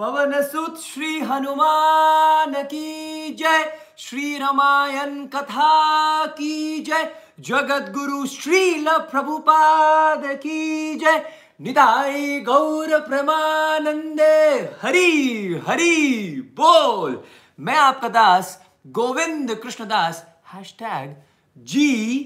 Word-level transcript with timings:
पवन 0.00 0.42
सुत 0.42 0.80
श्री 0.80 1.20
हनुमान 1.20 2.54
की 2.62 3.34
जय। 3.34 3.78
श्री 3.98 4.38
रामायण 4.38 5.26
कथा 5.26 6.26
की 6.26 6.80
जय। 6.80 7.12
जगत 7.40 7.92
गुरु 7.98 8.26
श्रील 8.26 8.86
प्रभुपाद 8.88 10.22
की 10.26 10.94
जय। 10.94 11.30
निदाई 11.60 12.40
गौर 12.40 12.98
प्रमानंदे, 13.00 14.72
हरि 14.82 15.60
हरि 15.68 15.96
बोल। 16.56 17.24
मैं 17.60 17.76
आपका 17.76 18.08
दास 18.08 18.64
Govind 18.86 19.54
Krishnadas 19.54 20.26
hashtag 20.54 21.16
G 21.58 22.22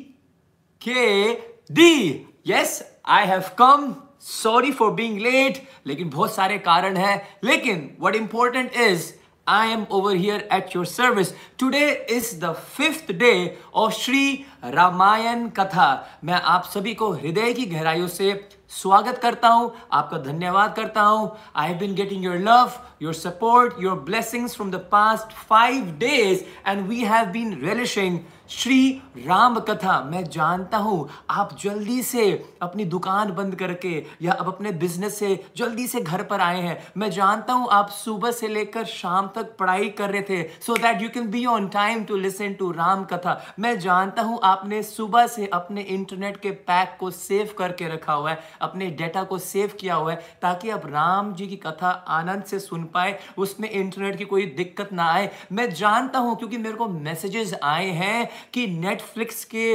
K 0.81 1.33
D 1.73 2.27
yes 2.47 2.99
I 3.07 3.27
have 3.27 3.43
come 3.59 3.97
sorry 4.25 4.73
for 4.73 4.91
being 4.93 5.19
late 5.21 5.67
लेकिन 5.87 6.11
बहुत 6.11 6.35
सारे 6.35 6.59
कारण 6.71 6.97
हैं 6.97 7.21
लेकिन 7.45 7.91
what 8.01 8.17
important 8.17 8.77
is 8.89 9.13
I 9.47 9.65
am 9.71 9.83
over 9.91 10.13
here 10.17 10.37
at 10.51 10.75
your 10.75 10.87
service. 10.87 11.31
Today 11.59 11.89
is 12.09 12.29
the 12.39 12.53
fifth 12.77 13.11
day 13.19 13.59
of 13.75 13.93
Shri 13.93 14.47
Ramayan 14.77 15.43
Katha. 15.59 15.89
मैं 16.25 16.41
आप 16.53 16.71
सभी 16.75 16.95
को 16.95 17.11
हृदय 17.13 17.53
की 17.53 17.67
गहराइयों 17.67 18.07
से 18.09 18.33
स्वागत 18.71 19.19
करता 19.23 19.49
हूँ, 19.49 19.71
आपका 19.93 20.19
धन्यवाद 20.19 20.75
करता 20.77 21.03
हूँ 21.03 21.31
I 21.57 21.69
have 21.69 21.79
been 21.79 21.95
getting 21.95 22.25
your 22.25 22.39
love 22.39 22.73
your 23.03 23.15
support 23.15 23.83
your 23.83 23.99
blessings 24.07 24.55
from 24.57 24.71
the 24.71 24.77
past 24.93 25.37
five 25.49 25.93
days 25.99 26.43
and 26.67 26.87
we 26.89 27.01
have 27.05 27.27
been 27.33 27.55
relishing 27.65 28.19
Shri 28.49 28.91
Ram 29.19 29.59
katha 29.59 30.01
मैं 30.05 30.23
जानता 30.25 30.79
हूँ। 30.79 31.09
आप 31.31 31.57
जल्दी 31.61 32.03
से 32.03 32.25
अपनी 32.63 32.85
दुकान 32.85 33.31
बंद 33.35 33.55
करके 33.55 33.93
या 34.23 34.33
अब 34.33 34.47
अपने 34.49 34.73
बिज़नेस 34.73 35.19
से 35.19 35.39
जल्दी 35.57 35.87
से 35.87 36.01
घर 36.01 36.23
पर 36.23 36.41
आए 36.41 36.61
हैं। 36.61 36.77
मैं 36.97 37.11
जानता 37.11 37.53
हूँ 37.53 37.69
आप 37.73 37.89
सुबह 37.91 38.31
से 38.31 38.49
लेकर 38.49 38.85
शाम 38.85 39.31
तक 39.37 39.57
पढ़ाई 39.59 39.89
कर 39.91 40.11
रहे 40.11 40.23
थे 40.23 40.43
so 40.61 40.77
that 40.77 41.03
you 41.03 41.09
can 41.09 41.31
be 41.31 41.45
on 41.47 41.69
time 41.69 42.05
to 42.05 42.17
listen 42.17 42.55
to 42.55 42.71
Ram 42.73 43.05
katha. 43.05 43.41
मैं 43.59 43.79
जानता 43.81 44.23
हूँ 44.23 44.39
आपने 44.45 44.83
सुबह 44.83 45.27
से 45.27 45.47
अपने 45.53 45.83
इंटरनेट 45.83 46.37
के 46.37 46.51
पैक 46.51 46.97
को 47.01 47.11
सेव 47.11 47.55
करके 47.59 47.89
रखा 47.89 48.13
हुआ 48.13 48.31
है, 48.31 48.39
अपने 48.61 48.91
डेटा 48.93 49.23
को 49.25 49.39
सेव 49.39 49.73
किया 49.81 49.95
हुआ 49.95 50.13
है, 50.13 50.21
ताकि 50.43 50.71
आप 50.71 50.87
राम 50.87 51.33
जी 51.35 51.47
की 51.47 51.57
कथा 51.57 51.91
आनंद 52.11 52.45
से 52.45 52.59
सुन 52.59 52.85
पाए, 52.85 53.19
उसमें 53.39 53.71
इंटरनेट 53.71 54.19
की 54.19 54.25
कोई 54.27 54.47
दिक्कत 54.57 54.93
ना 54.93 55.09
आए। 55.09 55.31
मैं 55.53 55.71
जानता 55.75 56.19
हूँ, 56.19 56.37
क्योंकि 56.37 56.59
मेरे 56.59 56.75
को 56.75 56.89
मैसेजेस 56.89 57.55
आए 57.63 57.91
हैं 57.93 58.33
कि 58.55 58.67
नेटफ्लिक्स 58.67 59.45
के 59.45 59.69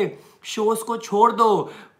शोज़ 0.44 0.84
को 0.84 0.98
छोड़ 0.98 1.32
दो 1.32 1.50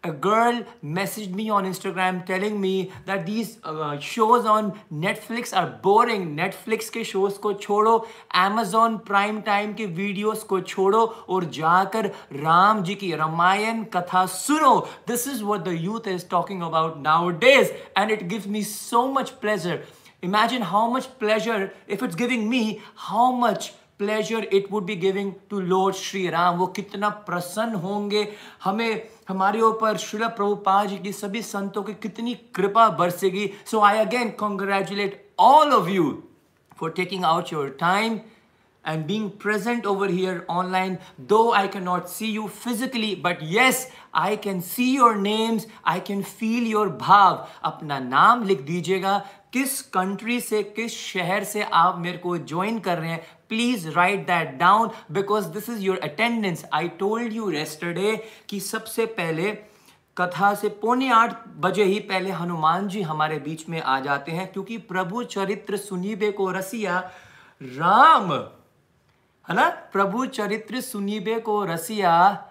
a 0.02 0.10
girl 0.10 0.64
messaged 0.82 1.34
me 1.34 1.50
on 1.50 1.66
Instagram 1.66 2.24
telling 2.24 2.58
me 2.58 2.90
that 3.04 3.26
these 3.26 3.58
uh, 3.64 3.98
shows 3.98 4.46
on 4.46 4.72
Netflix 4.90 5.54
are 5.54 5.78
boring. 5.82 6.34
Netflix 6.36 6.88
के 6.90 7.04
shows 7.04 7.36
को 7.38 7.52
छोड़ो 7.52 8.06
Amazon 8.34 8.98
Prime 8.98 9.42
Time 9.42 9.74
के 9.76 9.86
videos 9.96 10.42
को 10.42 10.60
छोड़ो 10.60 11.04
और 11.28 11.44
जाकर 11.44 12.06
राम 12.32 12.82
जी 12.82 12.94
की 12.94 13.14
रामायण 13.14 13.84
कथा 13.96 14.24
सुनो 14.26 14.88
This 15.06 15.26
is 15.26 15.42
what 15.42 15.64
the 15.64 15.76
youth 15.76 16.06
is 16.06 16.24
talking 16.24 16.62
about 16.62 17.00
nowadays 17.00 17.70
and 17.94 18.10
it 18.10 18.28
gives 18.28 18.46
me 18.46 18.62
so 18.62 19.06
much 19.12 19.38
pleasure. 19.40 19.82
Imagine 20.22 20.62
how 20.62 20.88
much 20.88 21.08
pleasure 21.18 21.72
if 21.86 22.02
it's 22.02 22.14
giving 22.14 22.48
me 22.48 22.80
how 22.94 23.32
much 23.32 23.72
pleasure 24.00 24.44
it 24.52 24.66
would 24.72 24.84
be 24.84 24.96
giving 24.96 25.32
to 25.50 25.60
lord 25.60 25.94
Shri 25.94 26.28
Ram 26.30 26.56
वो 26.58 26.66
कितना 26.78 27.08
प्रसन्न 27.28 27.74
होंगे। 27.74 28.26
हमें, 28.64 29.08
हमारे 29.28 29.60
ऊपर 29.60 29.96
श्रील 29.96 30.26
प्रभुपाद 30.26 30.88
जी 30.88 30.98
की 30.98 31.12
सभी 31.12 31.42
संतों 31.42 31.82
की 31.82 31.94
कितनी 32.02 32.34
कृपा 32.54 32.88
बरसेगी। 32.98 33.50
So 33.70 33.80
I 33.80 33.98
again 33.98 34.30
congratulate 34.40 35.22
all 35.38 35.72
of 35.72 35.88
you 35.88 36.10
for 36.80 36.90
taking 36.96 37.24
out 37.24 37.52
your 37.52 37.76
time 37.80 38.20
and 38.84 39.06
being 39.06 39.24
present 39.30 39.86
over 39.86 40.06
here 40.08 40.36
online. 40.48 40.94
Though 41.30 41.52
i 41.52 41.66
cannot 41.68 42.08
see 42.08 42.30
you 42.36 42.48
physically, 42.48 43.10
but 43.26 43.42
yes, 43.42 43.80
i 44.12 44.36
can 44.36 44.62
see 44.62 44.86
your 44.96 45.10
names. 45.16 45.66
I 45.84 45.98
can 46.00 46.22
feel 46.30 46.70
your 46.70 46.86
भाव 47.02 47.46
अपना 47.64 47.98
नाम 47.98 48.44
लिख 48.44 48.60
दीजिएगा। 48.60 49.14
किस 49.52 49.80
country 49.82 50.40
से, 50.40 50.62
किस 50.62 50.96
शहर 50.96 51.44
से 51.44 51.62
आप 51.62 51.98
मेरे 51.98 52.18
को 52.18 52.36
ज्वाइन 52.38 52.78
कर 52.78 52.98
रहे 52.98 53.10
हैं 53.10 53.26
please 53.48 53.88
write 53.88 54.26
that 54.26 54.54
down 54.54 54.90
because 55.12 55.48
this 55.48 55.68
is 55.70 55.80
your 55.80 55.98
attendance 55.98 56.64
I 56.72 56.88
told 56.88 57.32
you 57.32 57.50
yesterday 57.50 58.16
कि 58.48 58.60
सबसे 58.60 59.06
पहले 59.06 59.50
कथा 60.18 60.54
से 60.54 60.68
पौने 60.68 61.08
आठ 61.10 61.36
बजे 61.56 61.84
ही 61.84 61.98
पहले 62.00 62.30
हनुमान 62.30 62.88
जी 62.88 63.02
हमारे 63.02 63.38
बीच 63.38 63.68
में 63.68 63.80
आ 63.82 64.00
जाते 64.00 64.32
हैं 64.32 64.52
क्योंकि 64.52 64.76
प्रभु 64.78 65.22
चरित्र 65.24 65.76
सुनीबे 65.76 66.30
को 66.30 66.50
रसिया 66.50 66.98
राम, 67.62 68.32
है 69.48 69.54
ना? 69.54 69.68
प्रभु 69.92 70.26
चरित्र 70.26 70.80
सुनीबे 70.80 71.38
को 71.40 71.64
रसिया 71.64 72.44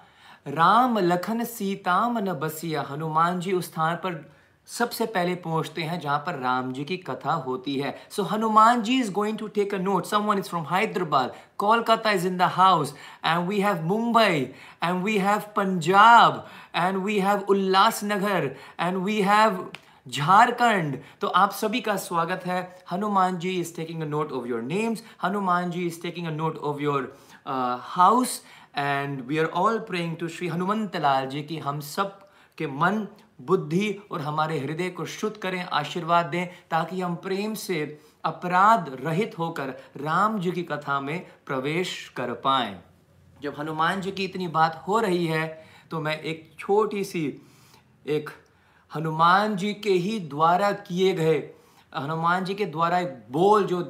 राम 0.47 0.97
लखन 0.99 1.43
सीताम 1.43 2.17
न 2.17 2.33
बसिया। 2.33 2.81
हनुमान 2.81 3.39
जी 3.39 3.53
उस 3.53 3.65
स्थान 3.65 3.95
पर 3.95 4.38
सबसे 4.69 5.05
पहले 5.07 5.35
पहुँचते 5.35 5.83
हैं 5.83 5.99
जहाँ 5.99 6.17
पर 6.25 6.39
राम 6.39 6.71
जी 6.73 6.83
की 6.85 6.97
कथा 6.99 7.33
होती 7.45 7.75
है। 7.75 7.95
So 8.11 8.23
Hanuman 8.23 8.81
ji 8.83 8.99
is 8.99 9.11
going 9.11 9.37
to 9.37 9.47
take 9.55 9.73
a 9.73 9.77
note 9.77 10.05
someone 10.05 10.39
is 10.39 10.49
from 10.49 10.65
Hyderabad 10.71 11.33
Kolkata 11.59 12.11
is 12.11 12.27
in 12.27 12.37
the 12.37 12.49
house 12.55 12.93
and 13.25 13.47
we 13.47 13.59
have 13.61 13.83
Mumbai 13.85 14.47
and 14.83 15.03
we 15.03 15.17
have 15.17 15.41
Punjab 15.55 16.45
and 16.75 16.97
we 17.03 17.19
have 17.19 17.45
Ulhasnagar 17.49 18.55
and 18.79 18.97
we 18.97 19.21
have 19.21 19.65
Jharkhand 20.07 20.97
तो 21.21 21.27
आप 21.27 21.51
सभी 21.53 21.79
का 21.81 21.95
स्वागत 21.97 22.45
है। 22.45 22.61
Hanuman 22.91 23.37
ji 23.39 23.49
is 23.59 23.75
taking 23.75 24.01
a 24.01 24.05
note 24.05 24.31
of 24.31 24.47
your 24.47 24.61
names 24.61 25.03
Hanuman 25.23 25.71
ji 25.71 25.85
is 25.87 26.01
taking 26.01 26.27
a 26.27 26.31
note 26.31 26.57
of 26.59 26.81
your 26.81 27.15
house 27.47 28.41
and 28.77 29.21
we 29.27 29.37
are 29.37 29.45
all 29.61 29.79
praying 29.89 30.15
to 30.17 30.27
Shri 30.27 30.47
Hanumant 30.47 30.95
Lal 30.97 31.27
ji 31.29 31.41
की 31.43 31.57
हम 31.59 31.79
सब 31.87 32.19
के 32.57 32.67
मन 32.67 33.05
बुद्धि 33.39 33.95
और 34.11 34.21
हमारे 34.21 34.59
हृदय 34.59 34.89
को 34.89 35.05
शुद्ध 35.05 35.35
करें, 35.37 35.63
आशीर्वाद 35.63 36.25
दें, 36.25 36.47
ताकि 36.71 37.01
हम 37.01 37.15
प्रेम 37.15 37.53
से 37.55 37.99
अपराध 38.25 38.91
रहित 39.01 39.37
होकर 39.39 39.73
राम 39.97 40.39
जी 40.39 40.51
की 40.51 40.63
कथा 40.63 40.99
में 41.01 41.25
प्रवेश 41.45 42.11
कर 42.17 42.33
पाएँ। 42.41 42.79
जब 43.41 43.55
हनुमान 43.59 44.01
जी 44.01 44.11
की 44.11 44.25
इतनी 44.25 44.47
बात 44.49 44.83
हो 44.87 44.99
रही 44.99 45.25
है 45.27 45.47
तो 45.91 45.99
मैं 46.01 46.19
एक 46.21 46.51
छोटी 46.59 47.03
सी, 47.03 47.25
एक 48.07 48.29
हनुमान 48.91 49.55
जी 49.55 49.73
के 49.73 49.89
ही 49.89 50.19
द्वारा 50.19 50.71
किए 50.71 51.13
गए, 51.13 51.37
हनुमान 51.93 52.45
जी 52.45 52.53
के 52.53 52.65
द्वारा 52.65 52.99
एक 52.99 53.17
बोल 53.31 53.65
जो 53.65 53.81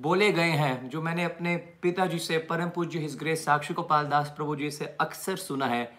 बोले 0.00 0.30
गए 0.32 0.50
हैं, 0.50 0.88
जो 0.88 1.02
मैंने 1.02 1.24
अपने 1.24 1.56
पिताजी 1.82 2.18
से 2.18 2.38
परम 2.38 2.68
पूज्य 2.68 2.98
ग्रेस 3.18 3.44
साक्षी 3.44 3.74
गोपाल 3.74 4.06
दास 4.06 4.32
प्रभु 4.36 4.56
जी 4.56 4.70
से 4.70 4.96
अक्सर 5.00 5.36
सुना 5.36 5.66
है। 5.66 5.95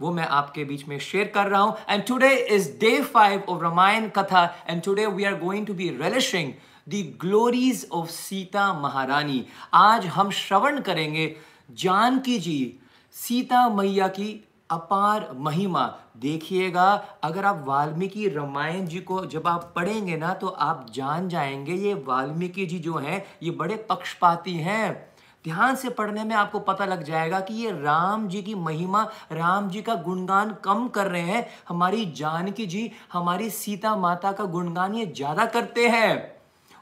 वो 0.00 0.12
मैं 0.12 0.26
आपके 0.28 0.64
बीच 0.64 0.86
में 0.88 0.98
शेयर 0.98 1.30
कर 1.34 1.46
रहा 1.46 1.60
हूँ। 1.60 1.76
And 1.88 2.04
today 2.04 2.34
is 2.52 2.70
day 2.78 3.00
five 3.02 3.42
of 3.48 3.62
Ramayana 3.62 4.08
katha 4.08 4.44
and 4.68 4.82
today 4.82 5.06
we 5.06 5.24
are 5.24 5.38
going 5.40 5.66
to 5.66 5.74
be 5.74 5.88
relishing 6.02 6.52
the 6.88 7.04
glories 7.20 7.86
of 7.92 8.08
Sita 8.10 8.72
Maharani 8.80 9.44
आज 9.74 10.06
हम 10.06 10.30
श्रवण 10.30 10.80
करेंगे 10.80 11.34
जानकी 11.72 12.38
जी, 12.38 12.80
सीता 13.14 13.68
मैया 13.68 14.08
की 14.08 14.44
अपार 14.70 15.28
महिमा। 15.36 15.86
देखिएगा, 16.16 16.92
अगर 17.22 17.44
आप 17.44 17.64
वाल्मीकि 17.66 18.28
रामायण 18.28 18.86
जी 18.86 19.00
को 19.00 19.24
जब 19.26 19.46
आप 19.46 19.72
पढ़ेंगे 19.76 20.16
ना 20.16 20.32
तो 20.34 20.46
आप 20.46 20.86
जान 20.94 21.28
जाएँगे 21.28 21.74
ये 21.74 21.94
वाल्मीकि 22.06 22.66
जी 22.66 22.78
जो 22.78 22.94
हैं, 22.96 23.24
ये 23.42 23.50
बड़े 23.50 23.76
पक्षपाती 23.90 24.54
हैं। 24.58 25.13
ध्यान 25.44 25.76
से 25.76 25.88
पढ़ने 25.88 26.24
में 26.24 26.34
आपको 26.36 26.58
पता 26.58 26.84
लग 26.84 27.02
जाएगा 27.02 27.40
कि 27.40 27.54
ये 27.54 27.70
राम 27.70 28.28
जी 28.28 28.42
की 28.42 28.54
महिमा, 28.54 29.02
राम 29.32 29.68
जी 29.68 29.82
का 29.82 29.94
गुणगान 29.94 30.56
कम 30.64 30.88
कर 30.88 31.06
रहे 31.06 31.22
हैं। 31.22 31.46
हमारी 31.68 32.06
जानकी 32.06 32.66
जी, 32.66 32.90
हमारी 33.12 33.50
सीता 33.50 33.96
माता 33.96 34.32
का 34.32 34.44
गुणगान 34.44 34.94
ये 34.94 35.06
ज़्यादा 35.06 35.46
करते 35.46 35.88
हैं। 35.88 36.34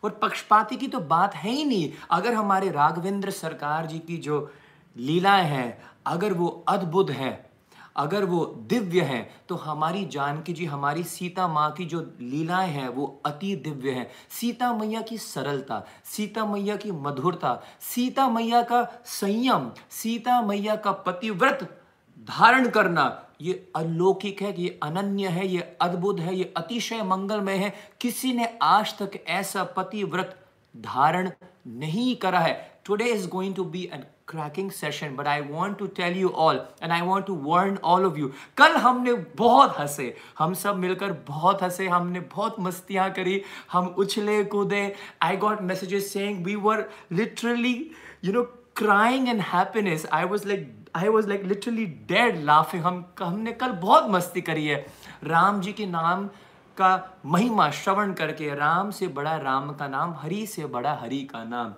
और 0.04 0.10
पक्षपाती 0.10 0.76
की 0.76 0.88
तो 0.88 1.00
बात 1.00 1.34
है 1.34 1.50
ही 1.50 1.64
नहीं। 1.64 1.92
अगर 2.10 2.34
हमारे 2.34 2.70
राघवेंद्र 2.70 3.30
सरकार 3.30 3.86
जी 3.86 3.98
की 3.98 4.16
जो 4.16 4.50
लीलाएँ 4.96 5.44
हैं, 5.44 5.82
अगर 6.06 6.32
वो 6.32 6.64
अद्भुत 6.68 7.10
हैं 7.10 7.51
अगर 7.96 8.24
वो 8.24 8.44
दिव्य 8.44 9.00
हैं 9.00 9.30
तो 9.48 9.54
हमारी 9.54 10.04
जानकी 10.04 10.52
जी, 10.52 10.64
हमारी 10.64 11.04
सीता 11.04 11.48
माँ 11.48 11.70
की 11.72 11.84
जो 11.84 12.00
लीलाएँ 12.20 12.70
हैं, 12.70 12.88
वो 12.88 13.20
अति 13.26 13.54
दिव्य 13.56 13.90
हैं। 13.90 14.10
सीता 14.30 14.72
मैया 14.72 15.00
की 15.00 15.18
सरलता, 15.18 15.86
सीता 16.04 16.46
मैया 16.46 16.76
की 16.76 16.90
मधुरता, 16.90 17.62
सीता 17.80 18.28
मैया 18.28 18.62
का 18.62 19.02
संयम, 19.04 19.70
सीता 19.90 20.42
मैया 20.42 20.76
का 20.76 20.92
पतिव्रत 20.92 21.78
धारण 22.28 22.68
करना, 22.68 23.26
ये 23.40 23.72
अलौकिक 23.76 24.42
है, 24.42 24.60
ये 24.60 24.80
अनन्य 24.82 25.28
है, 25.28 25.46
ये 25.48 25.76
अद्भुत 25.80 26.20
है, 26.20 26.36
ये 26.36 26.54
अतिशय 26.56 27.02
मंगलमय 27.02 27.54
है। 27.54 27.74
किसी 28.00 28.32
ने 28.32 28.58
आज 28.62 28.98
तक 28.98 29.10
ऐसा 29.26 29.64
पतिव्रत 29.64 30.38
धारण 30.76 31.30
नहीं 31.66 32.16
करा 32.16 32.40
है। 32.40 32.80
Today 32.84 33.04
is 33.04 33.28
going 33.28 33.54
to 33.54 33.64
be 33.64 33.90
a 33.94 33.98
cracking 34.30 34.70
session 34.70 35.16
but 35.16 35.26
I 35.26 35.40
want 35.40 35.78
to 35.78 35.86
tell 35.86 36.16
you 36.16 36.28
all 36.28 36.66
and 36.82 36.92
I 36.92 37.00
want 37.00 37.26
to 37.26 37.34
warn 37.34 37.78
all 37.84 38.04
of 38.06 38.16
you 38.16 38.28
कल 38.56 38.72
हमने 38.72 39.12
बहुत 39.12 39.78
हंसे। 39.78 40.16
हम 40.38 40.54
सब 40.54 40.76
मिलकर 40.76 41.12
बहुत 41.12 41.62
हंसे, 41.62 41.88
हमने 41.88 42.20
बहुत 42.20 42.56
मस्तियाँ 42.60 43.10
करी, 43.10 43.42
हम 43.72 43.86
उछले 43.86 44.44
कूदे। 44.44 44.94
I 45.22 45.36
got 45.36 45.62
messages 45.62 46.12
saying 46.12 46.44
we 46.44 46.54
were 46.54 46.90
literally 47.12 47.90
you 48.24 48.32
know 48.32 48.42
crying 48.76 49.28
and 49.28 49.42
happiness. 49.42 50.06
I 50.12 50.24
was 50.24 50.48
like 50.48 50.78
i 50.96 51.08
was 51.08 51.26
like 51.26 51.44
literally 51.44 51.84
dead 52.10 52.34
laughing. 52.44 52.80
हम, 52.80 53.04
हमने 53.22 53.52
कल 53.52 53.72
बहुत 53.72 54.06
मस्ती 54.08 54.40
करी 54.40 54.66
है। 54.66 54.86
राम 55.24 55.60
जी 55.60 55.72
के 55.72 55.86
नाम 55.86 56.26
का 56.76 57.20
महिमा 57.26 57.70
श्रवण 57.70 58.12
करके, 58.12 58.54
राम 58.54 58.90
से 58.90 59.08
बड़ा 59.08 59.36
राम 59.36 59.72
का 59.72 59.88
नाम, 59.88 60.14
हरि 60.18 60.46
से 60.46 60.66
बड़ा 60.66 60.92
हरि 60.94 61.22
का 61.32 61.44
नाम। 61.44 61.74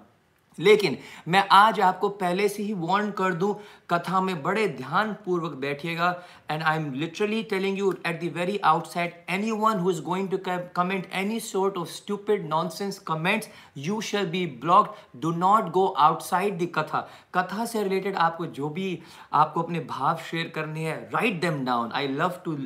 लेकिन 0.59 0.97
मैं 1.29 1.45
आज 1.53 1.81
आपको 1.81 2.09
पहले 2.21 2.49
से 2.49 2.63
ही 2.63 2.73
वार्न 2.75 3.11
कर 3.19 3.33
दूँ, 3.35 3.55
कथा 3.91 4.21
में 4.21 4.43
बड़े 4.43 4.67
ध्यान 4.69 5.13
पूर्वक 5.25 5.53
बैठिएगा 5.61 6.11
and 6.51 6.63
I 6.63 6.77
am 6.77 6.93
literally 6.95 7.43
telling 7.51 7.79
you 7.79 7.93
at 8.07 8.21
the 8.23 8.33
very 8.37 8.59
outside 8.65 9.15
anyone 9.51 9.79
who 9.79 9.91
is 9.91 10.01
going 10.03 10.29
to 10.29 10.39
comment 10.77 11.09
any 11.15 11.41
sort 11.41 11.77
of 11.79 11.89
stupid 11.91 12.49
nonsense 12.49 12.99
comments 13.07 13.49
you 13.87 14.01
shall 14.11 14.27
be 14.31 14.47
blocked 14.63 15.21
do 15.23 15.31
not 15.37 15.71
go 15.73 15.87
outside 15.99 16.59
the 16.63 16.71
katha 16.75 17.09
katha 17.35 17.65
से 17.67 17.83
related 17.83 18.17
आपको 18.29 18.47
जो 18.61 18.69
भी 18.69 18.99
आपको 19.33 19.63
अपने 19.63 19.81
भाव 19.91 20.19
share 20.31 20.53
करने 20.55 20.85
हैं 20.85 20.99
write 21.15 21.41
them 21.41 21.65
down 21.65 21.93
I 21.95 22.09
love 22.09 22.41
to 22.45 22.57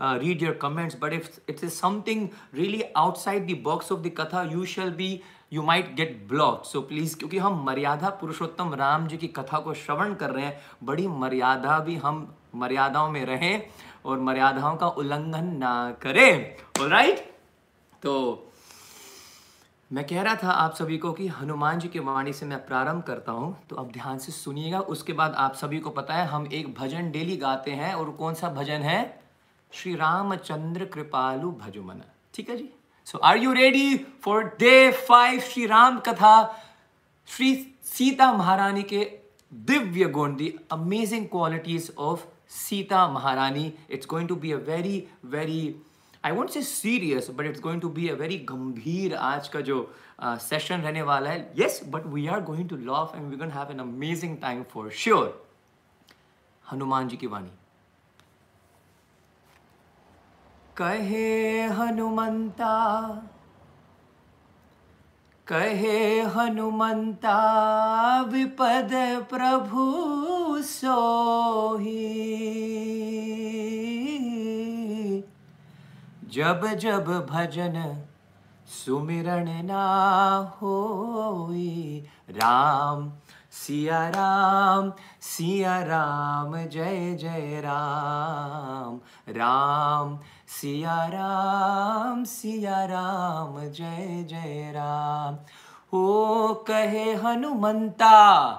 read 0.00 0.42
your 0.42 0.58
comments 0.62 0.96
but 1.00 1.12
if 1.12 1.28
it 1.50 1.62
is 1.62 1.74
something 1.74 2.30
really 2.52 2.82
outside 2.94 3.46
the 3.46 3.54
box 3.54 3.90
of 3.90 4.02
the 4.02 4.10
katha, 4.10 4.50
you 4.50 4.66
shall 4.66 4.90
be 4.90 5.22
you 5.52 5.62
might 5.62 5.94
get 5.96 6.26
block 6.28 6.64
so 6.64 6.80
please 6.80 7.16
क्योंकि 7.16 7.38
हम 7.38 7.62
मर्यादा 7.66 8.08
पुरुषोत्तम 8.10 8.74
राम 8.74 9.06
जी 9.08 9.16
की 9.16 9.28
कथा 9.28 9.58
को 9.58 9.74
श्रवण 9.74 10.14
कर 10.14 10.30
रहे 10.30 10.44
हैं, 10.44 10.60
बड़ी 10.84 11.06
मर्यादा 11.06 11.78
भी 11.78 11.96
हम 11.96 12.26
मर्यादाओं 12.54 13.10
में 13.10 13.24
रहें 13.26 13.62
और 14.04 14.18
मर्यादाओं 14.20 14.76
का 14.76 14.88
उल्लंघन 14.88 15.46
ना 15.56 15.90
करें। 16.02 16.88
राइट 16.88 17.18
तो 18.02 18.44
मैं 19.90 20.06
कह 20.06 20.22
रहा 20.22 20.34
था 20.34 20.50
आप 20.52 20.74
सभी 20.74 20.96
को 20.98 21.12
कि 21.12 21.26
हनुमान 21.28 21.78
जी 21.78 21.88
की 21.88 21.98
वाणी 21.98 22.32
से 22.32 22.46
मैं 22.46 22.64
प्रारंभ 22.66 23.02
करता 23.02 23.32
हूँ। 23.32 23.56
तो 23.70 23.76
अब 23.76 23.90
ध्यान 23.92 24.18
से 24.18 24.32
सुनिएगा, 24.32 24.80
उसके 24.80 25.12
बाद 25.12 25.34
आप 25.34 25.54
सभी 25.54 25.78
को 25.80 25.90
पता 25.90 26.14
है 26.14 26.26
हम 26.26 26.46
एक 26.52 26.74
भजन 26.74 27.10
डेली 27.10 27.36
गाते 27.36 27.70
हैं 27.72 27.94
और 27.94 28.10
कौन 28.10 28.34
सा 28.34 28.50
भजन 28.50 28.82
है? 28.82 29.20
श्री 29.72 29.94
रामचंद्र 29.94 30.84
कृपालु 30.84 31.50
भजुमन 31.60 32.02
ठीक 32.34 32.50
है 32.50 32.56
जी? 32.56 32.70
So 33.08 33.18
are 33.18 33.36
you 33.38 33.52
ready 33.52 33.96
for 34.22 34.44
day 34.60 34.90
five 35.08 35.40
Shri 35.42 35.66
Ram 35.66 35.98
katha 36.08 36.32
Shri 37.28 37.54
Sita 37.86 38.32
Maharani 38.32 38.82
के 38.82 39.04
दिव्य 39.52 40.04
गुण 40.16 40.34
the 40.36 40.52
amazing 40.72 41.26
qualities 41.26 41.90
of 41.98 42.26
Sita 42.56 43.06
Maharani 43.08 43.72
it's 43.90 44.06
going 44.06 44.28
to 44.28 44.36
be 44.36 44.52
a 44.52 44.56
very 44.66 45.02
very 45.26 45.62
I 46.24 46.32
want 46.32 46.50
say 46.50 46.62
serious 46.62 47.30
but 47.30 47.46
it's 47.46 47.60
going 47.60 47.80
to 47.80 47.88
be 47.88 48.08
a 48.08 48.14
very 48.14 48.36
गंभीर 48.48 49.14
आज 49.14 49.48
का 49.48 49.60
जो 49.60 49.80
session 50.20 50.80
रहने 50.80 51.02
वाला 51.02 51.30
है 51.30 51.40
yes 51.58 51.80
but 51.86 52.06
we 52.06 52.26
are 52.26 52.42
going 52.44 52.68
to 52.68 52.76
love 52.76 53.12
and 53.16 53.30
we 53.30 53.36
gonna 53.36 53.50
have 53.50 53.70
an 53.72 53.78
amazing 53.80 54.36
time 54.38 54.62
for 54.72 54.90
sure 54.96 55.32
Hanuman 56.64 57.08
ji 57.08 57.16
की 57.16 57.26
वाणी 57.26 57.50
कहे 60.78 61.62
हनुमंता 61.66 62.76
कहे 65.46 66.20
हनुमंता, 66.20 67.36
विपद 68.22 68.90
प्रभु 69.30 69.84
सोही। 70.62 72.04
जब 76.30 76.66
जब 76.74 77.26
भजन 77.30 78.04
सुमिरण 78.68 79.62
ना 79.62 79.86
होई, 80.62 82.04
राम 82.30 83.12
सिया 83.50 84.08
राम 84.08 84.92
सिया 85.20 85.82
राम, 85.82 86.56
जय 86.56 87.14
जय 87.14 87.62
राम। 87.64 89.00
राम 89.28 90.18
सिया 90.48 91.06
राम 91.06 92.24
सिया 92.24 92.84
राम, 92.84 93.60
जय 93.60 94.26
जय 94.28 94.72
राम। 94.74 95.36
ओ, 95.98 96.54
कहे 96.54 97.14
हनुमंता 97.14 98.50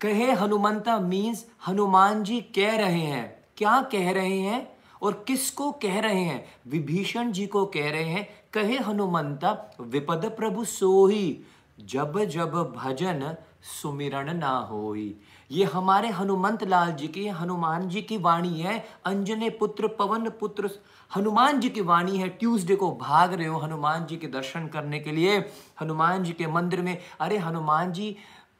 कहे 0.00 0.32
हनुमंता 0.32 0.98
मीन्स 0.98 1.46
हनुमान 1.68 2.22
जी 2.22 2.40
कह 2.40 2.76
रहे 2.76 3.00
हैं। 3.00 3.44
क्या 3.56 3.82
कह 3.82 4.12
रहे 4.12 4.38
हैं 4.38 4.76
और 5.02 5.24
किसको 5.26 5.72
कह 5.72 6.00
रहे 6.00 6.20
हैं? 6.20 6.46
विभीषण 6.68 7.32
जी 7.32 7.46
को 7.46 7.66
कह 7.66 7.90
रहे 7.90 8.04
हैं। 8.04 8.28
कहे 8.52 8.78
हनुमंता, 8.78 9.76
विपद 9.80 10.34
प्रभु 10.36 10.64
सोही, 10.64 11.40
जब 11.80 12.24
जब 12.24 12.74
भजन 12.76 13.36
सुमिरण 13.62 14.34
ना 14.34 14.58
होई 14.58 15.20
ये 15.50 15.64
हमारे 15.64 16.08
हनुमंत 16.08 16.64
लाल 16.64 16.92
जी 16.92 17.08
की, 17.08 17.28
हनुमान 17.28 17.88
जी 17.88 18.02
की 18.02 18.16
वाणी 18.18 18.60
है। 18.60 18.84
अंजने 19.04 19.50
पुत्र, 19.50 19.88
पवन 19.88 20.30
पुत्र 20.30 20.70
हनुमान 21.16 21.60
जी 21.60 21.68
की 21.68 21.80
वाणी 21.80 22.16
है 22.16 22.28
ट्यूसडे 22.28 22.76
को 22.76 22.90
भाग 22.90 23.34
रहे 23.34 23.46
हो 23.46 23.58
हनुमान 23.58 24.06
जी 24.06 24.16
के 24.16 24.26
दर्शन 24.26 24.66
करने 24.66 25.00
के 25.00 25.12
लिए। 25.12 25.38
हनुमान 25.80 26.24
जी 26.24 26.32
के 26.32 26.46
मंदिर 26.46 26.82
में, 26.82 26.98
अरे 27.20 27.38
हनुमान 27.38 27.92
जी, 27.92 28.16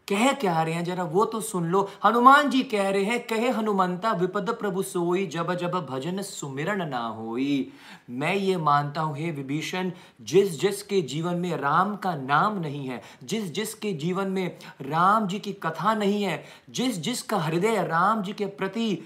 कह 0.08 0.32
क्या 0.32 0.62
रहे 0.62 0.74
हैं? 0.74 0.84
जरा 0.84 1.04
वो 1.04 1.24
तो 1.24 1.40
सुन 1.40 1.64
लो। 1.64 1.90
हनुमान 2.04 2.50
जी 2.50 2.62
कह 2.62 2.90
रहे 2.90 3.04
हैं, 3.04 3.26
कहे 3.26 3.50
हनुमंता, 3.50 4.12
विपद 4.12 4.50
प्रभु 4.50 4.82
सोई, 4.82 5.26
जब 5.26 5.54
जब 5.54 5.70
भजन 5.90 6.22
सुमिरन 6.22 6.88
ना 6.88 7.06
होई। 7.06 7.72
मैं 8.10 8.34
ये 8.34 8.56
मानता 8.56 9.00
हूँ, 9.00 9.16
हे 9.16 9.30
विभीषण, 9.30 9.92
जिस 10.20 10.60
जिस 10.60 10.82
के 10.82 11.02
जीवन 11.02 11.34
में 11.34 11.56
राम 11.56 11.96
का 11.96 12.14
नाम 12.14 12.58
नहीं 12.58 12.86
है, 12.86 13.02
जिस 13.24 13.52
जिस 13.54 13.74
के 13.74 13.92
जीवन 13.92 14.28
में 14.28 14.56
राम 14.82 15.26
जी 15.26 15.38
की 15.38 15.52
कथा 15.52 15.94
नहीं 15.94 16.22
है, 16.22 16.44
जिस 16.70 16.98
जिस 16.98 17.22
का 17.22 17.38
हृदय 17.38 17.82
राम 17.82 18.22
जी 18.22 18.32
के 18.32 18.46
प्रति 18.46 18.98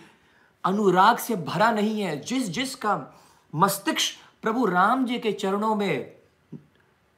अनुराग 0.65 1.17
से 1.17 1.37
भरा 1.37 1.71
नहीं 1.71 2.01
है, 2.01 2.21
जिस 2.21 2.51
जिस 2.51 2.75
का 2.75 3.13
मस्तिष्क 3.57 4.15
प्रभु 4.43 4.67
राम 4.67 5.07
जी 5.07 5.19
के 5.19 5.33
चरणों 5.33 5.75
में 5.75 6.17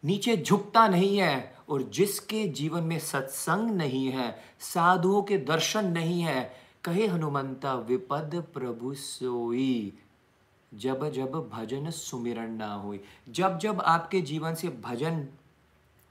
नीचे 0.05 0.37
झुकता 0.37 0.89
नहीं 0.89 1.19
है 1.19 1.59
और 1.69 1.83
जिसके 1.83 2.49
जीवन 2.49 2.83
में 2.83 2.99
सत्संग 2.99 3.71
नहीं 3.71 4.09
है, 4.09 4.39
साधुओं 4.61 5.23
के 5.23 5.39
दर्शन 5.39 5.87
नहीं 5.87 6.21
है, 6.21 6.53
कहे 6.85 7.07
हनुमंता, 7.07 7.75
विपद 7.75 8.45
प्रभु 8.55 8.95
सोई। 8.95 9.99
जब 10.75 11.13
जब 11.13 11.51
भजन 11.53 11.91
सुमिरन 11.91 12.51
ना 12.51 12.75
हुई। 12.75 13.01
जब 13.29 13.59
जब 13.59 13.81
आपके 13.81 14.21
जीवन 14.21 14.55
से 14.55 14.69
भजन 14.69 15.29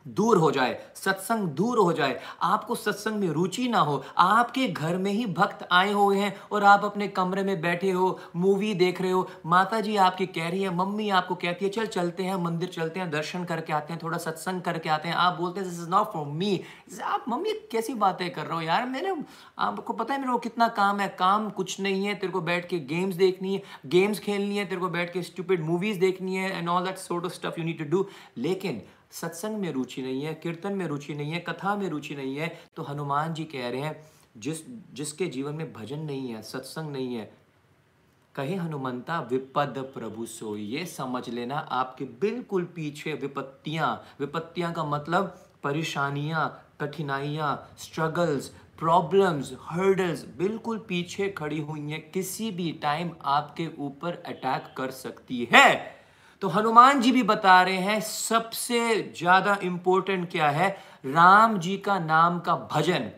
दूर 0.10 0.38
हो 0.38 0.52
जाए, 0.52 0.78
सत्संग 0.96 1.48
दूर 1.50 1.78
हो 1.78 1.92
जाए, 1.94 2.20
आपको 2.44 2.76
सत्संग 2.76 3.20
में 3.20 3.28
रुचि 3.30 3.68
ना 3.68 3.80
हो, 3.80 4.04
आपके 4.18 4.68
घर 4.68 4.98
में 4.98 5.12
ही 5.12 5.26
भक्त 5.34 5.68
आए 5.72 5.92
हुए 5.92 6.18
हैं 6.18 6.36
और 6.52 6.64
आप 6.64 6.86
अपने 6.86 7.08
कमरे 7.10 7.44
में 7.44 7.60
बैठे 7.62 7.92
हो 7.92 8.18
मूवी 8.36 8.74
देख 8.76 9.02
रहे 9.02 9.12
हो 9.12 9.28
माता 9.46 9.80
जी 9.82 9.96
आपकी 9.98 10.26
कह 10.28 10.50
रही 10.50 10.62
है, 10.62 10.76
मम्मी 10.76 11.10
आपको 11.12 11.36
कहती 11.36 11.66
है, 11.66 11.72
चल 11.72 11.88
चलते 11.88 12.24
हैं, 12.24 12.36
मंदिर 12.44 12.70
चलते 12.70 13.00
हैं, 13.00 13.10
दर्शन 13.12 13.44
करके 13.46 13.74
आते 13.74 13.94
हैं, 13.94 14.00
थोड़ा 14.04 14.18
सत्संग 14.18 14.62
करके 14.62 14.90
आते 14.90 15.08
हैं। 15.08 15.16
आप 15.18 15.38
बोलते 15.38 15.60
हैं 15.60 15.70
this 15.70 15.80
is 15.80 15.90
not 15.90 16.12
for 16.14 16.26
me 16.28 16.62
आप, 17.04 17.26
मम्मी, 17.30 17.54
कैसी 17.72 17.94
बातें 17.96 18.30
कर 18.34 18.46
रहे 18.46 18.56
हो 18.56 18.62
यार? 18.62 18.86
मैंने, 18.86 19.16
आपको 19.60 19.94
पता 19.94 20.14
है 20.14 20.20
मेरे 20.20 20.32
को 20.32 20.38
कितना 20.40 20.68
काम 20.78 21.00
है, 21.00 21.08
काम 21.20 21.50
कुछ 21.52 21.80
नहीं 21.80 22.06
है, 22.06 22.16
तेरे 22.16 22.32
को 22.34 22.42
बैठ 22.42 22.68
के 22.70 22.80
गेम्स 22.88 23.16
देखनी 23.16 23.54
है 23.54 23.62
गेम्स 23.88 24.20
खेलनी 24.20 24.58
है, 24.58 24.66
तेरे 24.66 24.82
को 24.82 24.90
बैठ 24.90 25.14
के 25.14 25.24
स्टूपिड 25.24 25.64
मूवीज़ 25.64 26.00
देखनी 26.00 26.36
है 26.36 26.58
and 26.58 26.70
all 26.70 26.86
that 26.86 26.98
sort 26.98 27.26
of 27.26 27.34
stuff 27.34 27.60
you 27.60 27.66
need 27.66 27.78
to 27.80 27.86
do 27.90 28.06
लेकिन 28.38 28.82
सत्संग 29.12 29.58
में 29.58 29.72
रुचि 29.74 30.02
नहीं 30.02 30.24
है, 30.24 30.34
कीर्तन 30.34 30.74
में 30.74 30.86
रुचि 30.88 31.14
नहीं 31.16 31.32
है, 31.32 31.40
कथा 31.40 31.76
में 31.76 31.90
रुचि 31.90 32.16
नहीं 32.16 32.36
है 32.38 32.48
तो 32.76 32.84
हनुमान 32.84 33.34
जी 33.34 33.44
कह 33.46 33.70
रहे 33.70 33.82
हैं, 33.82 34.00
जिस, 34.38 34.58
जिसके 34.94 35.26
जीवन 35.26 35.56
में 35.56 35.74
भजन 35.74 36.00
नहीं 36.00 36.30
है, 36.30 36.42
सत्संग 36.42 36.92
नहीं 36.92 37.16
है, 37.16 37.32
कहे 38.36 38.56
हनुमंता, 38.56 39.20
विपद 39.32 39.78
प्रभु 39.94 40.26
सो 40.26 40.56
ये 40.58 40.86
समझ 40.86 41.28
लेना 41.30 41.58
आपके 41.58 42.06
बिल्कुल 42.22 42.64
पीछे 42.76 43.14
विपत्तियाँ 43.14 43.90
विपत्तियाँ 44.20 44.74
का 44.74 44.84
मतलब 44.84 45.36
परेशानियाँ, 45.64 46.64
कठिनाइयाँ 46.82 47.76
स्ट्रगल्स 47.80 48.52
प्रॉब्लम्स 48.80 49.52
हर्डल्स 49.62 50.26
बिल्कुल 50.38 50.78
पीछे 50.90 51.30
खड़ी 51.30 51.60
हुई 51.62 51.80
हैं, 51.82 52.10
किसी 52.12 52.50
भी 52.52 52.72
टाइम 52.82 53.12
आपके 53.26 53.68
ऊपर 53.80 54.24
अटैक 54.26 54.74
कर 54.78 54.92
सकती 54.92 55.48
है। 55.54 55.97
तो 56.42 56.48
हनुमान 56.48 57.00
जी 57.02 57.12
भी 57.12 57.24
बता 57.24 57.62
रहे 57.64 57.78
हैं, 57.78 58.00
सबसे 58.02 59.14
ज़्यादा 59.18 59.58
इंपॉर्टेंट 59.64 60.30
क्या 60.32 60.50
है? 60.50 60.70
राम 61.06 61.58
जी 61.60 61.78
का 61.78 61.98
नाम 62.00 62.40
का 62.40 62.56
भजन। 62.72 63.10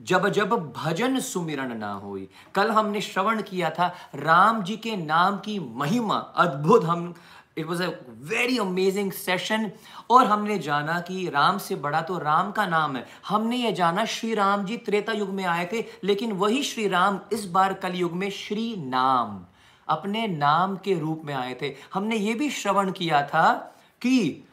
जब 0.00 0.28
जब 0.28 0.50
भजन 0.76 1.18
सुमिरन 1.20 1.76
ना 1.76 1.92
हुई। 1.92 2.28
कल 2.54 2.70
हमने 2.70 3.00
श्रवण 3.00 3.40
किया 3.42 3.70
था, 3.70 3.86
राम 4.14 4.62
जी 4.62 4.76
के 4.76 4.96
नाम 4.96 5.36
की 5.38 5.58
महिमा, 5.58 6.16
अद्भुत 6.36 6.84
हम 6.84 7.14
it 7.58 7.66
was 7.66 7.82
a 7.82 7.88
very 8.24 8.58
amazing 8.58 9.12
session 9.12 9.70
और 10.10 10.26
हमने 10.26 10.58
जाना 10.58 10.98
कि 11.00 11.28
राम 11.28 11.58
से 11.58 11.74
बड़ा 11.76 12.00
तो 12.02 12.18
राम 12.18 12.50
का 12.52 12.66
नाम 12.66 12.96
है। 12.96 13.06
हमने 13.28 13.56
ये 13.56 13.72
जाना 13.72 14.04
श्री 14.04 14.34
राम 14.34 14.64
जी 14.64 14.76
त्रेता 14.76 15.12
युग 15.12 15.30
में 15.30 15.44
आए 15.44 15.68
थे, 15.72 15.84
लेकिन 16.04 16.32
वही 16.34 16.62
श्री 16.62 16.88
राम 16.88 17.20
इस 17.32 17.44
बार 17.46 17.74
कलयुग 17.74 18.12
में 18.12 18.30
श्री 18.30 18.74
नाम। 18.78 19.44
अपने 19.88 20.26
नाम 20.26 20.76
के 20.76 20.98
रूप 20.98 21.22
में 21.24 21.34
आए 21.34 21.56
थे। 21.62 21.76
हमने 21.94 22.16
ये 22.16 22.34
भी 22.34 22.50
श्रवण 22.50 22.92
किया 22.92 23.26
था 23.26 23.74
कि 24.00 24.44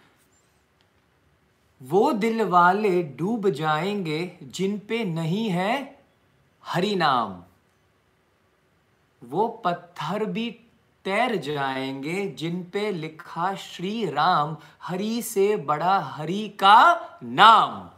वो 1.82 2.12
दिल 2.14 2.44
वाले 2.44 3.04
डूब 3.04 3.50
जाएँगे 3.50 4.38
जिन 4.44 4.80
पे 4.80 5.06
नहीं 5.06 5.50
है 5.50 6.00
हरि 6.66 6.96
नाम। 6.96 7.44
वो 9.24 9.48
पत्थर 9.48 10.26
भी 10.26 10.50
तैर 11.06 11.36
जाएँगे 11.36 12.28
जिन 12.28 12.64
पे 12.64 12.92
लिखा 12.92 13.56
श्री 13.56 14.10
राम, 14.10 14.58
हरि 14.84 15.22
से 15.22 15.56
बड़ा 15.56 16.00
हरि 16.00 16.50
का 16.60 17.00
नाम। 17.24 17.93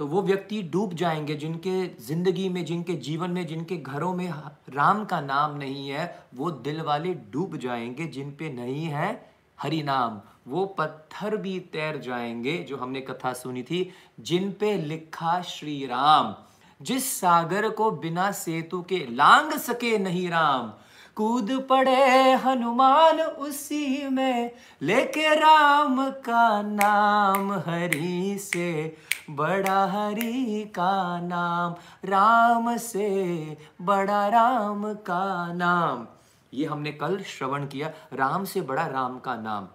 तो 0.00 0.06
वो 0.06 0.22
व्यक्ति 0.22 0.62
डूब 0.62 0.94
जाएँगे 0.94 1.34
जिनके 1.34 1.86
ज़िंदगी 1.86 2.48
में, 2.48 2.64
जिनके 2.64 2.92
जीवन 2.92 3.30
में, 3.30 3.46
जिनके 3.46 3.76
घरों 3.76 4.14
में 4.14 4.30
राम 4.74 5.04
का 5.04 5.20
नाम 5.20 5.56
नहीं 5.56 5.88
है, 5.88 6.22
वो 6.34 6.50
दिल 6.50 6.80
वाले 6.80 7.14
डूब 7.14 7.56
जाएँगे 7.56 8.04
जिन 8.04 8.30
पे 8.30 8.52
नहीं 8.52 8.84
है 8.84 9.30
हरि 9.62 9.82
नाम। 9.82 10.20
वो 10.48 10.66
पत्थर 10.66 11.36
भी 11.36 11.60
तैर 11.60 11.98
जाएँगे, 11.98 12.58
जो 12.58 12.76
हमने 12.76 13.00
कथा 13.00 13.32
सुनी 13.32 13.62
थी, 13.62 13.90
जिन 14.20 14.52
पे 14.52 14.76
लिखा 14.76 15.42
श्री 15.42 15.86
राम। 15.86 16.34
जिस 16.82 17.20
सागर 17.20 17.68
को 17.68 17.90
बिना 17.90 18.32
सेतु 18.32 18.82
के 18.82 19.06
लांग 19.10 19.52
सके 19.52 19.98
नहीं 19.98 20.30
राम। 20.30 20.72
कूद 21.16 21.66
पड़े 21.70 22.32
हनुमान 22.32 23.20
उसी 23.20 24.08
में, 24.08 24.50
लेके 24.82 25.34
राम 25.34 26.10
का 26.10 26.62
नाम 26.62 27.52
हरि 27.52 28.38
से। 28.40 28.96
बड़ा 29.30 29.84
हरि 29.86 30.72
का 30.74 31.20
नाम, 31.20 31.74
राम 32.04 32.76
से 32.76 33.56
बड़ा 33.82 34.28
राम 34.28 34.94
का 34.94 35.52
नाम। 35.52 36.06
ये 36.54 36.66
हमने 36.66 36.92
कल 36.92 37.20
श्रवण 37.22 37.66
किया, 37.66 37.90
राम 38.12 38.44
से 38.44 38.60
बड़ा 38.60 38.86
राम 38.86 39.18
का 39.18 39.36
नाम। 39.36 39.68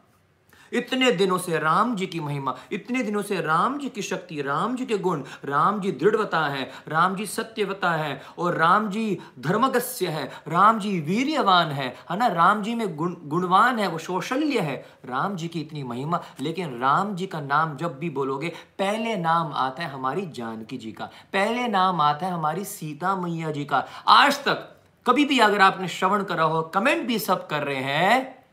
इतने 0.75 1.12
दिनों 1.13 1.38
से 1.38 1.60
राम 1.60 1.96
जी 1.96 2.05
की 2.08 2.20
महिमा 2.20 2.55
इतने 2.72 3.03
दिनों 3.03 3.22
से 3.22 3.39
राम 3.41 3.77
जी 3.79 3.89
की 3.89 4.01
शक्ति 4.01 4.41
राम 4.41 4.75
जी 4.75 4.86
के 4.86 4.98
गुण 5.00 5.24
राम 5.46 5.79
जी 5.82 5.91
दृढ़वता 5.94 6.46
है 6.48 6.70
राम 6.88 7.15
जी 7.15 7.25
सत्यवता 7.27 7.91
है 7.94 8.22
और 8.39 8.58
राम 8.58 8.89
जी 8.89 9.05
धर्मगस्य 9.39 10.08
है 10.10 10.25
राम 10.48 10.79
जी 10.79 11.00
वीर्यवान 11.01 11.72
है 11.72 11.88
है 12.12 12.17
ना 12.17 12.27
राम 12.34 12.62
जी 12.63 12.75
में 12.75 12.96
गुण 12.96 13.15
गुणवान 13.25 13.79
है 13.79 13.88
वो 13.88 13.98
शौशल्य 14.00 14.60
है 14.62 14.75
राम 15.05 15.36
जी 15.36 15.48
की 15.48 15.62
इतनी 15.62 15.84
महिमा 15.86 16.22
लेकिन 16.41 16.77
राम 16.79 17.15
जी 17.15 17.25
का 17.27 17.41
नाम 17.44 17.75
जब 17.77 17.98
भी 18.00 18.10
बोलोगे 18.12 18.53
पहले 18.79 19.15
नाम 19.17 19.51
आता 19.58 19.84
है 19.84 19.89
हमारी 19.89 20.25
जानकी 20.36 20.77
जी 20.77 20.91
का 20.91 21.10
पहले 21.34 21.67
नाम 21.70 22.01
आता 22.01 22.25
है 22.25 22.32
हमारी 22.34 22.63
सीता 22.67 23.15
मैया 23.17 23.51
जी 23.51 23.65
का 23.65 23.86
आज 24.12 24.44
तक 24.46 24.72
कभी 25.05 25.25
भी 25.25 25.39
अगर 25.39 25.62
आपने 25.62 25.88
श्रवण 25.89 26.24
करा 26.24 26.44
हो 26.46 26.62
कमेंट 26.74 27.05
भी 27.08 27.20
सब 27.20 27.48
कर 27.48 27.63
रहे 27.63 27.82
हैं 27.84 28.45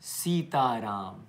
सीताराम। 0.00 1.24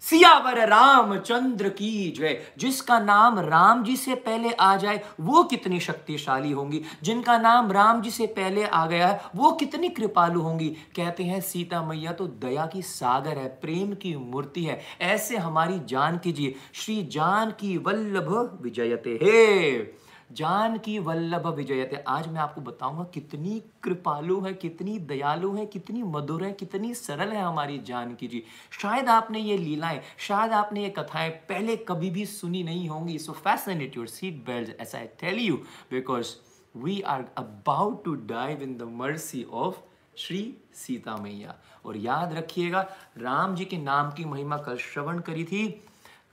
सियावर 0.00 0.68
रामचंद्र 0.68 1.68
की 1.68 2.14
जय। 2.18 2.42
जिसका 2.58 3.00
नाम 3.00 3.38
राम 3.38 3.84
जी 3.84 3.96
से 3.96 4.14
पहले 4.14 4.52
आ 4.52 4.76
जाए, 4.76 5.04
वो 5.20 5.44
कितनी 5.44 5.80
शक्तिशाली 5.80 6.50
होंगी? 6.50 6.82
जिनका 7.02 7.38
नाम 7.38 7.72
राम 7.72 8.02
जी 8.02 8.10
से 8.10 8.26
पहले 8.26 8.66
आ 8.66 8.86
गया 8.86 9.08
है, 9.08 9.22
वो 9.36 9.52
कितनी 9.52 9.88
कृपालु 9.88 10.40
होंगी? 10.40 10.68
कहते 10.68 11.24
हैं, 11.24 11.40
सीता 11.40 11.82
मैया 11.82 12.12
तो 12.12 12.26
दया 12.26 12.66
की 12.66 12.82
सागर 12.82 13.38
है, 13.38 13.48
प्रेम 13.48 13.94
की 13.94 14.16
मूर्ति 14.16 14.64
है। 14.64 14.80
ऐसे 15.00 15.36
हमारी 15.36 15.80
जान 15.84 16.18
कीजिए। 16.18 16.54
श्री 16.72 17.02
जान 17.02 17.50
की 17.50 17.78
वल्लभ 17.78 18.58
विजयते 18.62 19.18
हे। 19.22 19.99
जान 20.30 20.76
की 20.78 20.98
वल्लभ 20.98 21.46
विजयते। 21.46 21.96
आज 22.08 22.28
मैं 22.28 22.40
आपको 22.40 22.60
बताऊँगा 22.60 23.04
कितनी 23.14 23.62
कृपालु 23.82 24.40
है, 24.40 24.52
कितनी 24.54 24.98
दयालु 25.00 25.52
है, 25.54 25.64
कितनी 25.66 26.02
मधुर 26.02 26.44
है, 26.44 26.52
कितनी 26.52 26.92
सरल 26.94 27.32
है 27.32 27.42
हमारी 27.42 27.78
जान 27.78 28.14
की 28.14 28.28
जी। 28.28 28.42
शायद 28.72 29.08
आपने 29.08 29.40
ये 29.40 29.56
लीलाएँ, 29.58 30.00
शायद 30.18 30.52
आपने 30.52 30.82
ये 30.82 30.90
कथाएँ 30.98 31.30
पहले 31.48 31.76
कभी 31.88 32.10
भी 32.10 32.26
सुनी 32.28 32.62
नहीं 32.62 32.88
होंगी। 32.88 33.18
So 33.18 33.32
fascinate 33.34 33.96
your 33.96 34.06
seat 34.08 34.44
belt 34.46 34.80
ऐसा 34.80 34.98
I 34.98 35.06
tell 35.20 35.38
you 35.38 35.56
because 35.90 36.34
we 36.74 37.00
are 37.02 37.24
about 37.38 38.04
to 38.04 38.14
dive 38.26 38.62
in 38.62 38.76
the 38.78 38.90
mercy 38.94 39.44
of 39.52 39.82
Shri 40.16 40.42
Sita 40.74 41.16
Maiya 41.16 41.54
और 41.86 41.96
याद 41.96 42.32
रखिएगा, 42.34 42.80
राम 43.18 43.54
जी 43.54 43.64
के 43.64 43.76
नाम 43.78 44.10
की 44.12 44.24
महिमा 44.24 44.56
कल 44.58 44.76
श्रवण 44.78 45.18
करी 45.18 45.44
थी। 45.44 45.82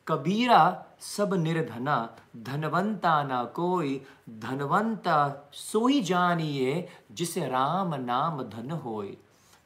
कबीरा 0.08 0.62
सब 1.02 1.34
निर्धना, 1.34 1.98
धनवंता 2.44 3.22
ना 3.24 3.44
कोई, 3.56 4.02
धनवंता 4.40 5.50
सोई 5.54 6.02
जानिए 6.02 6.88
जिसे 7.12 7.48
राम 7.48 7.96
नाम 7.96 8.42
धन 8.46 8.72
होए। 8.84 9.16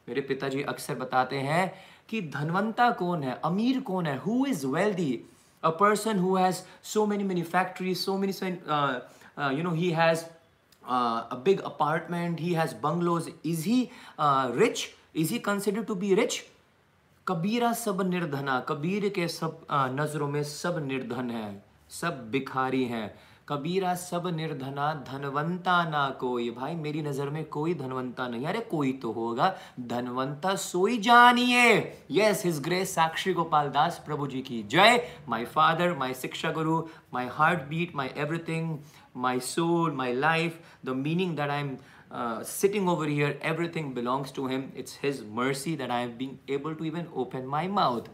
मेरे 0.07 0.21
पिताजी 0.21 0.61
अक्सर 0.63 0.95
बताते 0.95 1.37
हैं 1.39 1.73
कि 2.09 2.21
धनवंता 2.33 2.89
कौन 2.91 3.23
है, 3.23 3.39
अमीर 3.45 3.79
कौन 3.81 4.05
है 4.07 4.17
who 4.19 4.45
is 4.45 4.65
wealthy 4.67 5.23
a 5.63 5.69
person 5.79 6.19
who 6.19 6.35
has 6.35 6.61
so 6.83 7.05
many 7.05 7.23
many 7.23 7.41
factory 7.45 7.95
so 7.95 8.17
many 8.17 8.33
you 9.57 9.63
know 9.63 9.71
he 9.71 9.89
has 9.91 10.23
a 10.85 11.35
big 11.45 11.59
apartment 11.65 12.39
he 12.41 12.53
has 12.53 12.75
bungalows 12.83 13.31
is 13.45 13.65
he 13.65 13.81
rich 14.19 14.87
is 15.15 15.31
he 15.33 15.39
consider 15.39 15.83
to 15.83 15.95
be 15.95 16.13
rich 16.15 16.41
Kabira 17.27 17.71
सब 17.73 18.01
निर्धना, 18.01 18.59
कबीर 18.59 19.07
के 19.09 19.27
सब 19.27 19.65
नज़रों 19.71 20.27
में 20.27 20.43
सब 20.43 20.85
निर्धन 20.87 21.29
है, 21.29 21.63
सब 21.89 22.29
भिखारी 22.31 22.83
हैं। 22.85 23.13
कबीरा 23.49 23.93
सब 23.95 24.27
निर्धना, 24.27 24.93
धनवंता 25.07 25.83
ना 25.83 26.09
कोई। 26.19 26.49
भाई, 26.51 26.75
मेरी 26.75 27.01
नज़र 27.01 27.29
में 27.29 27.43
कोई 27.45 27.73
धनवंता 27.73 28.27
नहीं। 28.27 28.45
अरे, 28.45 28.59
कोई 28.61 28.91
तो 28.93 29.11
होगा। 29.11 29.53
धनवंता 29.79 30.55
सोई 30.55 30.97
जानिए। 30.97 31.77
Yes 32.11 32.45
his 32.45 32.59
grace 32.59 32.95
Sakshi 32.95 33.33
Gopal 33.33 33.69
Das, 33.69 34.01
प्रभु 34.05 34.27
जी 34.27 34.41
की। 34.41 34.63
जय। 34.63 35.07
My 35.29 35.45
father 35.45 35.97
my 35.97 36.13
shiksha 36.13 36.51
guru 36.51 36.81
my 37.13 37.29
heartbeat 37.61 37.95
my 37.95 38.13
everything 38.17 38.77
my 39.17 39.39
soul 39.39 39.91
my 39.91 40.13
life 40.13 40.59
the 40.85 40.89
meaning 40.89 41.35
that 41.37 41.49
I 41.49 41.61
am 41.61 41.75
uh, 42.11 42.43
sitting 42.43 42.87
over 42.89 43.05
here, 43.05 43.37
everything 43.41 43.93
belongs 43.93 44.31
to 44.31 44.47
Him. 44.47 44.71
It's 44.75 44.95
His 44.95 45.23
mercy 45.23 45.75
that 45.75 45.91
I 45.91 46.01
have 46.01 46.17
been 46.17 46.39
able 46.47 46.75
to 46.75 46.85
even 46.85 47.07
open 47.15 47.47
my 47.47 47.67
mouth. 47.67 48.09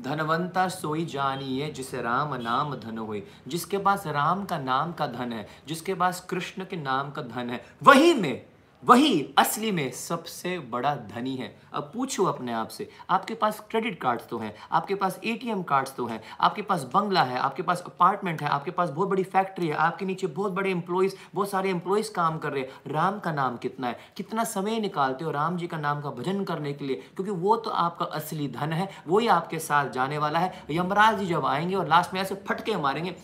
धनवंता 0.00 0.66
सोई 0.68 1.04
जानिए 1.04 1.70
जिसे 1.70 2.02
राम 2.02 2.34
नाम 2.34 2.74
धन 2.74 2.98
हो 2.98 3.16
जिसके 3.48 3.78
पास 3.78 4.06
राम 4.06 4.44
का 4.44 4.58
नाम 4.58 4.92
का 4.92 5.06
धन 5.06 5.32
है 5.32 5.46
जिसके 5.68 5.94
पास 5.94 6.20
कृष्ण 6.30 6.64
के 6.64 6.76
नाम 6.76 7.10
का 7.10 7.22
धन 7.22 7.50
है 7.50 7.64
वही 7.82 8.14
में 8.14 8.42
वही 8.82 9.34
असली 9.38 9.70
में 9.72 9.90
सबसे 9.92 10.58
बड़ा 10.58 10.94
धनी 11.08 11.34
है। 11.36 11.54
अब 11.74 11.90
पूछो 11.94 12.24
अपने 12.24 12.52
आप 12.52 12.68
से, 12.68 12.88
आपके 13.10 13.34
पास 13.34 13.58
क्रेडिट 13.70 14.00
कार्ड्स 14.00 14.26
तो 14.28 14.38
हैं, 14.38 14.54
आपके 14.72 14.94
पास 14.94 15.18
एटीएम 15.24 15.62
कार्ड्स 15.62 15.94
तो 15.96 16.06
हैं, 16.06 16.20
आपके 16.40 16.62
पास 16.62 16.82
बंगला 16.84 17.22
है, 17.22 17.38
आपके 17.38 17.62
पास 17.62 17.82
अपार्टमेंट 17.86 18.42
है, 18.42 18.48
आपके 18.48 18.70
पास 18.70 18.90
बहुत 18.90 19.08
बड़ी 19.08 19.22
फैक्ट्री 19.24 19.66
है, 19.68 19.74
आपके 19.74 20.04
नीचे 20.04 20.26
बहुत 20.26 20.52
बड़े 20.52 20.70
एम्प्लॉयज़ 20.70 21.14
बहुत 21.34 21.50
सारे 21.50 21.70
एम्प्लॉयज़ 21.70 22.12
काम 22.12 22.38
कर 22.38 22.52
रहे 22.52 22.62
हैं। 22.62 22.92
राम 22.92 23.18
का 23.18 23.32
नाम 23.32 23.56
कितना 23.56 23.86
है? 23.86 23.98
कितना 24.16 24.44
समय 24.44 24.80
निकालते 24.80 25.24
हो 25.24 25.30
राम 25.30 25.56
जी 25.56 25.66
का 25.66 25.78
नाम 25.78 26.00
का 26.00 26.10
भजन 26.10 26.44
करने 26.44 26.72
के 26.72 26.84
लिए? 26.84 26.96
क्योंकि 27.16 27.32
वो 27.32 27.56
तो 27.56 27.70
आपका 27.70 28.04
असली 28.04 28.48
धन 28.48 28.72
है, 28.72 28.88
वही 29.08 29.26
आपके 29.28 29.58
साथ 29.58 29.90
जाने 29.90 30.18
वाला 30.18 30.38
है। 30.38 30.64
यमराज 30.70 31.18
जी 31.18 31.26
जब 31.26 31.46
आएँगे 31.46 31.74
और 31.74 31.88
लास्ट 31.88 32.14
में 32.14 32.20
ऐसे 32.20 32.34
फटके 32.48 32.76
मारेंगे 32.76 33.14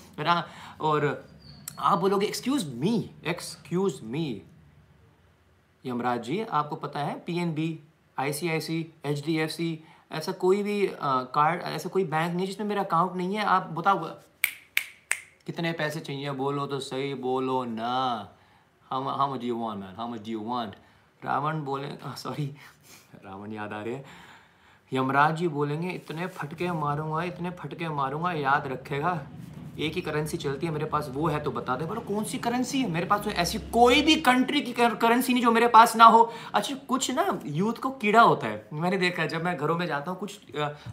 और 0.81 1.07
आप 1.79 1.99
बोलोगे 1.99 2.27
excuse 2.27 2.67
me 2.75 3.11
excuse 3.27 4.01
me 4.05 4.43
Yamraj 5.85 6.23
ji, 6.23 6.41
आपको 6.43 6.77
पता 6.77 7.01
है 7.01 7.19
P 7.27 7.39
N 7.39 7.53
B 7.55 7.79
I 8.17 8.33
C 8.33 8.49
I 8.49 8.61
C 8.61 8.81
H 9.07 9.25
D 9.27 9.37
F 9.39 9.51
C 9.51 9.69
ऐसा 10.13 10.33
कोई 10.35 10.63
भी 10.63 10.87
कार्ड 11.35 11.63
ऐसा 11.65 11.89
कोई 11.89 12.05
बैंक 12.07 12.35
नहीं 12.35 12.47
जिसमें 12.47 12.67
मेरा 12.67 12.83
अकाउंट 12.83 13.17
नहीं 13.17 13.37
है। 13.37 13.45
आप 13.45 13.69
बताओ, 13.73 14.05
कितने 15.47 15.73
पैसे 15.73 16.01
चाहिए? 16.01 16.31
बोलो 16.33 16.67
तो 16.67 16.81
सही, 16.81 17.15
बोलो 17.17 17.65
ना। 17.65 18.29
हम 18.91 19.09
how 19.09 19.35
much 19.35 19.45
you 19.45 19.57
want 19.59 19.79
man 19.79 19.95
how 19.97 20.09
much 20.09 20.29
you 20.29 20.43
want 20.43 20.75
Ravan 21.23 21.61
बोले 21.65 21.89
सॉरी 22.17 22.47
रावण 23.25 23.53
याद 23.53 23.73
आ 23.73 23.83
रहे 23.83 23.95
हैं। 23.95 24.05
यमराज 24.93 25.37
जी 25.37 25.49
बोलेंगे, 25.49 25.91
इतने 25.91 26.27
फटके 26.29 26.71
मारूँगा, 26.73 27.23
इतने 27.25 27.51
फटके 27.53 27.89
मारूँगा, 27.91 28.33
याद 28.33 28.67
रखेगा। 28.67 29.21
एक 29.79 29.95
ही 29.95 30.01
करेंसी 30.01 30.37
चलती 30.37 30.67
है 30.67 30.73
मेरे 30.73 30.85
पास, 30.87 31.11
वो 31.15 31.27
है 31.29 31.41
तो 31.41 31.51
बता 31.51 31.77
दे। 31.77 31.85
बोलो, 31.85 32.01
कौन 32.01 32.25
सी 32.25 32.39
करेंसी 32.39 32.81
है? 32.81 32.91
मेरे 32.91 33.07
पास 33.07 33.25
तो 33.25 33.31
ऐसी 33.33 33.59
कोई 33.73 34.03
भी 34.03 34.15
कंट्री 34.23 34.61
की 34.61 34.73
करेंसी 34.73 35.33
नहीं 35.33 35.43
जो 35.43 35.51
मेरे 35.53 35.69
पास 35.69 35.97
ना 35.97 36.05
हो। 36.07 36.31
अच्छा 36.55 36.75
कुछ 36.89 37.11
ना 37.11 37.41
यूथ 37.47 37.81
को 37.83 37.91
कीड़ा 37.93 38.23
होता 38.23 38.47
है। 38.47 38.69
मैंने 38.73 38.99
देखा 38.99 39.23
है, 39.23 39.29
जब 39.29 39.45
मैं 39.45 39.57
घरों 39.57 39.77
में 39.79 39.87
जाता 39.87 40.11
हूँ, 40.11 40.19
कुछ 40.19 40.41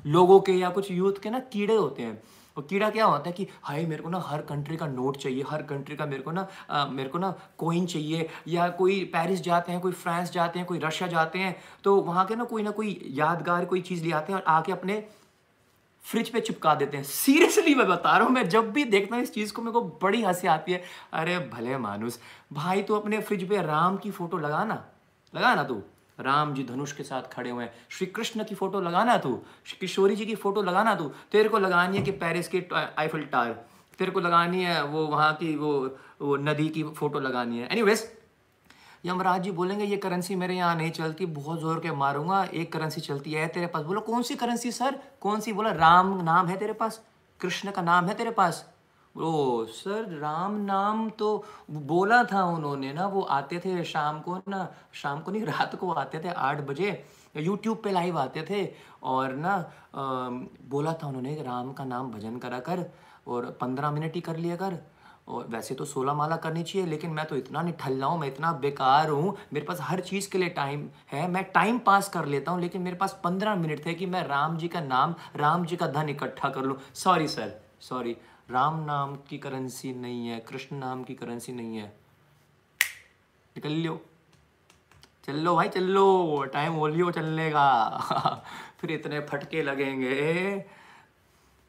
लोगों 0.05 0.39
के 0.39 0.53
या 0.53 0.69
कुछ 0.69 0.91
यूथ 0.91 1.21
के 1.23 1.29
ना 1.29 1.39
कीड़े 1.53 1.75
होते 1.75 2.03
हैं। 2.03 2.21
और 2.57 2.65
कीड़ा 2.69 2.89
क्या 2.89 3.05
होता 3.05 3.29
है 3.29 3.31
कि, 3.33 3.47
हाय, 3.63 3.85
मेरे 3.85 4.03
को 4.03 4.09
ना 4.09 4.19
हर 4.25 4.41
कंट्री 4.41 4.75
का 4.77 4.87
नोट 4.87 5.17
चाहिए, 5.17 5.43
हर 5.49 5.61
कंट्री 5.63 5.95
का 5.95 6.05
मेरे 6.05 6.21
को 6.23 6.31
ना 6.31 6.87
मेरे 6.91 7.09
को 7.09 7.17
ना 7.17 7.33
कोइन 7.57 7.85
चाहिए। 7.85 8.27
या 8.47 8.67
कोई 8.71 8.99
पेरिस 9.13 9.41
जाते 9.43 9.71
हैं, 9.71 9.81
कोई 9.81 9.91
फ्रांस 9.93 10.31
जाते 10.31 10.59
हैं, 10.59 10.67
कोई 10.67 10.79
रशिया 10.79 11.09
जाते 11.09 11.39
हैं 11.39 11.55
तो 11.83 11.95
वहाँ 12.01 12.25
के 12.25 12.35
ना 12.35 12.43
कोई 12.43 12.63
ना 12.63 12.71
कोई 12.71 12.99
यादगार 13.13 13.65
कोई 13.65 13.81
चीज़ 13.81 14.03
ले 14.05 14.11
आते 14.11 14.33
हैं 14.33 14.39
और 14.39 14.45
आके 14.47 14.71
अपने 14.71 15.03
फ्रिज 16.05 16.29
पे 16.29 16.39
चिपका 16.41 16.73
देते 16.75 16.97
हैं। 16.97 17.03
सीरियसली 17.03 17.75
मैं 17.75 17.87
बता 17.87 18.17
रहा 18.17 18.27
हूँ, 18.27 18.33
मैं 18.33 18.47
जब 18.49 18.71
भी 18.73 18.83
देखता 18.85 19.15
हूँ 19.15 19.23
इस 19.23 19.33
चीज़ 19.33 19.53
को, 19.53 19.61
मेरे 19.61 19.71
को 19.71 19.81
बड़ी 20.03 20.21
हँसी 20.23 20.47
आती 20.47 20.71
है। 20.71 20.83
अरे 21.13 21.37
भले 21.49 21.77
मानुस 21.77 22.19
भाई 22.53 22.81
तो 22.81 22.95
अपने 22.95 23.19
फ्रिज 23.21 23.47
पे 23.49 23.61
राम 23.61 23.97
की 23.97 24.11
फ़ोटो 24.11 24.37
लगाना 24.37 24.83
लगाना 25.33 25.63
तू? 25.63 25.81
राम 26.19 26.53
जी 26.53 26.63
धनुष 26.63 26.91
के 26.91 27.03
साथ 27.03 27.31
खड़े 27.31 27.49
हुए 27.49 27.63
हैं। 27.63 27.73
श्री 27.89 28.07
कृष्ण 28.07 28.43
की 28.43 28.55
फ़ोटो 28.55 28.81
लगाना 28.81 29.17
तू? 29.17 29.33
किशोरी 29.79 30.15
जी 30.15 30.25
की 30.25 30.35
फ़ोटो 30.35 30.61
लगाना 30.61 30.95
तू? 30.95 31.11
तेरे 31.31 31.49
को 31.49 31.59
लगानी 31.59 31.97
है 31.97 32.03
कि 32.03 32.11
पेरिस 32.13 32.47
के 32.47 32.63
आईफल 32.73 33.23
टावर 33.31 33.53
तेरे 33.99 34.11
को 34.11 34.19
लगानी 34.19 34.63
है 34.63 34.83
वो 34.85 35.05
वहाँ 35.07 35.33
की 35.33 35.55
वो 35.55 35.71
वो 36.21 36.35
नदी 36.37 36.67
की 36.69 36.83
फ़ोटो 36.91 37.19
लगानी 37.19 37.59
है। 37.59 37.67
एनीवेज 37.67 38.03
यमराज 39.03 39.41
जी 39.43 39.51
बोलेंगे 39.51 39.85
ये 39.85 39.97
करेंसी 39.97 40.35
मेरे 40.35 40.55
यहाँ 40.55 40.75
नहीं 40.75 40.91
चलती 40.91 41.25
बहुत 41.27 41.59
ज़ोर 41.59 41.79
के 41.79 41.91
मारूँगा 41.93 42.43
एक 42.45 42.71
करेंसी 42.73 43.01
चलती 43.01 43.31
है 43.31 43.47
तेरे 43.47 43.67
पास। 43.67 43.83
बोलो 43.85 44.01
कौन 44.01 44.21
सी 44.23 44.35
करेंसी 44.35 44.71
सर 44.71 44.99
कौन 45.21 45.39
सी? 45.39 45.53
बोला 45.53 45.71
राम 45.73 46.21
नाम 46.23 46.47
है 46.47 46.57
तेरे 46.57 46.73
पास 46.73 47.01
कृष्ण 47.39 47.71
का 47.71 47.81
नाम 47.81 48.05
है 48.07 48.13
तेरे 48.15 48.31
पास। 48.31 48.65
ओ 49.15 49.65
सर 49.69 50.07
राम 50.19 50.55
नाम 50.61 51.09
तो 51.09 51.43
बोला 51.71 52.23
था 52.23 52.43
उन्होंने 52.45 52.93
ना 52.93 53.07
वो 53.07 53.21
आते 53.31 53.59
थे 53.65 53.83
शाम 53.83 54.19
को 54.19 54.37
ना 54.49 54.67
शाम 54.93 55.19
को 55.21 55.31
नहीं 55.31 55.43
रात 55.45 55.75
को 55.75 55.91
आते 55.93 56.19
थे 56.19 56.29
आठ 56.29 56.61
बजे 56.67 57.03
यूट्यूब 57.37 57.81
पे 57.83 57.91
लाइव 57.91 58.17
आते 58.19 58.45
थे 58.49 58.65
और 59.03 59.35
ना 59.35 59.53
आ, 59.53 60.29
बोला 60.69 60.93
था 60.93 61.07
उन्होंने 61.07 61.35
राम 61.43 61.71
का 61.73 61.85
नाम 61.85 62.11
भजन 62.11 62.37
करा 62.37 62.59
कर 62.61 62.85
और 63.27 63.45
पंद्रह 63.61 63.91
मिनट 63.91 64.15
ही 64.15 64.21
कर 64.21 64.37
लिया 64.37 64.55
कर। 64.55 64.77
और 65.27 65.47
वैसे 65.47 65.75
तो 65.75 65.85
सोलह 65.85 66.13
माला 66.13 66.35
करनी 66.35 66.63
चाहिए, 66.63 66.87
लेकिन 66.87 67.09
मैं 67.09 67.25
तो 67.25 67.35
इतना 67.35 67.61
निठल्ला 67.61 68.05
हूँ, 68.05 68.19
मैं 68.19 68.27
इतना 68.27 68.51
बेकार 68.51 69.09
हूँ। 69.09 69.37
मेरे 69.53 69.65
पास 69.65 69.77
हर 69.81 69.99
चीज़ 69.99 70.29
के 70.29 70.37
लिए 70.37 70.49
टाइम 70.49 70.89
है, 71.11 71.27
मैं 71.27 71.43
टाइम 71.43 71.79
पास 71.79 72.09
कर 72.09 72.25
लेता 72.25 72.51
हूँ, 72.51 72.61
लेकिन 72.61 72.81
मेरे 72.81 72.95
पास 72.95 73.21
पंद्रह 73.23 73.55
मिनट 73.55 73.85
थे 73.85 73.93
कि 73.93 74.05
मैं 74.05 74.27
राम 74.27 74.57
जी 74.57 74.67
का 74.67 74.81
नाम, 74.81 75.15
राम 75.35 75.65
जी 75.65 75.75
का 75.75 75.87
धन 75.87 76.09
इकट्ठा 76.09 76.49
कर 76.49 76.61
लूँ। 76.61 76.77
सॉरी 76.93 77.27
सर 77.27 77.61
सॉरी 77.79 78.17
राम 78.51 78.85
नाम 78.85 79.15
की 79.15 79.37
करेंसी 79.37 79.93
नहीं 79.93 80.27
है, 80.27 80.39
कृष्ण 80.39 80.75
नाम 80.75 81.03
की 81.03 81.15
करेंसी 81.15 81.53
नहीं 81.53 81.77
है। 81.77 81.85
निकल 83.55 83.69
लियो। 83.69 84.01
चल 85.25 85.35
लो 85.35 85.55
भाई, 85.55 85.69
चल। 85.69 85.83
लो 85.83 86.43
टाइम 86.43 86.73
हो 86.73 86.87
लियो 86.87 87.11
चलने 87.11 87.49
का। 87.49 88.43
फिर 88.81 88.91
इतने 88.91 89.19
फटके 89.19 89.63
लगेंगे। 89.63 90.65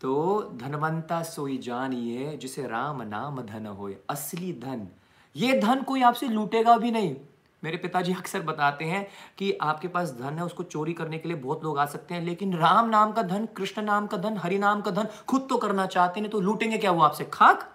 तो 0.04 0.50
धनवंता 0.56 1.22
सोई 1.22 1.58
जानिए 1.58 2.36
जिसे 2.36 2.62
राम 2.62 3.02
नाम 3.02 3.42
धन 3.42 3.66
होए, 3.66 3.96
असली 4.10 4.52
धन। 4.52 4.88
ये 5.36 5.60
धन 5.60 5.82
कोई 5.82 6.02
आपसे 6.02 6.28
लूटेगा 6.28 6.76
भी 6.76 6.90
नहीं। 6.90 7.16
मेरे 7.64 7.76
पिताजी 7.76 8.12
अक्सर 8.12 8.40
बताते 8.40 8.84
हैं 8.84 9.08
कि 9.38 9.52
आपके 9.52 9.88
पास 9.88 10.10
धन 10.10 10.32
है, 10.32 10.44
उसको 10.44 10.62
चोरी 10.62 10.92
करने 10.92 11.18
के 11.18 11.28
लिए 11.28 11.38
बहुत 11.38 11.64
लोग 11.64 11.78
आ 11.78 11.86
सकते 11.86 12.14
हैं, 12.14 12.22
लेकिन 12.22 12.56
राम 12.56 12.88
नाम 12.88 13.12
का 13.12 13.22
धन, 13.22 13.46
कृष्ण 13.46 13.82
नाम 13.82 14.06
का 14.06 14.16
धन, 14.16 14.36
हरि 14.36 14.58
नाम 14.58 14.80
का 14.80 14.90
धन 14.90 15.08
खुद 15.28 15.46
तो 15.50 15.58
करना 15.58 15.86
चाहते 15.86 16.20
हैं 16.20 16.30
तो 16.30 16.40
लूटेंगे 16.40 16.78
क्या 16.78 16.90
वो 16.90 17.02
आपसे? 17.02 17.24
खाक! 17.24 17.70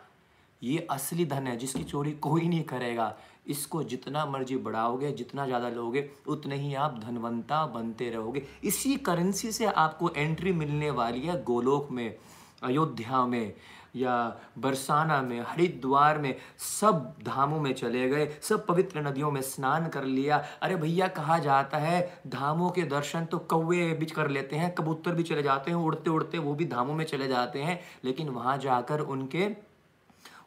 ये 0.64 0.88
असली 0.92 1.26
धन 1.26 1.48
है, 1.48 1.58
जिसकी 1.58 1.84
चोरी 1.84 2.12
कोई 2.12 2.48
नहीं 2.48 2.64
करेगा। 2.64 3.16
इसको 3.46 3.84
जितना 3.84 4.26
मर्ज़ी 4.26 4.58
बढ़ाओगे, 4.58 5.12
जितना 5.12 5.46
ज़्यादा 5.46 5.70
लोगे, 5.70 6.10
उतने 6.28 6.56
ही 6.56 6.74
आप 6.76 7.00
धनवंता 7.04 7.66
बनते 7.66 8.10
रहोगे। 8.10 8.46
इसी 8.64 8.96
करेंसी 8.96 9.52
से 9.52 9.66
आपको 9.66 10.10
एंट्री 10.10 10.54
मिलने 10.54 10.92
वाली 10.92 11.22
है 11.22 11.44
गोलोक 11.44 11.92
में, 11.92 12.16
अयोध्या 12.64 13.26
में, 13.26 13.54
या 13.96 14.16
बरसाना 14.58 15.22
में, 15.22 15.40
हरिद्वार 15.42 16.18
में। 16.18 16.36
सब 16.60 17.16
धामों 17.26 17.60
में 17.60 17.74
चले 17.74 18.08
गए, 18.10 18.28
सब 18.42 18.66
पवित्र 18.66 19.02
नदियों 19.02 19.32
में 19.32 19.42
स्नान 19.42 19.88
कर 19.88 20.04
लिया। 20.04 20.44
अरे 20.62 20.76
भैया, 20.76 21.08
कहा 21.08 21.38
जाता 21.40 21.78
है? 21.78 22.22
धामों 22.28 22.70
के 22.70 22.84
दर्शन 22.84 23.26
तो 23.26 23.38
कौवे 23.40 23.92
भी 23.94 24.06
कर 24.06 24.30
लेते 24.30 24.56
हैं, 24.56 24.74
कबूतर 24.76 25.12
भी 25.12 25.24
चले 25.24 25.44
जाते 25.44 25.72
हैं 25.72 25.78
उड़ते 25.78 26.10
उड़ते 26.10 26.38
वो 26.38 26.54
भी 26.54 26.66
धामों 26.66 26.94
में 26.94 27.06
चले 27.06 27.28
जाते 27.28 27.62
हैं, 27.62 27.80
लेकिन 28.04 28.30
वहाँ 28.30 28.58
जाकर 28.58 29.00
उनके 29.00 29.48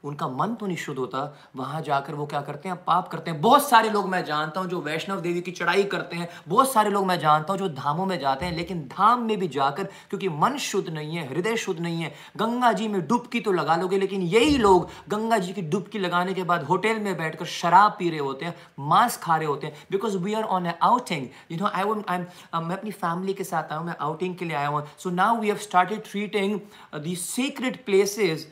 उनका 0.05 0.29
मन 0.29 0.55
तो 0.55 0.67
नहीं 0.67 0.77
शुद्ध 0.77 0.99
होता। 0.99 1.21
वहाँ 1.57 1.81
जाकर 1.83 2.15
वो 2.15 2.27
क्या 2.27 2.41
करते 2.41 2.69
हैं? 2.69 2.77
पाप 2.85 3.09
करते 3.09 3.31
हैं। 3.31 3.41
बहुत 3.41 3.69
सारे 3.69 3.91
लोग 3.91 4.09
मैं 4.09 4.25
जानता 4.25 4.61
हूँ 4.61 4.69
जो 4.69 4.81
वैष्णव 4.83 5.21
देवी 5.21 5.41
की 5.41 5.51
चढ़ाई 5.53 5.85
करते 5.85 6.17
हैं। 6.17 6.29
बहुत 6.49 6.73
सारे 6.73 6.91
लोग 6.91 7.07
मैं 7.07 7.19
जानता 7.19 7.53
हूँ 7.53 7.59
जो 7.59 7.69
धामों 7.71 8.07
में 8.07 8.19
जाते 8.21 8.47
हैं, 8.47 8.57
लेकिन 8.57 8.81
धाम 8.89 9.23
में 9.23 9.39
भी 9.39 9.49
जाकर, 9.49 9.85
क्योंकि 10.11 10.29
मन 10.29 10.57
शुद्ध 10.61 10.89
नहीं 10.89 11.17
है, 11.17 11.27
हृदय 11.29 11.57
शुद्ध 11.57 11.79
नहीं 11.81 12.03
है, 12.03 12.13
गंगा 12.37 12.73
जी 12.73 12.89
में 12.89 13.01
डुबकी 13.07 13.41
तो 13.41 13.53
लगा 13.53 13.77
लोगे, 13.77 13.99
लेकिन 13.99 14.23
यही 14.23 14.57
लोग 14.59 14.89
गंगा 15.09 15.39
जी 15.39 15.53
की 15.53 15.63
डुबकी 15.65 15.99
लगाने 15.99 16.35
के 16.35 16.43
बाद 16.45 16.63
होटल 16.65 16.99
में 17.01 17.17
बैठकर 17.17 17.45
शराब 17.47 17.97
पी 17.99 18.11
रहे 18.11 18.21
होते 18.21 18.45
हैं, 18.45 18.55
मांस 18.81 19.17
खा 19.17 19.37
रहे 19.37 19.47
होते 19.47 19.67
हैं। 19.67 19.87
Because 19.91 20.17
we 20.19 20.35
are 20.35 20.43
on 20.45 20.67
a 20.67 20.75
outing 20.83 21.27
you 21.51 21.59
know 21.59 21.67
I 21.67 22.03
I 22.09 22.61
मैं 22.61 22.77
अपनी 22.77 22.91
फैमिली 22.93 23.35
के 23.35 23.45
साथ 23.45 23.63
आया 23.63 23.77
हूँ, 23.77 23.87
मैं 23.87 23.97
आउटिंग 24.01 24.37
के 24.37 24.45
लिए 24.45 24.57
आया 24.57 24.69
हूँ। 24.69 24.87
So 24.99 25.11
now 25.11 25.41
we 25.41 25.49
have 25.49 25.57
started 25.59 26.03
treating 26.11 26.59
the 26.97 27.15
secret 27.19 27.85
places 27.85 28.47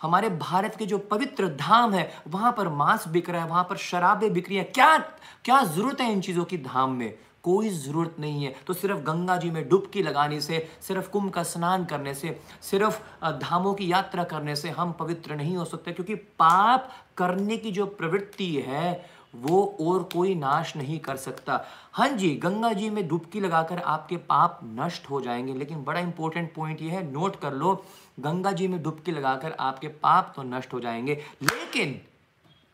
हमारे 0.00 0.28
भारत 0.28 0.74
के 0.74 0.86
जो 0.86 0.98
पवित्र 0.98 1.48
धाम 1.48 1.94
है, 1.94 2.10
वहाँ 2.28 2.52
पर 2.52 2.68
मांस 2.68 3.08
बिक 3.08 3.30
रहा 3.30 3.42
है, 3.42 3.48
वहाँ 3.48 3.64
पर 3.64 3.76
शराबें 3.76 4.32
बिक 4.32 4.48
रही 4.48 4.58
है। 4.58 4.64
क्या 4.64 4.96
क्या 5.44 5.62
ज़रूरत 5.64 6.00
है 6.00 6.12
इन 6.12 6.20
चीज़ों 6.20 6.44
की 6.44 6.58
धाम 6.58 6.92
में? 6.92 7.14
कोई 7.42 7.68
ज़रूरत 7.68 8.16
नहीं 8.20 8.44
है। 8.44 8.54
तो 8.66 8.74
सिर्फ़ 8.74 8.98
गंगा 8.98 9.36
जी 9.36 9.50
में 9.50 9.68
डुबकी 9.68 10.02
लगाने 10.02 10.40
से, 10.40 10.68
सिर्फ़ 10.82 11.08
कुंभ 11.08 11.30
का 11.30 11.42
स्नान 11.42 11.84
करने 11.84 12.14
से, 12.14 12.40
सिर्फ़ 12.62 13.00
धामों 13.24 13.74
की 13.74 13.92
यात्रा 13.92 14.24
करने 14.24 14.56
से 14.56 14.70
हम 14.70 14.92
पवित्र 14.92 15.34
नहीं 15.34 15.56
हो 15.56 15.64
सकते, 15.64 15.92
क्योंकि 15.92 16.14
पाप 16.14 16.90
करने 17.16 17.56
की 17.56 17.70
जो 17.70 17.86
प्रवृत्ति 17.86 18.54
है, 18.66 19.04
वो 19.34 19.76
और 19.80 20.02
कोई 20.02 20.34
नाश 20.34 20.76
नहीं 20.76 20.98
कर 20.98 21.16
सकता। 21.16 21.60
हाँ 21.92 22.08
जी, 22.08 22.34
गंगा 22.34 22.72
जी 22.72 22.90
में 22.90 23.06
डुबकी 23.08 23.40
लगाकर 23.40 23.78
आपके 23.78 24.16
पाप 24.16 24.60
नष्ट 24.64 25.10
हो 25.10 25.20
जाएँगे, 25.20 25.54
लेकिन 25.54 25.84
बड़ा 25.84 26.00
इंपॉर्टेंट 26.00 26.52
पॉइंट 26.54 26.82
ये 26.82 26.90
है 26.90 27.10
नोट 27.12 27.36
कर 27.36 27.52
लो 27.52 27.84
गंगा 28.20 28.52
जी 28.52 28.68
में 28.68 28.82
डुबकी 28.82 29.12
लगाकर 29.12 29.52
आपके 29.60 29.88
पाप 29.88 30.32
तो 30.36 30.42
नष्ट 30.42 30.72
हो 30.72 30.80
जाएँगे। 30.80 31.14
लेकिन 31.42 32.00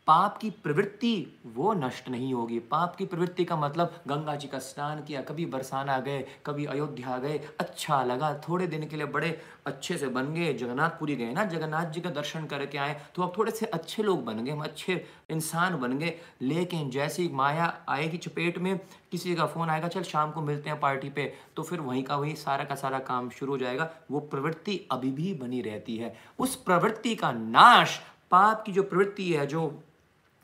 पाप 0.07 0.39
की 0.39 0.49
प्रवृत्ति 0.53 1.41
वो 1.47 1.73
नष्ट 1.75 2.09
नहीं 2.09 2.33
होगी। 2.35 2.59
पाप 2.61 2.95
की 2.97 3.07
प्रवृत्ति 3.07 3.45
का 3.45 3.57
मतलब 3.57 3.93
गंगा 4.09 4.35
जी 4.35 4.49
का 4.49 4.59
स्नान 4.59 5.03
किया, 5.03 5.21
कभी 5.21 5.45
बरसाना 5.47 5.99
गए, 5.99 6.25
कभी 6.47 6.65
अयोध्या 6.67 7.19
गए 7.19 7.39
अच्छा 7.61 8.03
लगा। 8.05 8.33
थोड़े 8.49 8.67
दिन 8.67 8.87
के 8.89 8.97
लिए 8.97 9.07
बड़े 9.07 9.31
अच्छे 9.67 9.97
से 9.99 10.07
बन 10.09 10.33
गए 10.35 10.53
जगन्नाथपुरी 10.55 11.17
गए 11.17 11.33
ना, 11.33 11.45
जगन्नाथ 11.45 11.91
जी 11.93 12.01
का 12.01 12.11
दर्शन 12.11 12.47
करके 12.47 12.79
आए 12.79 13.01
तो 13.15 13.23
अब 13.23 13.33
थोड़े 13.39 13.53
से 13.53 13.67
अच्छे 13.69 14.03
लोग 14.03 14.25
बन 14.25 14.45
गए 14.45 14.53
हम 14.53 14.63
अच्छे 14.63 15.05
इंसान 15.31 15.77
बन 15.81 15.99
गए। 15.99 16.15
लेकिन 16.43 16.91
जैसी 16.91 17.29
माया 17.33 17.73
आएगी 17.89 18.19
चपेट 18.19 18.59
में, 18.59 18.79
किसी 19.13 19.35
का 19.35 19.47
फ़ोन 19.47 19.71
आएगा, 19.71 19.89
चल 19.89 20.03
शाम 20.03 20.31
को 20.31 20.41
मिलते 20.43 20.71
हैं 20.71 20.79
पार्टी 20.81 21.11
पे 21.11 21.33
तो 21.57 21.63
फिर 21.63 21.81
वहीं 21.81 22.03
का 22.03 22.17
वहीं 22.17 22.35
सारा 22.37 22.65
का 22.65 22.75
सारा 22.75 22.99
काम 23.01 23.29
शुरू 23.31 23.53
हो 23.53 23.59
जाएगा। 23.59 23.91
वो 24.11 24.21
प्रवृत्ति 24.23 24.81
अभी 24.93 25.11
भी 25.13 25.33
बनी 25.35 25.61
रहती 25.61 25.97
है। 25.97 26.15
उस 26.39 26.57
प्रवृत्ति 26.57 27.15
का 27.15 27.33
नाश, 27.33 28.01
पाप 28.31 28.63
की 28.63 28.73
जो 28.73 28.83
प्रवृत्ति 28.83 29.33
है, 29.33 29.47
जो 29.47 29.83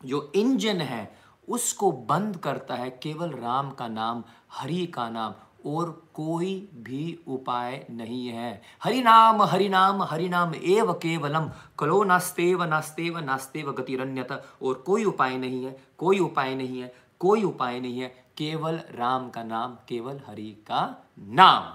जो 0.04 0.32
इंजन 0.34 0.80
है, 0.80 1.16
उसको 1.48 1.92
बंद 1.92 2.36
करता 2.36 2.74
है 2.74 2.90
केवल 2.90 3.30
राम 3.30 3.70
का 3.70 3.88
नाम, 3.88 4.24
हरि 4.52 4.86
का 4.86 5.10
नाम 5.10 5.34
और 5.66 6.08
कोई 6.14 6.68
भी 6.74 7.18
उपाय 7.28 7.86
नहीं 7.90 8.28
है। 8.28 8.62
हरि 8.82 9.02
नाम 9.02 9.42
हरि 9.42 9.68
नाम 9.68 10.02
हरि 10.02 10.28
नाम 10.28 10.54
एव 10.54 10.92
केवलम। 10.92 11.50
कलो 11.78 12.04
नास्तेव 12.04 12.64
नास्तेव 12.64 13.18
नास्तेव 13.18 13.72
गतिरण्यत 13.72 14.32
और 14.62 14.74
कोई 14.74 15.04
उपाय 15.04 15.36
नहीं 15.36 15.64
है, 15.64 15.80
कोई 15.98 16.18
उपाय 16.18 16.54
नहीं 16.54 16.80
है, 16.80 16.94
कोई 17.20 17.42
उपाय 17.42 17.80
नहीं 17.80 18.00
है, 18.00 18.08
केवल 18.36 18.80
राम 18.90 19.30
का 19.30 19.42
नाम, 19.42 19.74
केवल 19.88 20.20
हरि 20.26 20.50
का 20.68 21.06
नाम। 21.18 21.72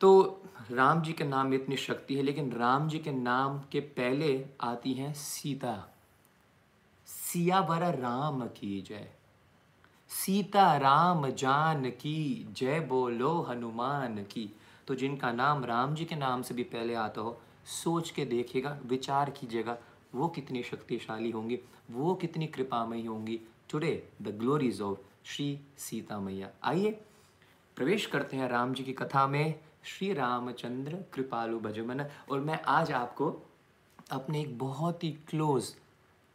तो 0.00 0.42
राम 0.70 1.02
जी 1.02 1.12
के 1.12 1.24
नाम 1.24 1.46
में 1.46 1.56
इतनी 1.56 1.76
शक्ति 1.76 2.14
है, 2.14 2.22
लेकिन 2.22 2.52
राम 2.52 2.88
जी 2.88 2.98
के 2.98 3.10
नाम 3.10 3.58
के 3.72 3.80
पहले 3.80 4.46
आती 4.60 4.92
हैं 4.92 5.14
सीता। 5.14 5.91
सियावर 7.32 7.94
राम 7.94 8.46
की 8.46 8.82
जय। 8.82 9.10
सीता 10.08 10.76
राम 10.76 11.28
जान 11.28 11.90
की, 11.90 12.48
जय 12.52 12.80
बोलो 12.80 13.42
हनुमान 13.42 14.16
की। 14.16 14.56
तो 14.86 14.94
जिनका 14.94 15.32
नाम 15.32 15.64
राम 15.64 15.94
जी 15.94 16.04
के 16.04 16.14
नाम 16.14 16.42
से 16.42 16.54
भी 16.54 16.62
पहले 16.62 16.94
आता 16.94 17.20
हो, 17.20 17.40
सोच 17.66 18.10
के 18.10 18.24
देखिएगा, 18.24 18.78
विचार 18.84 19.30
कीजिएगा, 19.30 19.78
वो 20.14 20.28
कितनी 20.28 20.62
शक्तिशाली 20.62 21.30
होंगी, 21.30 21.58
वो 21.90 22.14
कितनी 22.14 22.46
कृपामयी 22.46 23.06
होंगी। 23.06 23.40
Today 23.70 24.08
the 24.22 24.28
glories 24.28 24.80
of 24.80 24.98
Shri 25.24 25.60
Sita 25.78 26.20
Maiya 26.20 26.50
आइए, 26.64 26.90
प्रवेश 27.76 28.06
करते 28.06 28.36
हैं 28.36 28.48
राम 28.48 28.74
जी 28.74 28.84
की 28.84 28.92
कथा 28.92 29.26
में। 29.26 29.60
श्री 29.84 30.12
रामचंद्र, 30.12 30.96
कृपालु 31.14 31.60
भजमन। 31.60 32.00
और 32.00 32.40
मैं 32.40 32.62
आज 32.62 32.92
आपको 32.92 33.46
अपने 34.10 34.40
एक 34.40 34.58
बहुत 34.58 35.04
ही 35.04 35.12
close 35.12 35.74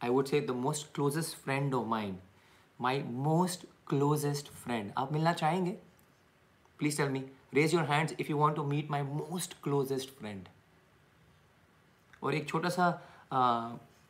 I 0.00 0.10
would 0.10 0.26
say 0.26 0.40
the 0.40 0.50
most 0.56 0.92
closest 0.94 1.36
friend 1.36 1.74
of 1.74 1.86
mind 1.86 2.18
my 2.80 3.02
most 3.02 3.66
closest 3.88 4.48
friend 4.54 4.92
आप 4.98 5.12
मिलना 5.12 5.32
चाहेंगे? 5.32 5.70
Please 6.80 6.96
tell 6.96 7.08
me 7.08 7.24
raise 7.54 7.74
your 7.74 7.84
hands 7.84 8.14
if 8.20 8.30
you 8.30 8.36
want 8.36 8.56
to 8.56 8.64
meet 8.64 8.90
my 8.90 9.02
most 9.02 9.56
closest 9.62 10.18
friend 10.18 10.48
और 12.22 12.34
एक 12.34 12.48
छोटा 12.48 12.68
सा 12.68 12.86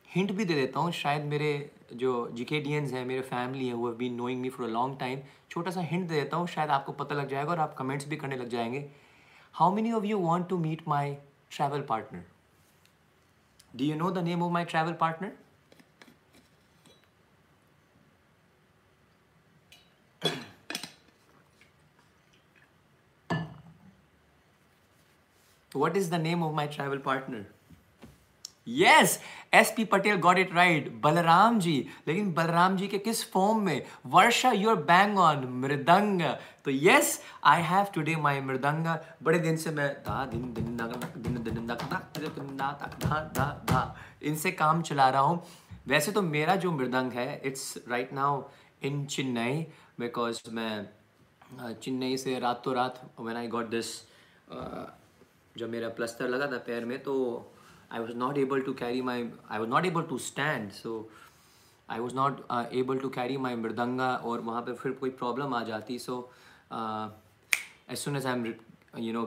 हिंट 0.07 0.31
भी 0.31 0.45
दे 0.45 0.53
देता 0.53 0.79
हूँ। 0.79 0.91
शायद 0.91 1.23
मेरे 1.25 1.49
जो 1.93 2.29
जिकेडियंस 2.33 2.93
हैं, 2.93 3.03
मेरे 3.05 3.21
फैमिली 3.21 3.67
है 3.67 3.73
वो 3.73 3.91
been 3.93 4.13
knowing 4.13 4.41
me 4.41 4.49
for 4.49 4.67
a 4.67 4.69
long 4.69 4.97
time 4.99 5.19
छोटा 5.51 5.71
सा 5.71 5.81
हिंट 5.81 6.07
दे 6.07 6.15
देता 6.15 6.37
हूँ। 6.37 6.47
शायद 6.47 6.69
आपको 6.69 6.91
पता 6.93 7.15
लग 7.15 7.29
जाएगा 7.29 7.51
और 7.51 7.59
आप 7.59 7.75
कमेंट्स 7.77 8.07
भी 8.07 8.17
करने 8.17 8.37
लग 8.37 8.49
जाएँगे। 8.49 8.89
How 9.53 9.73
many 9.75 9.91
of 9.91 10.05
you 10.05 10.17
want 10.19 10.47
to 10.49 10.57
meet 10.57 10.87
my 10.87 11.13
travel 11.51 11.81
partner 11.81 12.23
do 13.75 13.85
you 13.85 13.95
know 13.95 14.11
the 14.11 14.17
name 14.23 14.43
of 14.43 14.51
my 14.53 14.65
travel 14.65 14.93
partner 14.93 15.31
what 25.79 25.97
is 25.97 26.09
the 26.09 26.19
name 26.19 26.43
of 26.43 26.53
my 26.53 26.67
travel 26.69 27.07
partner? 27.11 27.45
Yes 28.67 29.19
S 29.53 29.73
P 29.77 29.83
Patel 29.91 30.17
got 30.21 30.37
it 30.37 30.53
right 30.55 30.89
Balram 31.03 31.59
ji 31.59 31.73
लेकिन 32.07 32.31
बलराम 32.33 32.75
जी 32.77 32.87
के 32.87 32.97
किस 32.97 33.23
form 33.31 33.61
में 33.65 33.81
वर्षा 34.07 34.51
your 34.51 34.75
bang 34.89 35.17
on 35.19 35.45
mridang 35.61 36.21
तो 36.65 36.71
yes 36.71 37.19
I 37.51 37.61
have 37.69 37.85
today 37.95 38.15
my 38.25 38.41
mridang 38.41 38.87
बड़े 39.23 39.39
दिन 39.39 39.57
से 39.57 39.71
मैं 39.71 39.89
धा 40.07 40.25
दिन 40.25 40.53
दिन 40.53 40.75
दिन 41.23 41.43
दिन 41.43 41.65
धा 42.51 43.81
इनसे 44.23 44.51
काम 44.51 44.81
चला 44.81 45.09
रहा 45.09 45.21
हूँ 45.21 45.43
वैसे 45.87 46.11
तो 46.11 46.21
मेरा 46.21 46.55
जो 46.63 46.71
मृदंग 46.71 47.11
है 47.13 47.41
it's 47.45 47.73
right 47.89 48.13
now 48.13 48.41
in 48.83 49.05
Chennai 49.07 49.65
because 49.99 50.41
मैं 50.53 51.73
चेन्नई 51.73 52.17
से 52.17 52.39
रातों 52.39 52.75
रात 52.75 53.01
व्हेन 53.19 53.37
आई 53.37 53.47
गॉट 53.47 53.69
दिस 53.69 53.95
जब 55.57 55.69
मेरा 55.69 55.89
प्लस्तर 55.97 56.27
लगा 56.29 56.47
था 56.51 56.57
पैर 56.67 56.85
में 56.85 56.97
तो 57.03 57.15
I 57.91 57.99
was 57.99 58.15
not 58.17 58.37
able 58.37 58.61
to 58.61 58.73
carry 58.81 59.01
my 59.01 59.29
I 59.51 59.59
was 59.59 59.69
not 59.69 59.85
able 59.85 60.01
to 60.09 60.17
stand 60.27 60.71
so 60.71 61.09
I 61.89 61.99
was 61.99 62.15
not 62.15 62.45
able 62.73 62.99
to 62.99 63.09
carry 63.09 63.37
my 63.45 63.55
mridanga 63.55 64.13
और 64.15 64.41
वहाँ 64.41 64.61
पर 64.61 64.73
फिर 64.81 64.91
कोई 65.01 65.09
प्रॉब्लम 65.21 65.53
आ 65.53 65.63
जाती 65.63 65.99
so 65.99 66.21
as 66.73 67.97
soon 67.97 68.15
as 68.15 68.25
I 68.25 68.33
am 68.33 68.45
you 68.97 69.13
know 69.13 69.25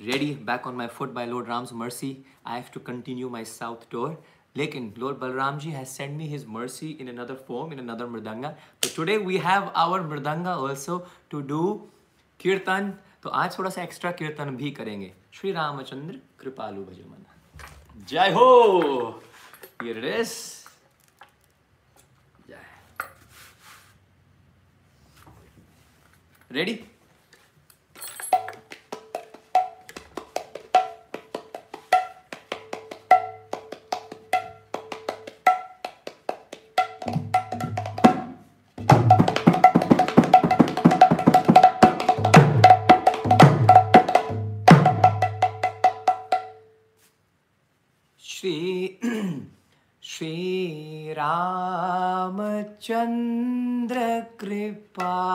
ready 0.00 0.32
back 0.46 0.66
on 0.66 0.74
my 0.76 0.86
foot 0.96 1.12
by 1.12 1.26
lord 1.26 1.48
Ram's 1.48 1.72
mercy 1.74 2.16
I 2.46 2.60
have 2.60 2.70
to 2.74 2.80
continue 2.86 3.28
my 3.30 3.44
south 3.44 3.90
tour 3.90 4.22
लेकिन 4.56 4.92
lord 4.98 5.16
Balram 5.18 5.58
ji 5.58 5.70
has 5.70 5.88
send 5.88 6.16
me 6.16 6.26
his 6.28 6.44
mercy 6.48 6.90
in 6.90 7.08
another 7.08 7.34
form 7.48 7.72
in 7.72 7.78
another 7.78 8.06
mridanga. 8.06 8.50
तो 8.82 8.88
today 8.96 9.16
we 9.18 9.36
have 9.38 9.68
our 9.76 10.02
mridanga 10.02 10.56
also 10.58 10.98
to 11.30 11.40
do 11.50 11.62
kirtan. 12.40 12.92
तो 13.22 13.30
आज 13.30 13.58
थोड़ा 13.58 13.70
सा 13.70 13.82
extra 13.82 14.10
कीर्तन 14.12 14.56
भी 14.56 14.70
करेंगे. 14.70 15.12
श्री 15.36 15.52
रामचंद्र 15.52 16.18
कृपालु 16.40 16.84
भजो 16.84 17.08
मन 17.10 17.24
जय 18.08 18.30
हो 18.32 19.22
Here 19.80 19.96
it 19.98 20.04
is. 20.10 20.30
जय 22.48 22.64
रेडी 26.52 26.74
but 54.96 55.25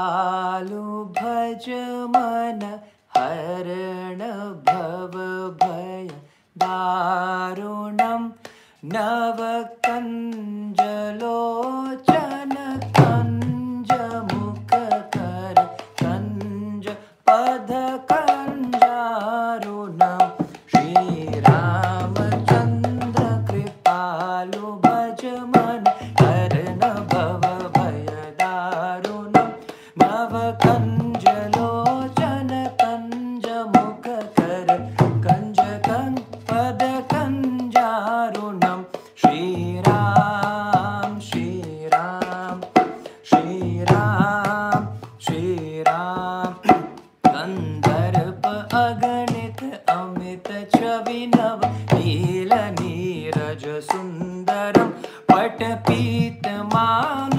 पीत 55.88 56.48
मान 56.74 57.31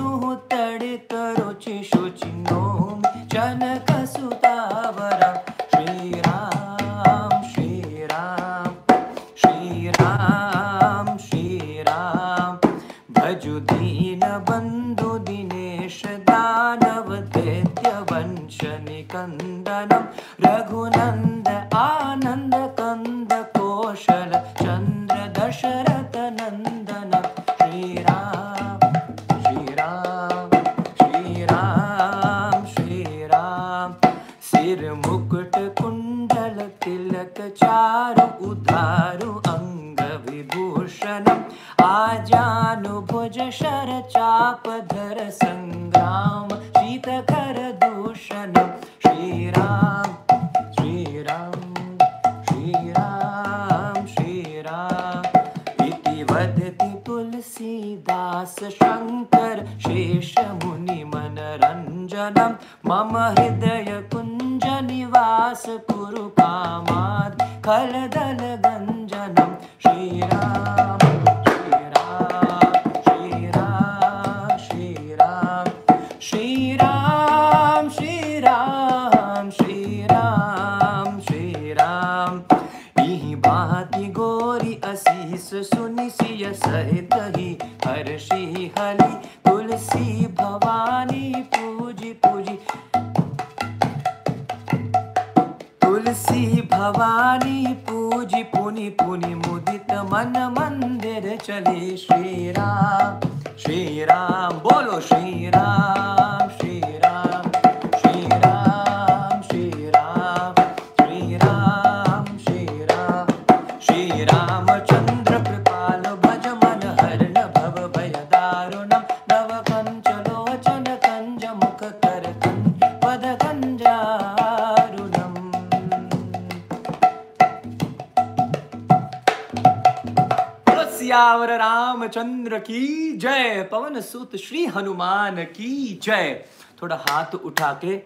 पवन 133.93 134.01
सुत 134.01 134.37
श्री 134.37 134.65
हनुमान 134.67 135.37
की 135.37 136.01
जय? 136.03 136.45
थोड़ा 136.83 136.97
हाथ 137.09 137.35
उठा 137.35 137.73
के 137.85 137.97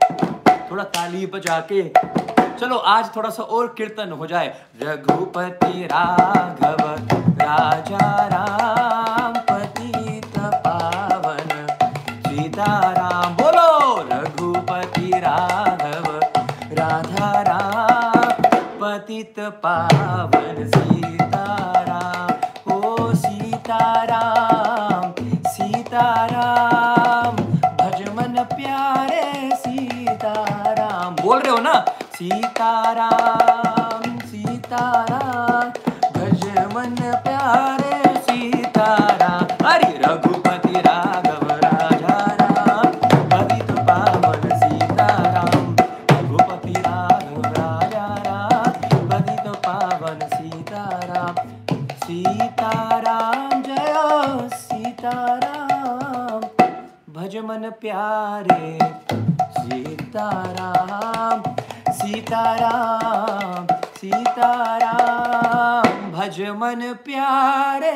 थोड़ा 0.70 0.84
ताली 0.84 1.26
बजा 1.26 1.58
के 1.72 1.82
चलो, 2.58 2.76
आज 2.76 3.10
थोड़ा 3.16 3.30
सा 3.30 3.42
और 3.42 3.66
कीर्तन 3.78 4.12
हो 4.12 4.26
जाए। 4.26 4.48
रघुपति 4.82 5.84
राघव, 5.84 6.82
राजा 7.42 8.08
राम 8.26 9.34
पतित 9.50 10.38
पावन 10.66 11.66
सीताराम, 12.26 13.34
बोलो! 13.34 13.68
रघुपति 14.12 15.10
राघव, 15.14 16.08
राधा 16.72 17.30
राम 17.42 18.42
पतित 18.82 19.38
पावन 19.38 20.45
सीताराम 62.26 63.66
सीताराम, 63.96 65.84
भज 66.12 66.38
मन 66.58 66.80
प्यारे 67.04 67.92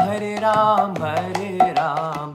हरे 0.00 0.32
राम 0.38 0.96
हरे 1.02 1.52
राम। 1.72 2.34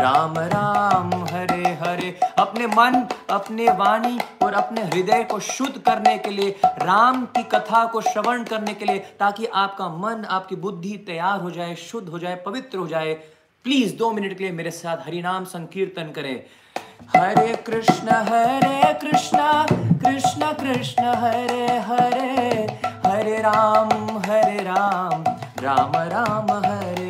राम 0.00 0.38
राम, 0.38 1.24
हरे 1.24 1.68
हरे। 1.74 2.20
अपने 2.38 2.66
मन, 2.66 3.06
अपने 3.30 3.68
वाणी 3.68 4.18
और 4.42 4.54
अपने 4.54 4.82
हृदय 4.82 5.24
को 5.24 5.40
शुद्ध 5.40 5.78
करने 5.78 6.18
के 6.18 6.30
लिए, 6.30 6.60
राम 6.66 7.24
की 7.24 7.42
कथा 7.42 7.84
को 7.86 8.00
श्रवण 8.00 8.44
करने 8.44 8.74
के 8.74 8.84
लिए, 8.84 8.98
ताकि 8.98 9.46
आपका 9.46 9.88
मन, 9.88 10.24
आपकी 10.24 10.56
बुद्धि 10.56 10.96
तैयार 10.96 11.40
हो 11.40 11.50
जाए, 11.50 11.74
शुद्ध 11.74 12.08
हो 12.08 12.18
जाए, 12.18 12.36
पवित्र 12.46 12.78
हो 12.78 12.86
जाए। 12.86 13.14
प्लीज़ 13.64 13.96
दो 13.96 14.12
मिनट 14.12 14.38
के 14.38 14.44
लिए 14.44 14.52
मेरे 14.52 14.70
साथ 14.70 14.96
हरिनाम 14.96 15.44
संकीर्तन 15.44 16.02
करें। 16.02 16.42
हरे 17.16 17.56
कृष्ण 17.56 18.08
हरे 18.08 18.94
कृष्ण 18.94 19.38
कृष्ण 19.72 20.52
कृष्ण, 20.52 21.04
हरे 21.04 21.78
हरे। 21.78 22.80
हरे 23.06 23.38
राम 23.38 24.18
हरे 24.18 24.62
राम। 24.62 25.24
राम 25.62 25.92
राम, 25.96 26.50
हरे 26.66 27.09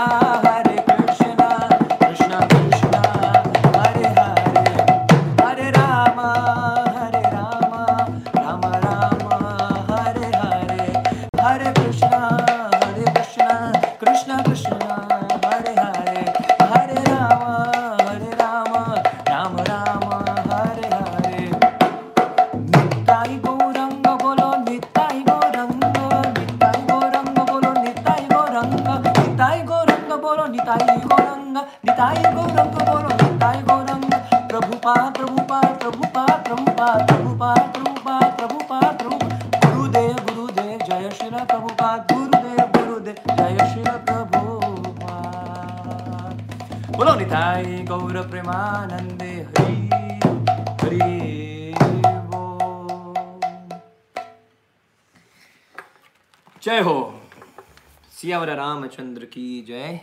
सियावर 58.41 58.55
रामचंद्र 58.57 59.25
की 59.33 59.61
जय 59.67 59.99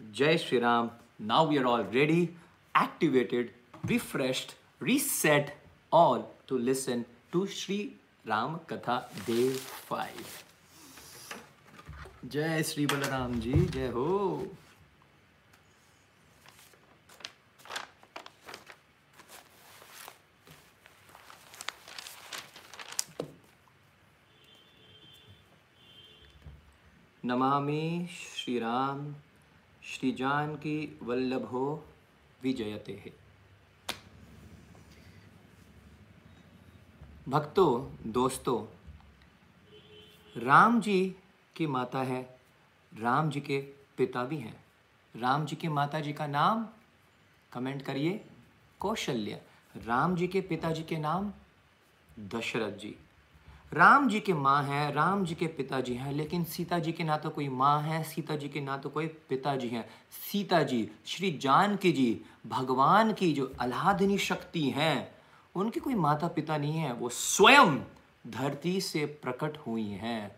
जय 0.00 0.36
Shri 0.38 0.58
Ram 0.58 0.88
now 1.28 1.48
we 1.48 1.56
are 1.58 1.64
all 1.68 1.82
ready 1.92 2.20
activated 2.74 3.50
refreshed 3.90 4.52
reset 4.86 5.50
all 5.92 6.22
to 6.48 6.58
listen 6.58 7.02
to 7.32 7.44
Shri 7.56 7.78
Ram 8.28 8.56
katha 8.70 8.96
day 9.26 9.48
five 9.88 10.24
जय 12.32 12.62
श्री 12.70 12.86
बलराम 12.86 13.38
जी 13.40 13.52
जय 13.52 13.88
हो 13.94 14.06
नमामि 27.26 28.08
श्री 28.10 28.58
राम 28.58 29.14
श्री 29.82 30.12
जानकी 30.12 30.98
वल्लभो 31.02 31.84
विजयते 32.42 32.92
है। 32.92 33.12
भक्तों, 37.28 37.96
दोस्तों, 38.12 38.66
राम 40.42 40.80
जी 40.80 41.16
की 41.56 41.66
माता 41.66 41.98
है, 41.98 42.40
राम 42.98 43.30
जी 43.30 43.40
के 43.40 43.60
पिता 43.96 44.24
भी 44.24 44.36
हैं। 44.36 44.64
राम 45.16 45.46
जी 45.46 45.56
के 45.56 45.68
माता 45.68 46.00
जी 46.00 46.12
का 46.12 46.26
नाम 46.26 46.68
कमेंट 47.52 47.82
करिए। 47.82 48.24
कौशल्य, 48.80 49.42
राम 49.76 50.16
जी 50.16 50.28
के 50.28 50.40
पिताजी 50.40 50.82
के 50.82 50.96
नाम 50.96 51.32
दशरथ 52.18 52.72
जी। 52.72 52.96
राम 53.72 54.08
जी 54.08 54.18
के 54.20 54.32
माँ 54.34 54.62
हैं, 54.62 54.92
राम 54.94 55.24
जी 55.24 55.34
के 55.34 55.46
पिताजी 55.46 55.94
हैं, 55.94 56.12
लेकिन 56.12 56.44
सीता 56.44 56.78
जी 56.78 56.92
के 56.92 57.04
ना 57.04 57.16
तो 57.16 57.30
कोई 57.30 57.48
माँ 57.48 57.80
है, 57.82 58.02
सीता 58.04 58.36
जी 58.36 58.48
के 58.48 58.60
ना 58.60 58.76
तो 58.76 58.90
कोई 58.90 59.06
पिताजी 59.28 59.68
हैं। 59.68 59.84
सीता 60.12 60.62
जी, 60.62 60.88
श्री 61.06 61.30
जानकी 61.42 61.92
जी, 61.92 62.20
भगवान 62.46 63.12
की 63.12 63.32
जो 63.32 63.52
अलादनी 63.60 64.18
शक्ति 64.18 64.62
हैं, 64.70 65.08
उनके 65.54 65.80
कोई 65.80 65.94
माता 65.96 66.28
पिता 66.28 66.56
नहीं 66.56 66.78
है, 66.78 66.92
वो 66.92 67.08
स्वयं 67.08 67.76
धरती 68.30 68.80
से 68.80 69.04
प्रकट 69.22 69.58
हुई 69.66 69.88
हैं। 70.02 70.36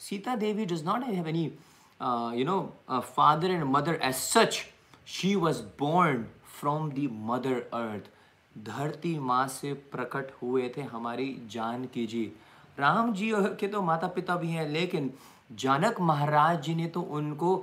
Sita 0.00 0.36
Devi 0.36 0.66
does 0.66 0.84
not 0.84 1.04
have 1.04 1.28
any 1.28 1.44
you 2.38 2.44
know 2.44 2.60
father 2.90 3.50
and 3.50 3.64
mother 3.66 4.00
as 4.02 4.14
such 4.14 4.64
she 5.08 5.34
was 5.36 5.62
born 5.78 6.26
from 6.60 6.90
the 6.92 7.08
mother 7.12 7.60
earth 7.74 8.10
धरती 8.58 9.18
माँ 9.20 9.46
से 9.48 9.72
प्रकट 9.92 10.32
हुए 10.42 10.72
थे 10.76 10.82
हमारी 10.82 11.34
जानकी 11.50 12.06
जी। 12.06 12.30
राम 12.80 13.12
जी 13.12 13.32
के 13.60 13.68
तो 13.68 13.82
माता 13.82 14.06
पिता 14.08 14.36
भी 14.36 14.50
हैं, 14.50 14.68
लेकिन 14.68 15.12
जनक 15.50 16.00
महाराज 16.00 16.62
जी 16.62 16.74
ने 16.74 16.86
तो 16.86 17.00
उनको 17.00 17.56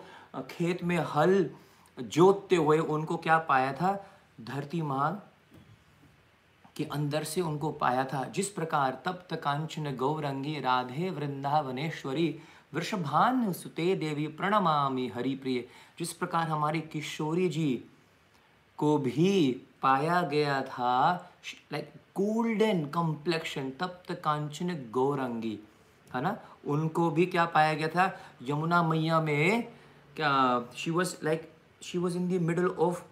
खेत 0.50 0.84
में 0.84 0.98
हल 1.08 1.50
जोतते 1.98 2.56
हुए 2.56 2.78
उनको 2.80 3.18
क्या 3.18 3.38
पाया 3.38 3.74
था? 3.74 3.92
धरती 4.42 4.82
माँ 4.82 5.24
के 6.76 6.84
अंदर 6.84 7.24
से 7.24 7.42
उनको 7.42 7.72
पाया 7.74 8.04
था। 8.04 8.24
जिस 8.26 8.50
प्रकार 8.50 8.98
तप्त 9.06 9.36
कांचन 9.36 9.96
गौरंगी 9.96 10.60
राधे 10.60 11.10
वृंदावनेश्वरी 11.10 12.28
वृषभान 12.74 13.52
सुते 13.54 13.94
देवी 13.96 14.28
प्रणमामि 14.28 15.08
हरि 15.16 15.36
प्रिय 15.36 15.60
जिस 16.00 16.12
प्रकार 16.14 16.48
हमारी 16.50 16.82
किशोरी 16.92 17.48
जी 17.50 17.84
को 18.78 18.98
भी 18.98 19.32
पाया 19.82 20.22
गया 20.22 20.62
था 20.62 20.94
लाइक 21.72 21.94
गोल्डन 22.20 22.86
कम्प्लेक्शन 22.94 23.70
तब 23.80 24.02
तक 24.08 24.22
कांचन 24.24 24.74
गौरंगी 24.92 25.58
है 26.16 26.22
ना? 26.22 26.38
उनको 26.66 27.10
भी 27.12 27.26
क्या 27.26 27.46
पाया 27.56 27.74
गया 27.74 27.88
था? 27.88 28.06
यमुना 28.50 28.82
मैया 28.84 29.20
में 29.22 29.64
क्या 30.16 30.32
she 30.78 30.92
was 30.92 31.16
like 31.24 31.52
she 31.84 31.98
was 31.98 32.18
in 32.18 32.28
the 32.30 32.42
middle 32.42 32.68
of 32.68 33.04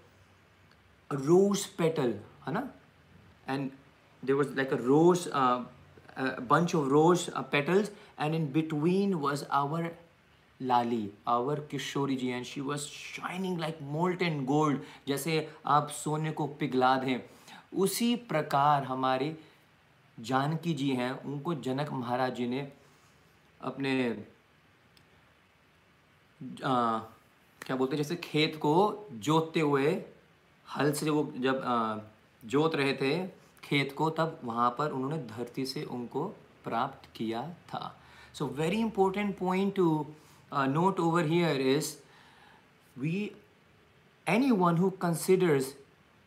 rose 1.10 1.66
petal 1.78 2.14
है 2.48 2.54
ना? 2.54 2.70
And 3.50 3.72
there 4.24 4.36
was 4.36 4.56
like 4.56 4.74
a 4.74 4.78
rose 4.88 5.28
of 6.18 6.92
rose 6.92 7.24
uh, 7.30 7.42
petals 7.54 7.90
and 8.18 8.36
in 8.36 8.44
between 8.52 9.16
was 9.22 9.42
our 9.54 9.88
Lali 10.60 11.10
our 11.28 11.60
Kishori 11.72 12.16
ji 12.16 12.28
and 12.28 12.46
she 12.46 12.62
was 12.62 12.82
shining 12.82 13.60
like 13.60 13.80
molt 13.82 14.22
and 14.22 14.46
gold 14.48 14.80
जैसे 15.08 15.34
आप 15.68 15.90
सोने 15.94 16.32
को 16.32 16.46
पिघला 16.60 16.96
दें। 16.98 17.20
उसी 17.74 18.16
प्रकार 18.16 18.84
हमारे 18.84 19.38
जानकी 20.20 20.74
जी 20.74 20.90
हैं 20.90 21.12
उनको 21.12 21.54
जनक 21.54 21.90
महाराज 21.92 22.36
जी 22.36 22.48
ने 22.48 22.72
अपने 23.62 24.26
आ, 26.64 27.00
क्या 27.62 27.76
बोलते 27.76 27.96
हैं 27.96 28.04
जैसे 28.04 28.16
खेत 28.16 28.56
को 28.56 29.08
जोतते 29.12 29.60
हुए 29.60 30.06
हल 30.78 30.92
से 30.94 31.10
वो 31.10 31.34
जब 31.38 31.64
आ, 31.66 31.98
जोत 32.46 32.76
रहे 32.76 32.94
थे 32.94 33.28
खेत 33.64 33.94
को 33.94 34.10
तब 34.10 34.40
वहाँ 34.44 34.76
पर 34.78 34.92
उन्होंने 34.92 35.18
धरती 35.18 35.66
से 35.66 35.84
उनको 35.84 36.28
प्राप्त 36.64 37.10
किया 37.16 37.50
था। 37.50 38.02
So 38.34 38.46
very 38.46 38.80
important 38.80 39.38
point 39.38 39.76
to 39.76 40.16
note 40.54 41.00
over 41.00 41.26
here 41.26 41.62
is 41.62 41.96
we 43.00 43.32
any 44.30 44.52
one 44.52 44.78
who 44.78 44.90
considers 44.90 45.76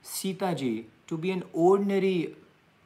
Sita 0.04 0.52
ji 0.52 0.86
to 1.08 1.16
be 1.16 1.30
an 1.30 1.42
ordinary 1.68 2.18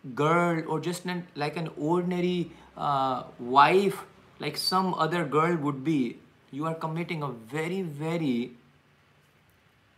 girl 0.05 0.63
और 0.63 0.81
just 0.83 1.07
an 1.07 1.23
like 1.39 1.57
an 1.59 1.69
ordinary 1.91 2.41
wife 2.79 4.07
like 4.41 4.57
some 4.57 4.95
other 4.95 5.25
girl 5.25 5.57
would 5.57 5.85
be, 5.85 6.17
you 6.53 6.67
are 6.67 6.75
committing 6.75 7.23
a 7.23 7.29
very, 7.29 7.83
very 7.83 8.53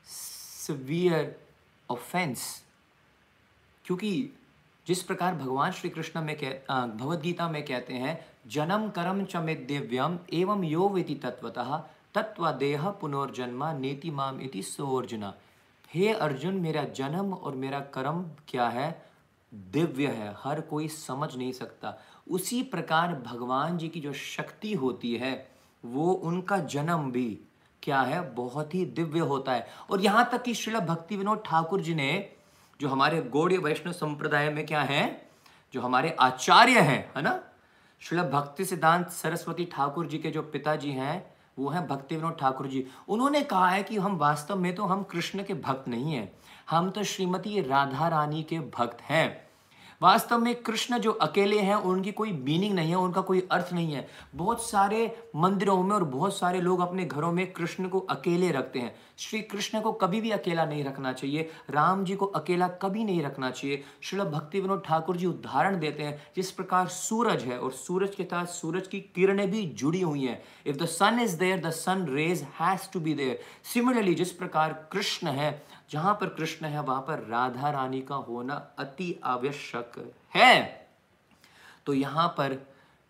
severe 0.06 1.24
offense. 1.88 2.42
क्योंकि 3.84 4.10
जिस 4.86 5.02
प्रकार 5.02 5.34
भगवान 5.34 5.72
श्री 5.72 5.90
कृष्ण 5.90 6.20
में 6.24 6.36
कह 6.36 6.50
भगवदगीता 6.70 7.48
में 7.48 7.64
कहते 7.64 7.94
हैं 7.94 8.18
जन्म 8.52 8.88
कर्म 8.98 9.24
च 9.24 9.36
दिव्यम 9.68 10.18
एवं 10.32 10.64
यो 10.64 10.88
वेति 10.88 11.14
तत्वतः 11.24 11.76
तत्व 12.14 12.50
देह 12.58 12.88
पुनर्जन्मा 13.00 13.72
नेति 13.72 14.10
माम 14.18 14.40
इति 14.40 14.62
सोर्जुना 14.62 15.32
हे 15.94 16.12
अर्जुन, 16.12 16.54
मेरा 16.54 16.84
जन्म 16.84 17.34
और 17.34 17.54
मेरा 17.54 17.80
कर्म 17.80 18.30
क्या 18.48 18.68
है? 18.68 19.06
दिव्य 19.54 20.06
है, 20.06 20.34
हर 20.38 20.60
कोई 20.60 20.88
समझ 20.88 21.36
नहीं 21.36 21.52
सकता। 21.52 21.98
उसी 22.30 22.62
प्रकार 22.62 23.14
भगवान 23.14 23.78
जी 23.78 23.88
की 23.88 24.00
जो 24.00 24.12
शक्ति 24.12 24.72
होती 24.74 25.16
है, 25.16 25.50
वो 25.84 26.12
उनका 26.12 26.58
जन्म 26.58 27.10
भी 27.10 27.40
क्या 27.82 28.00
है? 28.00 28.34
बहुत 28.34 28.74
ही 28.74 28.84
दिव्य 28.84 29.20
होता 29.20 29.52
है। 29.52 29.66
और 29.90 30.00
यहाँ 30.00 30.28
तक 30.32 30.42
कि 30.42 30.54
श्रील 30.54 30.80
भक्ति 30.80 31.16
विनोद 31.16 31.42
ठाकुर 31.46 31.80
जी 31.80 31.94
ने, 31.94 32.32
जो 32.80 32.88
हमारे 32.88 33.22
गौड़ीय 33.22 33.58
वैष्णव 33.58 33.92
संप्रदाय 33.92 34.50
में 34.50 34.66
क्या 34.66 34.82
है, 34.82 35.28
जो 35.74 35.80
हमारे 35.80 36.16
आचार्य 36.20 36.80
हैं, 36.80 37.12
है 37.16 37.22
ना? 37.22 37.40
श्रील 38.00 38.22
भक्ति 38.22 38.64
सिद्धांत 38.64 39.08
सरस्वती 39.08 39.64
ठाकुर 39.64 40.06
जी 40.06 40.18
के 40.18 40.30
जो 40.30 40.42
पिताजी 40.42 40.90
हैं 40.90 41.33
वो 41.58 41.68
हैं 41.68 41.86
भक्ति 41.86 42.16
विनोद 42.16 42.36
ठाकुर 42.40 42.66
जी। 42.66 42.86
उन्होंने 43.08 43.40
कहा 43.42 43.68
है 43.68 43.82
कि 43.82 43.96
हम 43.96 44.16
वास्तव 44.16 44.56
में 44.56 44.74
तो 44.74 44.84
हम 44.84 45.02
कृष्ण 45.02 45.42
के 45.42 45.54
भक्त 45.54 45.88
नहीं 45.88 46.12
हैं। 46.12 46.32
हम 46.70 46.90
तो 46.90 47.02
श्रीमती 47.04 47.60
राधा 47.60 48.08
रानी 48.08 48.42
के 48.42 48.58
भक्त 48.58 49.02
हैं। 49.02 49.44
वास्तव 50.02 50.38
में 50.38 50.54
कृष्ण 50.54 50.98
जो 50.98 51.12
अकेले 51.12 51.58
हैं, 51.58 51.74
उनकी 51.74 52.12
कोई 52.12 52.32
मीनिंग 52.32 52.74
नहीं 52.74 52.90
है, 52.90 52.96
उनका 52.96 53.20
कोई 53.20 53.48
अर्थ 53.50 53.72
नहीं 53.72 53.92
है। 53.92 54.08
बहुत 54.34 54.64
सारे 54.64 55.16
मंदिरों 55.36 55.82
में 55.82 55.94
और 55.96 56.04
बहुत 56.04 56.36
सारे 56.36 56.60
लोग 56.60 56.80
अपने 56.80 57.04
घरों 57.04 57.32
में 57.32 57.52
कृष्ण 57.52 57.88
को 57.88 57.98
अकेले 57.98 58.50
रखते 58.50 58.78
हैं। 58.78 58.94
श्री 59.18 59.40
कृष्ण 59.40 59.80
को 59.80 59.92
कभी 59.92 60.20
भी 60.20 60.30
अकेला 60.30 60.64
नहीं 60.64 60.84
रखना 60.84 61.12
चाहिए। 61.12 61.50
राम 61.70 62.04
जी 62.04 62.14
को 62.16 62.26
अकेला 62.26 62.68
कभी 62.68 63.04
नहीं 63.04 63.22
रखना 63.22 63.50
चाहिए। 63.50 63.84
श्री 64.02 64.20
भक्ति 64.20 64.60
विनोद 64.60 64.82
ठाकुर 64.86 65.16
जी 65.16 65.26
उदाहरण 65.26 65.78
देते 65.78 66.02
हैं, 66.02 66.22
जिस 66.36 66.50
प्रकार 66.50 66.88
सूरज 66.88 67.42
है 67.42 67.58
और 67.58 67.72
सूरज 67.72 68.14
के 68.14 68.24
साथ 68.24 68.46
सूरज 68.46 68.86
की 68.86 69.00
किरणें 69.00 69.50
भी 69.50 69.62
जुड़ी 69.66 70.00
हुई 70.00 70.24
हैं। 70.24 70.42
If 70.66 70.76
the 70.76 70.86
sun 70.86 71.20
is 71.20 71.38
there 71.38 71.60
the 71.60 71.70
sun 71.70 72.06
rays 72.10 72.46
has 72.60 72.90
to 72.92 73.00
be 73.00 73.14
there 73.14 73.40
similarly 73.74 74.14
जिस 74.14 74.32
प्रकार 74.32 74.72
कृष्ण 74.92 75.28
है 75.28 75.50
जहाँ 75.90 76.14
पर 76.14 76.28
कृष्ण 76.28 76.66
है, 76.66 76.82
वहाँ 76.82 77.00
पर 77.00 77.18
राधा 77.18 77.70
रानी 77.70 78.00
का 78.00 78.14
होना 78.14 78.54
अति 78.78 79.20
आवश्यक 79.24 80.14
है। 80.36 80.86
तो 81.86 81.94
यहाँ 81.94 82.28
पर 82.28 82.66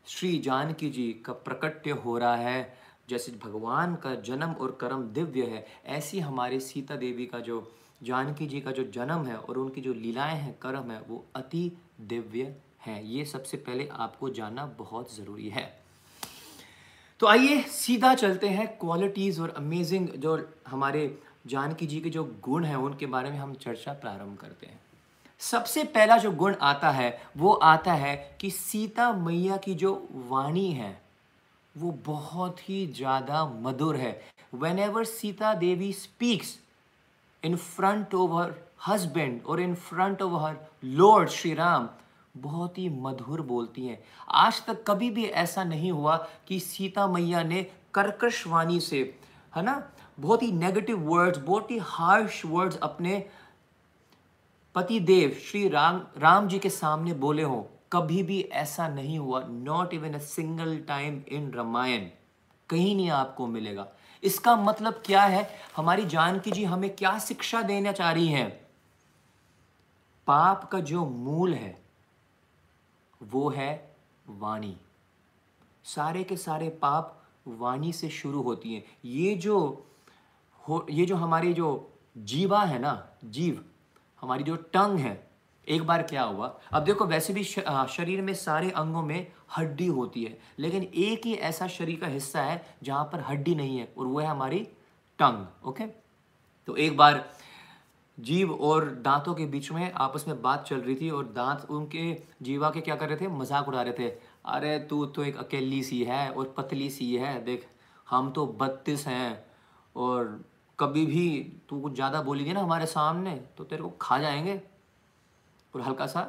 श्री 0.06 0.38
जानकी 0.38 0.90
जी 0.90 1.12
का 1.26 1.32
प्रकट्य 1.32 1.90
हो 1.90 2.18
रहा 2.18 2.36
है, 2.36 2.78
जैसे 3.08 3.32
भगवान 3.32 3.94
का 3.94 4.14
जन्म 4.14 4.52
और 4.52 4.78
कर्म 4.80 5.02
दिव्य 5.02 5.42
है, 5.42 5.66
ऐसी 5.86 6.20
हमारे 6.20 6.60
सीता 6.60 6.96
देवी 6.96 7.26
का 7.26 7.38
जो, 7.38 7.72
जानकी 8.02 8.46
जी 8.46 8.60
का 8.60 8.70
जो 8.70 8.84
जन्म 8.84 9.24
है 9.26 9.36
और 9.36 9.58
उनकी 9.58 9.80
जो 9.80 9.94
लीलाएँ 9.94 10.36
हैं, 10.36 10.58
कर्म 10.58 10.90
है, 10.90 11.00
वो 11.00 11.24
अति 11.36 11.70
दिव्य 12.00 12.56
है। 12.86 13.06
ये 13.08 13.24
सबसे 13.24 13.56
पहले 13.56 13.88
आपको 13.92 14.30
जानना 14.30 14.66
बहुत 14.66 15.16
ज़रूरी 15.16 15.48
है। 15.48 15.84
तो 17.20 17.26
आइए 17.26 17.62
सीधा 17.62 18.14
चलते 18.14 18.48
हैं 18.48 18.66
क्वालिटीज़ 18.78 19.40
और 19.40 19.50
अमेजिंग 19.50 20.08
जो 20.08 20.48
हमारे 20.66 21.22
जानकी 21.44 21.86
जी 21.86 22.00
के 22.00 22.10
जो 22.10 22.24
गुण 22.44 22.64
हैं, 22.64 22.76
उनके 22.76 23.06
बारे 23.06 23.30
में 23.30 23.38
हम 23.38 23.54
चर्चा 23.54 23.92
प्रारंभ 23.92 24.36
करते 24.38 24.66
हैं। 24.66 24.80
सबसे 25.40 25.84
पहला 25.84 26.16
जो 26.18 26.30
गुण 26.32 26.54
आता 26.62 26.90
है, 26.90 27.18
वो 27.36 27.52
आता 27.52 27.92
है 27.94 28.16
कि 28.40 28.50
सीता 28.50 29.12
मैया 29.12 29.56
की 29.56 29.74
जो 29.74 29.92
वाणी 30.28 30.70
है, 30.72 31.00
वो 31.74 31.90
बहुत 32.06 32.68
ही 32.68 32.86
ज़्यादा 32.86 33.44
मधुर 33.62 33.96
है। 33.96 34.20
Whenever 34.78 35.04
Sita 35.04 35.54
Devi 35.54 35.92
speaks 35.92 36.58
in 37.42 37.56
front 37.56 38.14
of 38.14 38.32
her 38.32 38.54
husband 38.86 39.40
और 39.42 39.60
in 39.60 39.74
front 39.74 40.22
of 40.22 40.42
her 40.42 40.56
lord 40.84 41.28
Shri 41.30 41.54
Ram 41.54 41.88
बहुत 42.34 42.78
ही 42.78 42.88
मधुर 42.90 43.40
बोलती 43.42 43.86
हैं। 43.86 43.98
आज 44.28 44.64
तक 44.66 44.82
कभी 44.86 45.10
भी 45.10 45.24
ऐसा 45.24 45.64
नहीं 45.64 45.90
हुआ 45.92 46.16
कि 46.48 46.58
सीता 46.60 47.06
मैया 47.06 47.42
ने 47.42 47.62
कर्कश 47.94 48.46
वाणी 48.46 48.80
से, 48.80 49.00
है 49.52 49.62
ना 49.62 49.76
बहुत 50.18 50.42
ही 50.42 50.50
नेगेटिव 50.52 50.98
वर्ड्स 51.04 51.38
बहुत 51.38 51.70
ही 51.70 51.78
हार्श 51.78 52.44
वर्ड्स 52.44 52.76
अपने 52.76 53.18
पति 54.74 55.00
देव 55.00 55.30
श्री 55.42 55.68
राम 55.68 56.00
राम 56.18 56.48
जी 56.48 56.58
के 56.58 56.70
सामने 56.70 57.12
बोले 57.14 57.42
हो। 57.42 57.70
कभी 57.92 58.22
भी 58.22 58.40
ऐसा 58.42 58.88
नहीं 58.88 59.18
हुआ 59.18 59.42
not 59.44 59.94
even 59.94 60.14
a 60.14 60.18
single 60.18 60.78
time 60.78 61.22
in 61.28 61.50
Ramayan 61.52 62.08
कहीं 62.68 62.94
नहीं 62.96 63.10
आपको 63.10 63.46
मिलेगा। 63.46 63.86
इसका 64.22 64.56
मतलब 64.56 65.02
क्या 65.06 65.22
है? 65.22 65.48
हमारी 65.76 66.04
जानकी 66.04 66.50
जी 66.50 66.64
हमें 66.64 66.94
क्या 66.96 67.18
शिक्षा 67.18 67.62
देना 67.62 67.92
चाह 67.92 68.12
रही 68.12 68.28
हैं? 68.28 68.50
पाप 70.26 70.64
का 70.64 70.80
जो 70.80 71.04
मूल 71.06 71.54
है, 71.54 71.76
वो 73.20 73.48
है 73.50 73.96
वाणी। 74.28 74.76
सारे 75.84 76.24
के 76.24 76.36
सारे 76.36 76.68
पाप 76.82 77.22
वाणी 77.48 77.92
से 77.92 78.08
शुरू 78.08 78.42
होती 78.42 78.74
हैं। 78.74 78.84
ये 79.04 79.34
जो 79.34 79.86
हो, 80.66 80.86
ये 80.90 81.06
जो 81.06 81.16
हमारी 81.16 81.52
जो 81.52 81.68
जीवा 82.16 82.62
है 82.64 82.78
ना, 82.78 82.92
जीव, 83.24 83.64
हमारी 84.22 84.44
जो 84.44 84.56
टंग 84.72 84.98
है, 84.98 85.22
एक 85.66 85.86
बार 85.86 86.02
क्या 86.02 86.22
हुआ? 86.22 86.46
अब 86.72 86.84
देखो, 86.84 87.04
वैसे 87.06 87.32
भी 87.32 87.44
शरीर 87.44 88.22
में 88.22 88.32
सारे 88.34 88.70
अंगों 88.70 89.02
में 89.02 89.26
हड्डी 89.56 89.86
होती 89.86 90.24
है, 90.24 90.38
लेकिन 90.58 90.82
एक 90.82 91.26
ही 91.26 91.34
ऐसा 91.34 91.66
शरीर 91.68 92.00
का 92.00 92.06
हिस्सा 92.06 92.42
है 92.42 92.62
जहाँ 92.82 93.04
पर 93.04 93.20
हड्डी 93.20 93.54
नहीं 93.54 93.78
है, 93.78 93.92
और 93.98 94.06
वो 94.06 94.18
है 94.20 94.26
हमारी 94.26 94.58
टंग, 95.18 95.46
ओके? 95.66 95.86
तो 96.68 96.76
एक 96.76 96.96
बार 96.96 97.24
जीव 98.18 98.52
और 98.52 98.84
दांतों 99.04 99.34
के 99.34 99.46
बीच 99.46 99.70
में 99.72 99.92
आपस 99.92 100.24
में 100.28 100.40
बात 100.42 100.64
चल 100.64 100.76
रही 100.76 100.94
थी, 100.94 101.10
और 101.10 101.24
दांत 101.26 101.66
उनके 101.70 102.12
जीवा 102.42 102.70
के 102.70 102.80
क्या 102.80 102.96
कर 102.96 103.08
रहे 103.08 103.16
थे? 103.16 103.28
मज़ाक 103.28 103.68
उड़ा 103.68 103.82
रहे 103.82 103.92
थे। 103.92 104.08
अरे, 104.46 104.78
तू 104.80 105.04
तो 105.06 105.24
एक 105.24 105.36
अकेली 105.36 105.82
सी 105.82 106.02
है 106.04 106.28
और 106.30 106.54
पतली 106.56 106.90
सी 106.90 107.14
है, 107.16 107.44
देख, 107.44 107.66
हम 108.06 108.30
तो 108.30 108.46
बत्तीस 108.60 109.06
हैं, 109.06 109.44
और 109.96 110.44
कभी 110.78 111.04
भी 111.06 111.52
तू 111.68 111.80
कुछ 111.80 111.94
ज़्यादा 111.94 112.22
बोलेगी 112.22 112.52
ना 112.52 112.60
हमारे 112.60 112.86
सामने 112.86 113.34
तो 113.58 113.64
तेरे 113.64 113.82
को 113.82 113.88
खा 114.00 114.18
जाएँगे। 114.18 114.60
और 115.74 115.80
हल्का 115.80 116.06
सा 116.06 116.20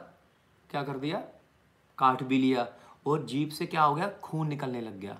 क्या 0.70 0.84
कर 0.84 0.98
दिया? 0.98 1.18
काट 1.98 2.24
भी 2.24 2.38
लिया। 2.38 2.68
और 3.06 3.26
जीप 3.26 3.50
से 3.50 3.66
क्या 3.66 3.84
हो 3.84 3.96
गया? 3.96 4.10
खून 4.24 4.48
निकलने 4.48 4.82
लग 4.82 5.00
गया। 5.00 5.18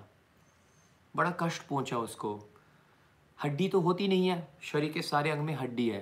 बड़ा 1.14 1.30
कष्ट 1.40 1.62
पहुँचा 1.62 1.98
उसको। 1.98 2.38
हड्डी 3.38 3.68
तो 3.68 3.80
होती 3.80 4.08
नहीं 4.08 4.28
है, 4.28 4.48
शरीर 4.62 4.92
के 4.92 5.02
सारे 5.02 5.30
अंग 5.30 5.42
में 5.42 5.54
हड्डी 5.54 5.88
है। 5.88 6.00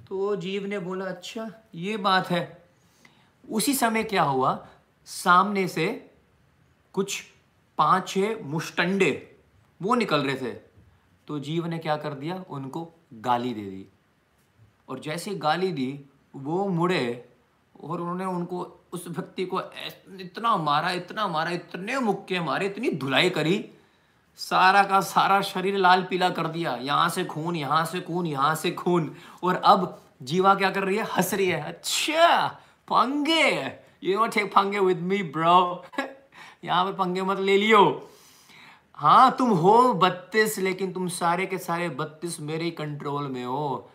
तो 0.00 0.18
वो 0.18 0.34
जीव 0.36 0.66
ने 0.66 0.78
बोला 0.78 1.04
अच्छा 1.04 1.50
ये 1.74 1.96
बात 1.96 2.30
है। 2.30 2.62
उसी 3.44 3.74
समय 3.74 4.04
क्या 4.04 4.22
हुआ? 4.22 4.68
सामने 5.06 5.66
से 5.68 6.10
कुछ 6.94 7.22
पाँच 7.78 8.08
छह 8.08 8.44
मुस्टंडे 8.44 9.10
वो 9.80 9.94
निकल 9.94 10.20
रहे 10.20 10.36
थे। 10.36 10.71
तो 11.32 11.38
जीव 11.38 11.66
ने 11.66 11.78
क्या 11.78 11.96
कर 11.96 12.14
दिया? 12.14 12.34
उनको 12.50 12.80
गाली 13.14 13.52
दे 13.54 13.62
दी। 13.62 13.86
और 14.88 14.98
जैसे 14.98 15.34
गाली 15.34 15.70
दी, 15.72 16.04
वो 16.36 16.66
मुड़े 16.68 17.30
और 17.80 18.00
उन्होंने 18.00 18.24
उनको 18.24 18.60
उस 18.92 19.06
व्यक्ति 19.08 19.44
को 19.44 19.60
इतना 20.20 20.56
मारा 20.56 20.90
इतना 20.90 21.26
मारा, 21.28 21.50
इतने 21.50 21.98
मुक्के 21.98 22.40
मारे, 22.40 22.66
इतनी 22.66 22.90
धुलाई 22.90 23.30
करी, 23.30 23.64
सारा 24.38 24.82
का 24.82 25.00
सारा 25.00 25.40
शरीर 25.42 25.76
लाल 25.76 26.02
पीला 26.02 26.30
कर 26.30 26.46
दिया। 26.48 26.74
यहाँ 26.82 27.08
से 27.08 27.24
खून, 27.24 27.56
यहाँ 27.56 27.84
से 27.84 28.00
खून, 28.00 28.26
यहाँ 28.26 28.54
से 28.54 28.70
खून। 28.72 29.14
और 29.42 29.54
अब 29.56 30.00
जीवा 30.22 30.54
क्या 30.54 30.70
कर 30.70 30.84
रही 30.84 30.96
है? 30.96 31.04
हंस 31.16 31.34
रही 31.34 31.46
है। 31.46 31.62
अच्छा 31.62 32.46
पंगे। 32.88 33.78
You 34.04 34.26
take 34.26 34.54
pange 34.54 34.80
with 34.80 35.00
me 35.00 35.22
bro 35.22 35.84
यहाँ 36.64 36.84
पर 36.84 36.92
पंगे 36.92 37.22
मत 37.22 37.38
ले 37.40 37.58
लियो। 37.58 38.11
हाँ 39.02 39.30
तुम 39.38 39.50
हो 39.50 39.92
बत्तीस, 39.94 40.58
लेकिन 40.58 40.92
तुम 40.92 41.06
सारे 41.08 41.46
के 41.46 41.58
सारे 41.58 41.88
बत्तीस 41.90 42.38
मेरे 42.40 42.70
कंट्रोल 42.70 43.26
में 43.28 43.44
हो। 43.44 43.90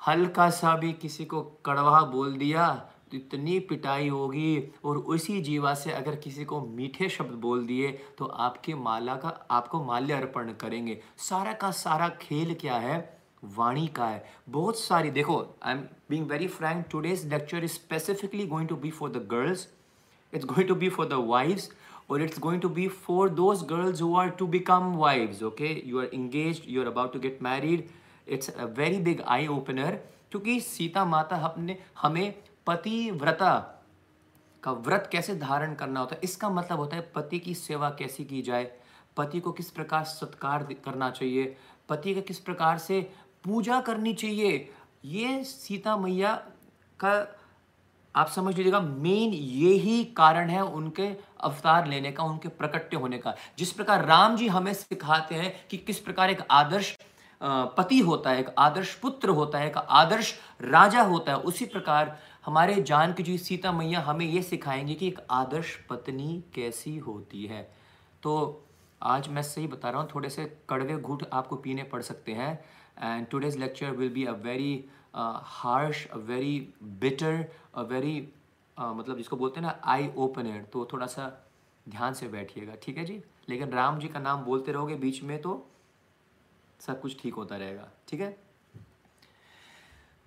हल्का 0.00 0.48
सा 0.50 0.74
भी 0.76 0.92
किसी 0.92 1.24
को 1.24 1.40
कड़वा 1.66 2.00
बोल 2.12 2.36
दिया 2.38 2.68
तो 3.10 3.16
इतनी 3.16 3.58
पिटाई 3.60 4.08
होगी। 4.08 4.72
और 4.84 4.96
उसी 4.96 5.40
जीवा 5.40 5.74
से 5.74 5.92
अगर 5.92 6.16
किसी 6.16 6.44
को 6.44 6.60
मीठे 6.68 7.08
शब्द 7.08 7.34
बोल 7.40 7.66
दिए 7.66 7.90
तो 8.18 8.24
आपके 8.24 8.74
माला 8.76 9.16
का, 9.16 9.46
आपको 9.50 9.82
माल्य 9.84 10.14
अर्पण 10.14 10.52
करेंगे। 10.60 10.98
सारा 11.18 11.52
का 11.52 11.70
सारा 11.72 12.08
खेल 12.20 12.54
क्या 12.60 12.76
है? 12.76 12.98
वाणी 13.56 13.86
का 13.88 14.06
है। 14.06 14.24
बहुत 14.48 14.78
सारी, 14.78 15.10
देखो 15.10 15.44
I 15.62 15.74
am 15.74 15.80
being 16.10 16.30
very 16.30 16.48
frank 16.48 16.86
today's 16.90 17.26
lecture 17.32 17.64
is 17.64 17.72
specifically 17.72 18.46
going 18.46 18.68
to 18.68 18.76
be 18.76 18.90
for 18.90 19.10
the 19.10 19.28
girls 19.30 19.68
it's 20.32 20.44
going 20.46 20.68
to 20.68 20.74
be 20.74 20.88
for 20.90 21.06
the 21.06 21.26
wifes 21.28 21.70
or 22.08 22.20
it's 22.20 22.38
going 22.38 22.60
to 22.60 22.68
be 22.68 22.88
for 22.88 23.28
those 23.28 23.62
girls 23.62 24.00
who 24.00 24.14
are 24.14 24.30
to 24.30 24.46
become 24.46 24.96
wives, 24.96 25.42
okay? 25.42 25.82
You 25.82 26.00
are 26.00 26.08
engaged, 26.12 26.66
you 26.66 26.82
are 26.82 26.88
about 26.88 27.12
to 27.14 27.18
get 27.18 27.40
married. 27.40 27.88
It's 28.26 28.50
a 28.56 28.66
very 28.66 28.98
big 28.98 29.22
eye 29.26 29.46
opener 29.46 29.92
क्योंकि 30.30 30.60
सीता 30.60 31.04
माता 31.04 31.36
अपने, 31.46 31.76
हमें 32.02 32.34
पति 32.66 33.10
व्रता 33.10 33.52
का 34.62 34.72
व्रत 34.72 35.08
कैसे 35.12 35.34
धारण 35.36 35.74
करना 35.74 36.00
होता 36.00 36.14
है, 36.14 36.20
इसका 36.24 36.48
मतलब 36.50 36.78
होता 36.78 36.96
है 36.96 37.02
पति 37.14 37.38
की 37.38 37.54
सेवा 37.54 37.90
कैसी 37.98 38.24
की 38.24 38.40
जाए, 38.42 38.70
पति 39.16 39.40
को 39.40 39.52
किस 39.52 39.70
प्रकार 39.70 40.04
सत्कार 40.04 40.62
करना 40.84 41.10
चाहिए, 41.10 41.56
पति 41.88 42.14
का 42.14 42.20
किस 42.20 42.38
प्रकार 42.38 42.78
से 42.78 43.00
पूजा 43.44 43.80
करनी 43.80 44.14
चाहिए, 44.14 44.68
ये 45.04 45.42
सीता 45.44 45.96
मैया 45.96 46.34
का, 47.00 47.14
आप 48.14 48.28
समझ 48.30 48.56
लीजिएगा 48.56 48.80
मेन 48.80 49.32
यही 49.32 50.04
कारण 50.18 50.50
है 50.50 50.64
उनके 50.64 51.08
अवतार 51.44 51.86
लेने 51.86 52.12
का, 52.12 52.24
उनके 52.24 52.48
प्रकट्य 52.50 52.96
होने 52.96 53.18
का। 53.18 53.34
जिस 53.58 53.72
प्रकार 53.72 54.04
राम 54.06 54.36
जी 54.36 54.46
हमें 54.48 54.72
सिखाते 54.74 55.34
हैं 55.34 55.54
कि 55.70 55.76
किस 55.78 55.98
प्रकार 56.00 56.30
एक 56.30 56.46
आदर्श 56.50 56.96
पति 57.40 57.98
होता 57.98 58.30
है, 58.30 58.40
एक 58.40 58.54
आदर्श 58.58 58.94
पुत्र 58.94 59.28
होता 59.30 59.58
है, 59.58 59.66
एक 59.66 59.76
आदर्श 59.76 60.34
राजा 60.62 61.02
होता 61.02 61.32
है, 61.32 61.38
उसी 61.40 61.66
प्रकार 61.66 62.16
हमारे 62.44 62.74
जान 62.82 63.12
जो 63.14 63.36
सीता 63.38 63.72
मैया 63.72 64.00
हमें 64.00 64.26
ये 64.26 64.42
सिखाएँगे 64.42 64.94
कि 64.94 65.08
एक 65.08 65.18
आदर्श 65.30 65.74
पत्नी 65.90 66.42
कैसी 66.54 66.96
होती 66.98 67.44
है। 67.46 67.62
तो 68.22 68.60
आज 69.02 69.28
मैं 69.28 69.42
सही 69.42 69.66
बता 69.66 69.90
रहा 69.90 70.00
हूँ, 70.00 70.08
थोड़े 70.14 70.28
से 70.30 70.44
कड़वे 70.68 70.96
घूट 70.96 71.24
आपको 71.32 71.56
पीने 71.56 71.82
पड़ 71.82 72.00
सकते 72.02 72.32
हैं। 72.32 72.52
And 73.02 73.26
today's 73.26 73.56
lecture 73.56 73.90
will 73.90 74.08
be 74.08 74.24
a 74.24 74.32
very 74.44 74.84
harsh 75.16 76.06
a 76.06 76.16
very 76.18 76.58
bitter 76.82 77.44
a 77.74 77.82
very 77.82 78.16
मतलब 78.78 79.16
जिसको 79.16 79.36
बोलते 79.36 79.60
हैं 79.60 79.66
ना 79.66 79.80
आई 79.84 80.10
ओपनर 80.16 80.62
तो 80.62 80.84
थोड़ा 80.92 81.06
सा 81.06 81.28
ध्यान 81.86 82.14
से 82.14 82.28
बैठिएगा, 82.28 82.74
ठीक 82.82 82.96
है 82.98 83.04
जी? 83.04 83.22
लेकिन 83.48 83.68
राम 83.68 83.98
जी 83.98 84.08
का 84.08 84.18
नाम 84.20 84.44
बोलते 84.44 84.72
रहोगे, 84.72 84.94
बीच 84.94 85.22
में 85.22 85.40
तो 85.42 85.66
सब 86.80 87.00
कुछ 87.00 87.20
ठीक 87.22 87.34
होता 87.34 87.56
रहेगा, 87.56 87.88
ठीक 88.08 88.20
है? 88.20 88.30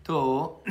तो 0.05 0.63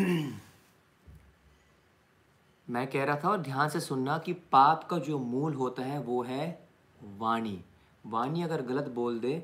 मैं 2.71 2.87
कह 2.87 3.05
रहा 3.05 3.17
था, 3.17 3.29
और 3.29 3.41
ध्यान 3.41 3.69
से 3.69 3.81
सुनना 3.81 4.19
कि 4.19 4.33
पाप 4.33 4.85
का 4.85 4.99
जो 4.99 5.19
मूल 5.19 5.55
होता 5.55 5.83
है, 5.83 5.99
वो 6.01 6.23
है 6.23 6.69
वाणी। 7.01 7.61
वाणी 8.07 8.43
अगर 8.43 8.63
गलत 8.63 8.89
बोल 8.89 9.19
दे 9.21 9.39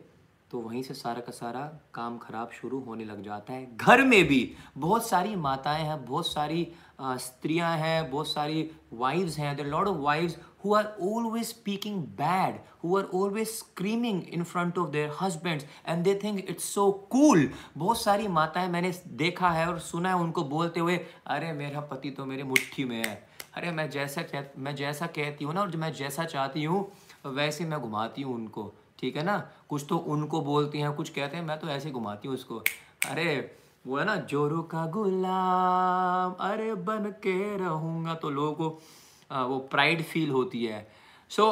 तो 0.51 0.59
वहीं 0.59 0.83
से 0.83 0.95
सारा 0.95 1.21
का 1.21 1.33
सारा 1.33 1.61
काम 1.95 2.17
खराब 2.19 2.51
शुरू 2.51 2.81
होने 2.81 3.05
लग 3.05 3.23
जाता 3.23 3.53
है। 3.53 3.77
घर 3.77 4.03
में 4.05 4.25
भी 4.25 4.57
बहुत 4.79 5.07
सारी 5.09 5.37
माताएँ 5.37 5.85
हैं, 5.85 6.05
बहुत 6.05 6.27
सारी 6.27 6.67
स्त्रियाँ 7.03 7.77
हैं 7.79 8.11
बहुत 8.11 8.29
सारी 8.29 8.71
वाइव्स 8.93 9.39
हैं 9.39 9.57
there 9.57 9.67
lot 9.67 9.87
of 9.89 9.99
wives 9.99 10.37
who 10.65 10.75
are 10.79 10.89
always 11.07 11.49
speaking 11.49 11.95
bad, 12.19 12.59
who 12.83 12.97
are 12.97 13.07
always 13.21 13.53
screaming 13.53 14.19
in 14.37 14.45
front 14.45 14.77
of 14.83 14.93
their 14.93 15.09
husbands 15.21 15.65
and 15.85 16.07
they 16.07 16.15
think 16.15 16.51
it's 16.53 16.69
so 16.75 16.85
cool. 17.15 17.41
बहुत 17.77 18.01
सारी 18.03 18.29
माताएँ 18.29 18.69
मैंने 18.69 18.93
देखा 19.23 19.51
है 19.51 19.67
और 19.69 19.79
सुना 19.79 20.09
है 20.09 20.17
उनको 20.17 20.45
बोलते 20.45 20.81
हुए 20.81 20.97
अरे 21.27 21.53
मेरा 21.53 21.81
पति 21.91 22.11
तो 22.11 22.25
मेरी 22.25 22.43
मुट्ठी 22.43 22.85
में 22.85 22.97
है। 22.97 23.15
अरे 23.55 23.71
मैं 23.71 23.89
जैसा 23.91 24.23
कह 24.23 24.45
मैं 24.59 24.75
जैसा 24.77 25.07
कहती 25.07 25.45
हूँ 25.45 25.55
ना 25.55 25.61
और 25.61 25.77
मैं 25.77 25.93
जैसा 25.93 26.25
चाहती 26.25 26.65
हूँ 26.65 26.87
वैसे 27.27 27.65
मैं 27.65 27.81
घुमाती 27.81 28.23
हूँ 28.23 28.35
उनको। 28.35 28.73
ठीक 28.99 29.17
है 29.17 29.23
ना? 29.25 29.37
कुछ 29.69 29.87
तो 29.89 29.97
उनको 29.97 30.41
बोलती 30.41 30.81
हैं 30.81 30.93
कुछ 30.93 31.09
कहते 31.09 31.37
हैं 31.37 31.45
मैं 31.45 31.59
तो 31.61 31.69
ऐसे 31.69 31.91
घुमाती 31.91 32.29
हूँ 32.29 32.35
उसको। 32.35 32.63
अरे 33.11 33.57
वो 33.85 33.97
है 33.99 34.05
ना 34.05 34.17
जोरू 34.31 34.63
का 34.65 34.85
गुलाम, 34.87 36.33
अरे 36.41 36.75
बन 36.87 37.11
के 37.23 37.57
रहूँगा 37.59 38.15
तो 38.15 38.31
लोगों 38.31 38.55
को 38.55 39.47
वो 39.49 39.59
प्राइड 39.71 40.03
फील 40.05 40.31
होती 40.31 40.65
है। 40.65 40.87
So 41.31 41.45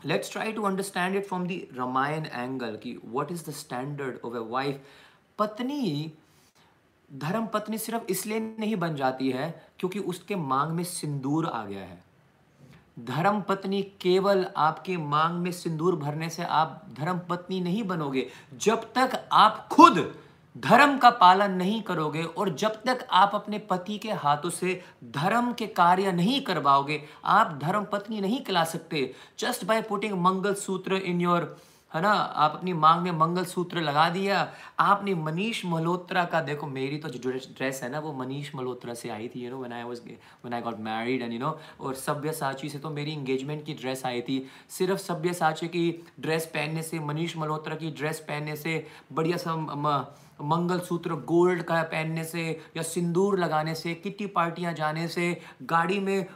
let's 0.00 0.32
try 0.32 0.52
to 0.52 0.62
understand 0.62 1.16
it 1.16 1.26
from 1.26 1.46
the 1.46 1.60
Ramayan 1.76 2.26
angle 2.26 2.76
कि 2.82 2.98
what 3.04 3.30
is 3.32 3.44
the 3.46 3.52
standard 3.54 4.18
of 4.24 4.36
a 4.36 4.40
wife 4.50 4.80
पत्नी, 5.38 6.12
धर्म 7.08 7.46
पत्नी 7.46 7.78
सिर्फ़ 7.78 8.10
इसलिए 8.10 8.40
नहीं 8.40 8.76
बन 8.76 8.96
जाती 8.96 9.30
है 9.30 9.48
क्योंकि 9.78 9.98
उसके 10.00 10.36
मांग 10.36 10.72
में 10.72 10.84
सिंदूर 10.84 11.46
आ 11.46 11.64
गया 11.64 11.80
है। 11.80 12.02
धर्म 13.00 13.40
पत्नी 13.40 13.82
केवल 14.00 14.46
आपके 14.56 14.96
मांग 14.96 15.38
में 15.42 15.50
सिंदूर 15.52 15.96
भरने 15.96 16.28
से 16.30 16.44
आप 16.44 16.82
धर्म 16.98 17.20
पत्नी 17.30 17.60
नहीं 17.60 17.82
बनोगे, 17.84 18.26
जब 18.54 18.84
तक 18.94 19.18
आप 19.32 19.66
खुद 19.72 19.98
धर्म 20.56 20.96
का 20.98 21.10
पालन 21.10 21.52
नहीं 21.52 21.80
करोगे 21.82 22.22
और 22.22 22.48
जब 22.54 22.74
तक 22.86 23.06
आप 23.10 23.30
अपने 23.34 23.58
पति 23.70 23.98
के 23.98 24.12
हाथों 24.12 24.50
से 24.50 24.80
धर्म 25.04 25.52
के 25.52 25.66
कार्य 25.66 26.12
नहीं 26.12 26.40
करवाओगे, 26.40 27.00
आप 27.24 27.58
धर्म 27.62 27.84
पत्नी 27.84 28.20
नहीं 28.20 28.42
खिला 28.44 28.64
सकते। 28.64 29.10
जस्ट 29.38 29.64
बाय 29.64 29.82
पुटिंग 29.82 30.14
मंगल 30.22 30.54
सूत्र 30.54 30.94
इन 30.94 31.20
योर 31.20 31.56
है 31.94 32.00
ना? 32.02 32.10
आप 32.10 32.54
अपनी 32.54 32.72
मांग 32.74 33.02
में 33.02 33.10
मंगल 33.12 33.44
सूत्र 33.44 33.80
लगा 33.80 34.08
दिया। 34.10 34.48
आपने 34.80 35.14
मनीष 35.16 35.64
मल्होत्रा 35.66 36.24
का, 36.24 36.40
देखो 36.42 36.66
मेरी 36.66 36.96
तो 36.98 37.08
जो 37.08 37.30
ड्रेस 37.30 37.80
है 37.82 37.90
ना, 37.90 37.98
वो 37.98 38.12
मनीष 38.14 38.54
मल्होत्रा 38.54 38.94
से 38.94 39.08
आई 39.10 39.28
थी 39.34 39.44
you 39.44 39.50
know 39.50 39.58
when 39.58 39.72
I 39.72 39.82
was 39.82 40.00
when 40.06 40.54
I 40.54 40.60
got 40.60 40.78
married 40.80 41.22
and 41.22 41.32
you 41.32 41.38
know 41.38 41.56
और 41.80 41.94
सभ्य 41.96 42.32
साची 42.32 42.68
से 42.68 42.78
तो 42.78 42.90
मेरी 42.90 43.12
इंगेजमेंट 43.12 43.64
की 43.66 43.74
ड्रेस 43.74 44.04
आई 44.06 44.20
थी। 44.22 44.44
सिर्फ़ 44.70 45.00
सभ्य 45.00 45.32
साची 45.34 45.68
की 45.68 45.90
ड्रेस 46.20 46.46
पहनने 46.54 46.82
से, 46.82 46.98
मनीष 47.00 47.36
मल्होत्रा 47.36 47.74
की 47.76 47.90
ड्रेस 47.92 48.20
पहनने 48.28 48.56
से, 48.56 48.86
बढ़िया 49.12 49.36
सा 49.36 49.56
मंगल 50.42 50.78
सूत्र 50.80 51.14
गोल्ड 51.24 51.62
का 51.62 51.82
पहनने 51.84 52.22
से 52.24 52.42
या 52.76 52.82
सिंदूर 52.82 53.38
लगाने 53.38 53.74
से, 53.74 53.94
किट्टी 53.94 54.26
पार्टियाँ 54.28 54.72
जाने 54.74 55.06
से, 55.08 55.26
गाड़ी 55.62 55.98
में 56.00 56.26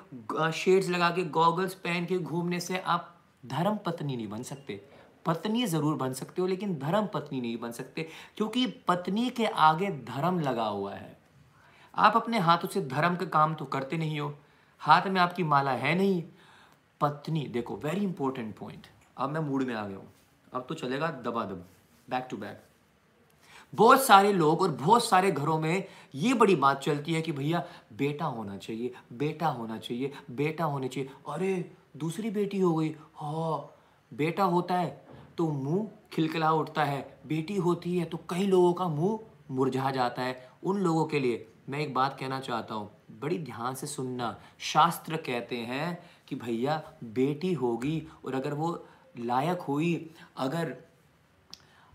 शेड्स 0.54 0.88
लगा 0.88 1.08
के, 1.10 1.24
गॉगल्स 1.24 1.74
पहन 1.76 2.04
के 2.06 2.18
घूमने 2.18 2.60
से 2.60 2.78
आप 2.78 3.14
धर्म 3.44 3.76
पत्नी 3.86 4.16
नहीं 4.16 4.28
बन 4.28 4.42
सकते। 4.42 4.80
पत्नी 5.28 5.66
ज़रूर 5.66 5.94
बन 5.96 6.12
सकते 6.12 6.42
हो, 6.42 6.46
लेकिन 6.46 6.78
धर्म 6.78 7.06
पत्नी 7.06 7.40
नहीं 7.40 7.56
बन 7.58 7.72
सकते, 7.72 8.08
क्योंकि 8.36 8.66
पत्नी 8.88 9.28
के 9.30 9.46
आगे 9.46 9.90
धर्म 10.06 10.40
लगा 10.40 10.66
हुआ 10.66 10.94
है। 10.94 11.16
आप 11.94 12.16
अपने 12.16 12.38
हाथों 12.40 12.68
से 12.68 12.80
धर्म 12.86 13.16
का 13.16 13.26
काम 13.28 13.54
तो 13.54 13.64
करते 13.66 13.96
नहीं 13.96 14.20
हो, 14.20 14.34
हाथ 14.80 15.06
में 15.06 15.20
आपकी 15.20 15.42
माला 15.44 15.70
है 15.72 15.94
नहीं। 15.94 16.22
पत्नी, 17.00 17.46
देखो 17.46 17.76
वेरी 17.76 18.00
इंपॉर्टेंट 18.00 18.54
पॉइंट 18.56 18.86
अब 19.16 19.30
मैं 19.30 19.40
मूड 19.40 19.62
में 19.62 19.74
आ 19.74 19.84
गया 19.86 19.96
हूँ। 19.96 20.08
अब 20.52 20.66
तो 20.68 20.74
चलेगा 20.74 21.10
दबा 21.24 21.44
दब 21.44 21.64
बैक 22.08 22.26
टू 22.30 22.36
बैक 22.36 22.62
बहुत 23.72 24.02
सारे 24.02 24.32
लोग 24.32 24.62
और 24.62 24.70
बहुत 24.72 25.04
सारे 25.04 25.30
घरों 25.30 25.58
में 25.60 25.84
ये 26.14 26.34
बड़ी 26.34 26.54
बात 26.56 26.80
चलती 26.80 27.14
है 27.14 27.20
कि 27.22 27.32
भैया, 27.32 27.62
बेटा 27.92 28.24
होना 28.26 28.56
चाहिए, 28.56 28.92
बेटा 29.12 29.46
होना 29.48 29.76
चाहिए, 29.78 30.12
बेटा 30.30 30.64
होना 30.64 30.86
चाहिए। 30.86 31.10
अरे, 31.28 31.70
दूसरी 31.96 32.30
बेटी 32.30 32.60
हो 32.60 32.74
गई। 32.74 32.94
हाँ 33.14 33.74
बेटा 34.12 34.44
होता 34.44 34.74
है। 34.74 35.07
तो 35.38 35.48
मुँह 35.48 35.88
खिलखिला 36.12 36.50
उठता 36.52 36.84
है। 36.84 37.00
बेटी 37.26 37.56
होती 37.56 37.96
है 37.98 38.04
तो 38.04 38.18
कई 38.30 38.46
लोगों 38.46 38.72
का 38.72 38.88
मुँह 38.88 39.18
मुरझा 39.50 39.90
जाता 39.90 40.22
है। 40.22 40.50
उन 40.64 40.78
लोगों 40.78 41.04
के 41.04 41.20
लिए 41.20 41.46
मैं 41.68 41.78
एक 41.78 41.94
बात 41.94 42.16
कहना 42.20 42.40
चाहता 42.40 42.74
हूँ। 42.74 42.90
बड़ी 43.20 43.38
ध्यान 43.38 43.74
से 43.74 43.86
सुनना। 43.86 44.36
शास्त्र 44.58 45.16
कहते 45.16 45.56
हैं 45.56 45.98
कि 46.28 46.36
भैया, 46.36 46.82
बेटी 47.04 47.52
होगी 47.52 48.02
और 48.24 48.34
अगर 48.34 48.54
वो 48.54 48.84
लायक 49.18 49.60
हुई, 49.60 50.10
अगर 50.36 50.76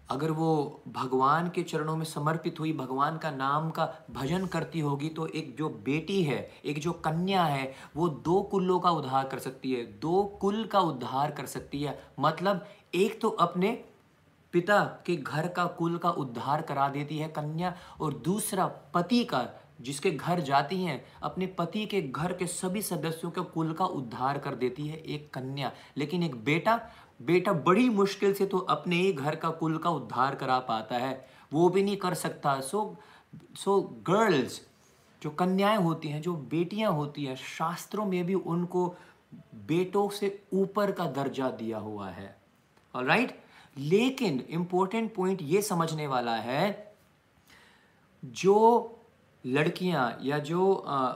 अगर 0.10 0.32
वो 0.32 0.82
भगवान 0.88 1.50
के 1.50 1.62
चरणों 1.64 1.96
में 1.98 2.06
समर्पित 2.06 2.60
हुई, 2.60 2.72
भगवान 2.74 3.18
का 3.18 3.30
नाम 3.32 3.70
का 3.70 3.86
भजन 4.12 4.46
करती 4.46 4.80
होगी 4.80 5.10
तो 5.10 5.28
एक 5.28 5.56
जो 5.58 5.70
बेटी 5.86 6.22
है, 6.24 6.38
एक 6.66 6.80
जो 6.80 6.92
कन्या 6.92 7.44
है, 7.44 7.74
वो 7.96 8.10
दो 8.10 8.42
कुल्लों 8.42 8.80
का 8.80 8.92
उद्धार 8.92 9.28
कर 9.28 9.40
सकती 9.40 9.72
है। 9.74 9.84
दो 10.00 10.24
कुल 10.42 10.64
का 10.66 10.80
उद्धार 10.80 11.32
कर 11.32 11.46
सकती 11.46 11.82
है। 11.84 11.98
मतलब 12.20 12.66
एक 12.96 13.22
तो 13.22 13.30
अपने 13.30 13.84
पिता 14.54 14.84
के 15.06 15.16
घर 15.16 15.48
का 15.48 15.66
कुल 15.66 15.98
का 15.98 16.10
उद्धार 16.10 16.62
करा 16.62 16.90
देती 16.90 17.18
है 17.18 17.28
कन्या, 17.28 17.76
और 18.02 18.14
दूसरा 18.14 18.66
पति 18.68 19.24
का, 19.24 19.48
जिसके 19.82 20.12
घर 20.12 20.40
जाती 20.40 20.84
हैं, 20.84 21.06
अपने 21.24 21.48
पति 21.48 21.86
के 21.86 22.02
घर 22.02 22.34
के 22.34 22.48
सभी 22.48 22.82
सदस्यों 22.82 23.32
के 23.32 23.42
कुल 23.42 23.74
का 23.74 23.86
उद्धार 23.86 24.38
कर 24.38 24.56
देती 24.56 24.88
है 24.88 24.98
एक 24.98 25.34
कन्या। 25.34 25.72
लेकिन 25.98 26.24
एक 26.24 26.36
बेटा 26.36 26.80
बेटा 27.22 27.54
बड़ी 27.54 27.90
मुश्किल 27.90 28.34
से 28.34 28.46
तो 28.46 28.58
अपने 28.58 28.96
ही 28.96 29.14
घर 29.14 29.36
का 29.36 29.50
कुल 29.50 29.78
का 29.78 29.90
उद्धार 29.90 30.36
करा 30.36 30.60
पाता 30.60 30.98
है। 30.98 31.28
वो 31.54 31.70
भी 31.70 31.84
नहीं 31.84 31.98
कर 31.98 32.14
सकता। 32.14 32.60
सो 32.62 32.96
सो 33.56 33.82
गर्ल्स, 33.82 34.62
जो 35.22 35.30
कन्याएँ 35.30 35.78
होती 35.78 36.08
हैं, 36.08 36.22
जो 36.22 36.34
बेटियाँ 36.34 36.92
होती 36.92 37.26
हैं, 37.26 37.36
शास्त्रों 37.36 38.06
में 38.06 38.26
भी 38.26 38.34
उनको 38.34 38.96
बेटों 39.68 40.10
से 40.10 40.44
ऊपर 40.54 40.92
का 40.92 41.06
दर्जा 41.06 41.50
दिया 41.50 41.78
हुआ 41.78 42.10
है। 42.10 42.43
राइट? 42.96 43.40
लेकिन 43.78 44.44
इंपॉर्टेंट 44.50 45.14
पॉइंट 45.16 45.42
ये 45.42 45.62
समझने 45.62 46.08
वाला 46.08 46.36
है 46.36 46.96
जो 48.24 48.58
लड़कियाँ 49.46 50.18
या 50.24 50.40
जो 50.40 50.74
आ, 50.74 51.14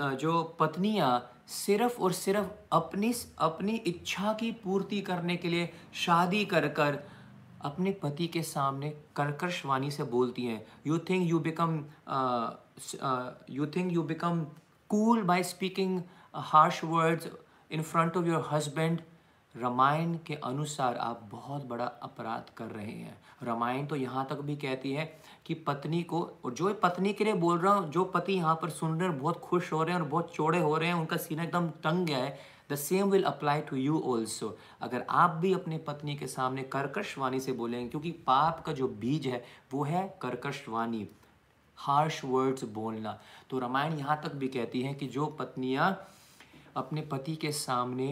जो 0.00 0.42
पत्नियाँ 0.60 1.30
सिर्फ़ 1.48 2.00
और 2.02 2.12
सिर्फ़ 2.12 2.48
अपनी 2.72 3.12
अपनी 3.38 3.76
इच्छा 3.76 4.32
की 4.32 4.50
पूर्ति 4.64 5.00
करने 5.00 5.36
के 5.36 5.48
लिए 5.48 5.68
शादी 5.94 6.44
कर 6.44 6.68
कर 6.68 6.98
अपने 7.62 7.90
पति 8.02 8.26
के 8.26 8.42
सामने 8.42 8.90
कर्कश 9.16 9.64
वाणी 9.66 9.90
से 9.90 10.02
बोलती 10.04 10.44
हैं 10.44 10.64
you 10.86 10.98
think 11.10 11.30
you 11.30 11.38
become 11.38 11.78
you 13.50 13.66
think 13.66 13.92
you 13.92 14.02
become 14.02 14.44
cool 14.90 15.22
by 15.22 15.42
speaking 15.42 16.00
harsh 16.34 16.84
words 16.84 17.28
in 17.70 17.82
front 17.82 18.16
of 18.16 18.26
your 18.26 18.48
husband 18.52 19.00
Ramayan 19.54 20.14
के 20.26 20.34
अनुसार 20.34 20.96
आप 20.96 21.28
बहुत 21.32 21.64
बड़ा 21.64 21.84
अपराध 21.84 22.50
कर 22.56 22.66
रहे 22.66 22.92
हैं। 22.92 23.16
रामायण 23.42 23.86
तो 23.86 23.96
यहाँ 23.96 24.26
तक 24.30 24.40
भी 24.40 24.56
कहती 24.56 24.92
है 24.92 25.04
कि 25.46 25.54
पत्नी 25.54 26.02
को, 26.02 26.20
और 26.44 26.52
जो 26.52 26.72
पत्नी 26.74 27.12
के 27.12 27.24
लिए 27.24 27.34
बोल 27.34 27.58
रहा 27.58 27.74
हूँ, 27.74 27.90
जो 27.90 28.04
पति 28.04 28.32
यहाँ 28.32 28.54
पर 28.62 28.70
सुन 28.70 28.98
रहे 29.00 29.08
हैं, 29.08 29.18
बहुत 29.18 29.40
खुश 29.40 29.72
हो 29.72 29.82
रहे 29.82 29.94
हैं 29.94 30.00
और 30.02 30.08
बहुत 30.08 30.34
चौड़े 30.34 30.58
हो 30.58 30.76
रहे 30.76 30.88
हैं, 30.88 30.96
उनका 30.96 31.16
सीना 31.16 31.42
एकदम 31.42 31.68
टंग 31.84 32.06
गया 32.06 32.18
है। 32.18 32.38
The 32.70 32.74
same 32.76 33.10
will 33.10 33.22
apply 33.22 33.60
to 33.60 33.76
you 33.76 34.00
also 34.06 34.56
अगर 34.82 35.04
आप 35.10 35.30
भी 35.30 35.52
अपनी 35.54 35.78
पत्नी 35.78 36.14
के 36.16 36.26
सामने 36.26 36.62
कर्कश 36.64 37.16
वाणी 37.18 37.40
से 37.40 37.52
बोलेंगे, 37.52 37.88
क्योंकि 37.88 38.10
पाप 38.26 38.62
का 38.66 38.72
जो 38.72 38.88
बीज 38.88 39.26
है, 39.26 39.44
वो 39.74 39.84
है 39.84 40.06
कर्कश 40.22 40.64
वाणी। 40.68 41.06
हार्श 41.78 42.20
वर्ड्स 42.24 42.64
बोलना। 42.64 43.18
तो 43.50 43.58
रामायण 43.58 43.98
यहाँ 43.98 44.20
तक 44.24 44.34
भी 44.34 44.48
कहती 44.48 44.82
है 44.82 44.94
कि 44.94 45.06
जो 45.06 45.26
पत्नियाँ 45.38 45.90
अपने 46.76 47.00
पति 47.02 47.34
के 47.36 47.50
सामने 47.52 48.06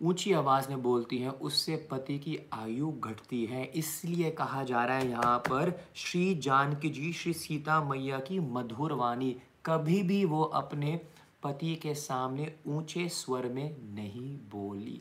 ऊँची 0.00 0.32
आवाज़ 0.32 0.68
में 0.68 0.82
बोलती 0.82 1.18
हैं, 1.18 1.30
उससे 1.30 1.76
पति 1.90 2.18
की 2.18 2.38
आयु 2.52 2.90
घटती 2.90 3.44
है। 3.46 3.64
इसलिए 3.64 4.30
कहा 4.30 4.62
जा 4.64 4.84
रहा 4.84 4.96
है 4.96 5.08
यहाँ 5.10 5.38
पर, 5.38 5.72
श्री 5.94 6.34
जानकी 6.34 6.90
जी, 6.90 7.12
श्री 7.12 7.32
सीता 7.32 7.80
मैया 7.84 8.18
की 8.18 8.38
मधुर 8.40 8.92
वाणी। 8.92 9.34
कभी 9.66 10.02
भी 10.02 10.24
वो 10.24 10.42
अपने 10.42 11.00
पति 11.42 11.74
के 11.76 11.94
सामने 11.94 12.52
ऊँचे 12.66 13.08
स्वर 13.08 13.48
में 13.48 13.76
नहीं 13.94 14.36
बोली। 14.52 15.00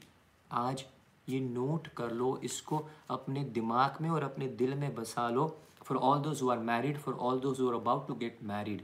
आज 0.51 0.85
ये 1.27 1.39
नोट 1.39 1.87
कर 1.87 2.11
लो, 2.11 2.39
इसको 2.43 2.85
अपने 3.09 3.43
दिमाग 3.53 3.97
में 4.01 4.09
और 4.09 4.23
अपने 4.23 4.47
दिल 4.49 4.75
में 4.75 4.93
बसा 4.95 5.29
लो। 5.29 5.47
For 5.83 5.97
all 5.97 6.19
those 6.19 6.41
are 6.51 6.59
married 6.59 6.97
for 6.97 7.15
all 7.15 7.39
those 7.39 7.61
are 7.61 7.73
about 7.73 8.07
to 8.07 8.15
get 8.15 8.39
married 8.43 8.81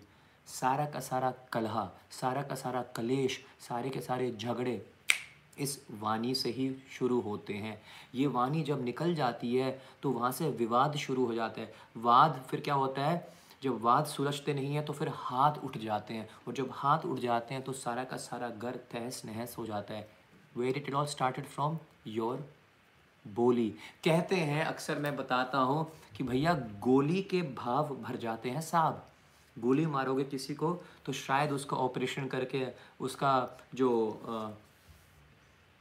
सारा 0.47 0.85
का 0.85 0.99
सारा 0.99 1.33
कलहा, 1.53 1.89
सारा 2.11 2.41
का 2.41 2.55
सारा 2.55 2.81
कलेश, 2.95 3.39
सारे 3.59 3.89
के 3.89 3.99
सारे 3.99 4.31
झगड़े 4.31 4.85
इस 5.57 5.79
वाणी 6.01 6.33
से 6.35 6.49
ही 6.49 6.69
शुरू 6.91 7.19
होते 7.21 7.53
हैं। 7.53 7.79
ये 8.15 8.27
वाणी 8.27 8.63
जब 8.63 8.83
निकल 8.83 9.13
जाती 9.15 9.55
है 9.55 9.79
तो 10.03 10.11
वहाँ 10.11 10.31
से 10.31 10.49
विवाद 10.51 10.95
शुरू 10.97 11.25
हो 11.25 11.33
जाता 11.33 11.61
है। 11.61 11.73
वाद 11.97 12.43
फिर 12.49 12.59
क्या 12.59 12.73
होता 12.73 13.05
है? 13.05 13.27
जब 13.63 13.81
वाद 13.81 14.05
सुलझते 14.05 14.53
नहीं 14.53 14.73
हैं 14.75 14.85
तो 14.85 14.93
फिर 14.93 15.09
हाथ 15.13 15.57
उठ 15.63 15.77
जाते 15.77 16.13
हैं। 16.13 16.27
और 16.47 16.53
जब 16.53 16.69
हाथ 16.73 17.05
उठ 17.05 17.19
जाते 17.19 17.53
हैं 17.53 17.63
तो 17.63 17.73
सारा 17.73 18.03
का 18.03 18.17
सारा 18.17 18.49
घर 18.49 18.75
तहस 18.91 19.21
नहस 19.25 19.55
हो 19.57 19.65
जाता 19.65 19.93
है। 19.93 20.07
Where 20.57 20.77
it 20.77 20.93
all 20.93 21.05
started 21.05 21.45
from 21.45 21.77
your 22.07 22.45
बोली। 23.25 23.69
कहते 24.03 24.35
हैं 24.35 24.65
अक्सर 24.65 24.99
मैं 24.99 25.15
बताता 25.15 25.57
हूँ 25.59 25.87
कि 26.17 26.23
भैया 26.23 26.53
गोली 26.83 27.21
के 27.21 27.41
भाव 27.55 27.95
भर 27.95 28.15
जाते 28.17 28.49
हैं 28.49 28.61
साहब। 28.61 29.03
गोली 29.55 29.85
मारोगे 29.85 30.23
किसी 30.25 30.53
को 30.53 30.71
तो 31.05 31.13
शायद 31.13 31.51
उसका 31.51 31.77
ऑपरेशन 31.77 32.27
करके 32.27 32.65
उसका 32.99 33.33
जो 33.75 33.89
आ, 34.29 34.49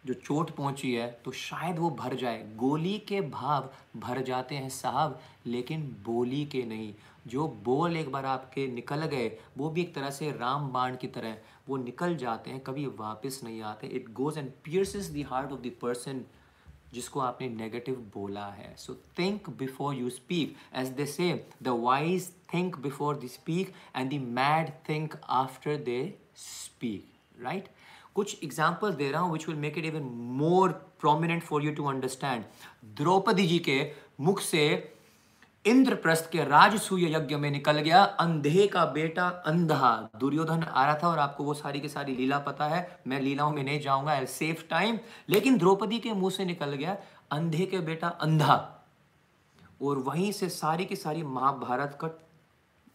जो 0.06 0.14
चोट 0.14 0.50
पहुँची 0.50 0.92
है 0.94 1.06
तो 1.24 1.30
शायद 1.32 1.78
वो 1.78 1.90
भर 1.92 2.14
जाए। 2.16 2.42
गोली 2.56 2.98
के 3.08 3.20
भाव 3.20 3.70
भर 3.96 4.22
जाते 4.22 4.54
हैं 4.54 4.68
साहब, 4.70 5.20
लेकिन 5.46 5.82
बोली 6.04 6.44
के 6.46 6.62
नहीं। 6.64 6.92
जो 7.26 7.46
बोल 7.64 7.96
एक 7.96 8.10
बार 8.12 8.26
आपके 8.26 8.66
निकल 8.68 9.06
गए, 9.06 9.30
वो 9.58 9.70
भी 9.70 9.80
एक 9.80 9.94
तरह 9.94 10.10
से 10.10 10.30
राम 10.32 10.68
बाण 10.72 10.96
की 10.96 11.06
तरह। 11.08 11.36
वो 11.68 11.76
निकल 11.76 12.16
जाते 12.16 12.50
हैं, 12.50 12.60
कभी 12.60 12.86
वापस 12.88 13.40
नहीं 13.44 13.60
आते। 13.62 13.86
It 13.86 14.12
goes 14.12 14.38
and 14.38 14.50
pierces 14.64 15.10
the 15.10 15.24
heart 15.28 15.52
of 15.52 15.60
the 15.60 15.72
person 15.82 16.24
जिसको 16.94 17.20
आपने 17.20 17.48
नेगेटिव 17.50 17.94
बोला 18.14 18.46
है। 18.48 18.74
So 18.78 18.94
think 19.18 19.48
before 19.58 19.94
you 19.94 20.10
speak 20.10 20.56
as 20.76 20.88
they 20.90 21.06
say 21.06 21.32
the 21.62 21.68
wise 21.80 22.30
think 22.54 22.76
before 22.78 23.16
the 23.16 23.28
speak 23.28 23.72
and 23.96 24.10
the 24.10 24.20
mad 24.32 24.70
think 24.88 25.14
after 25.30 25.76
they 25.84 25.98
speak 26.36 27.42
right 27.42 27.68
कुछ 28.16 28.42
example 28.44 28.92
दे 28.94 29.10
रहा 29.10 29.20
हूँ 29.22 29.32
which 29.32 29.48
will 29.48 29.58
make 29.58 29.78
it 29.78 29.84
even 29.84 30.10
more 30.38 30.72
prominent 31.00 31.42
for 31.42 31.64
you 31.64 31.72
to 31.74 31.86
understand 31.88 32.44
Draupadi 32.96 33.46
ji 33.46 33.58
के 33.60 33.80
मुख 34.20 34.40
से 34.42 34.66
इंद्रप्रस्थ 35.64 36.30
के 36.32 36.44
राजसूय 36.44 37.04
यज्ञ 37.14 37.36
में 37.36 37.50
निकल 37.50 37.78
गया। 37.78 38.02
अंधे 38.02 38.66
का 38.66 38.84
बेटा 38.86 39.28
अंधा। 39.46 40.10
दुर्योधन 40.20 40.62
आ 40.62 40.84
रहा 40.86 40.98
था 41.02 41.08
और 41.08 41.18
आपको 41.18 41.44
वो 41.44 41.54
सारी 41.54 41.80
की 41.80 41.88
सारी 41.88 42.14
लीला 42.16 42.38
पता 42.40 42.66
है। 42.68 42.80
मैं 43.06 43.20
लीलाओं 43.20 43.52
में 43.52 43.62
नहीं 43.62 43.80
जाऊँगा 43.80 44.12
आई 44.12 44.26
सेफ़ 44.28 44.62
टाइम 44.70 44.98
लेकिन 45.28 45.56
द्रौपदी 45.58 45.98
के 45.98 46.12
मुँह 46.12 46.30
से 46.30 46.44
निकल 46.44 46.74
गया 46.74 46.96
अंधे 47.32 47.66
के 47.66 47.78
बेटा 47.82 48.08
अंधा। 48.08 48.56
और 49.82 49.98
वहीं 50.00 50.30
से 50.32 50.48
सारी 50.50 50.84
की 50.84 50.96
सारी 50.96 51.22
महाभारत 51.22 51.98
का 52.00 52.10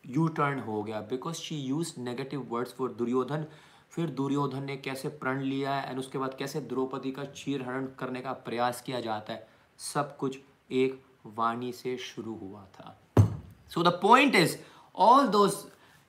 यू 0.07 0.28
टर्न 0.30 0.59
हो 0.59 0.84
गया 0.84 0.99
because 1.09 1.38
she 1.38 1.55
use 1.57 1.93
negative 1.99 2.47
words 2.51 2.74
for 2.74 2.91
Duryodhan. 2.93 3.45
फिर 3.92 4.10
दुर्योधन 4.10 4.64
ने 4.64 4.76
कैसे 4.78 5.10
प्रण 5.22 5.42
लिया 5.42 5.74
है 5.74 5.90
एंड 5.90 6.00
उसके 6.00 6.18
बाद 6.18 6.36
कैसे 6.40 6.62
द्रौपदी 6.62 7.12
का 7.12 7.24
चीर 7.26 7.62
हरण 7.62 7.86
करने 8.00 8.22
का 8.22 8.32
प्रयास 8.46 8.82
किया 8.82 9.00
जाता 9.02 9.34
है, 9.34 9.48
सब 9.80 10.16
कुछ 10.18 10.38
एक 10.72 11.02
वाणी 11.38 11.72
से 11.74 11.98
शुरू 11.98 12.36
हुआ 12.36 12.66
था। 12.76 12.98
So 13.72 13.84
the 13.84 14.00
point 14.02 14.36
is 14.36 14.58
all 14.96 15.28
those 15.28 15.56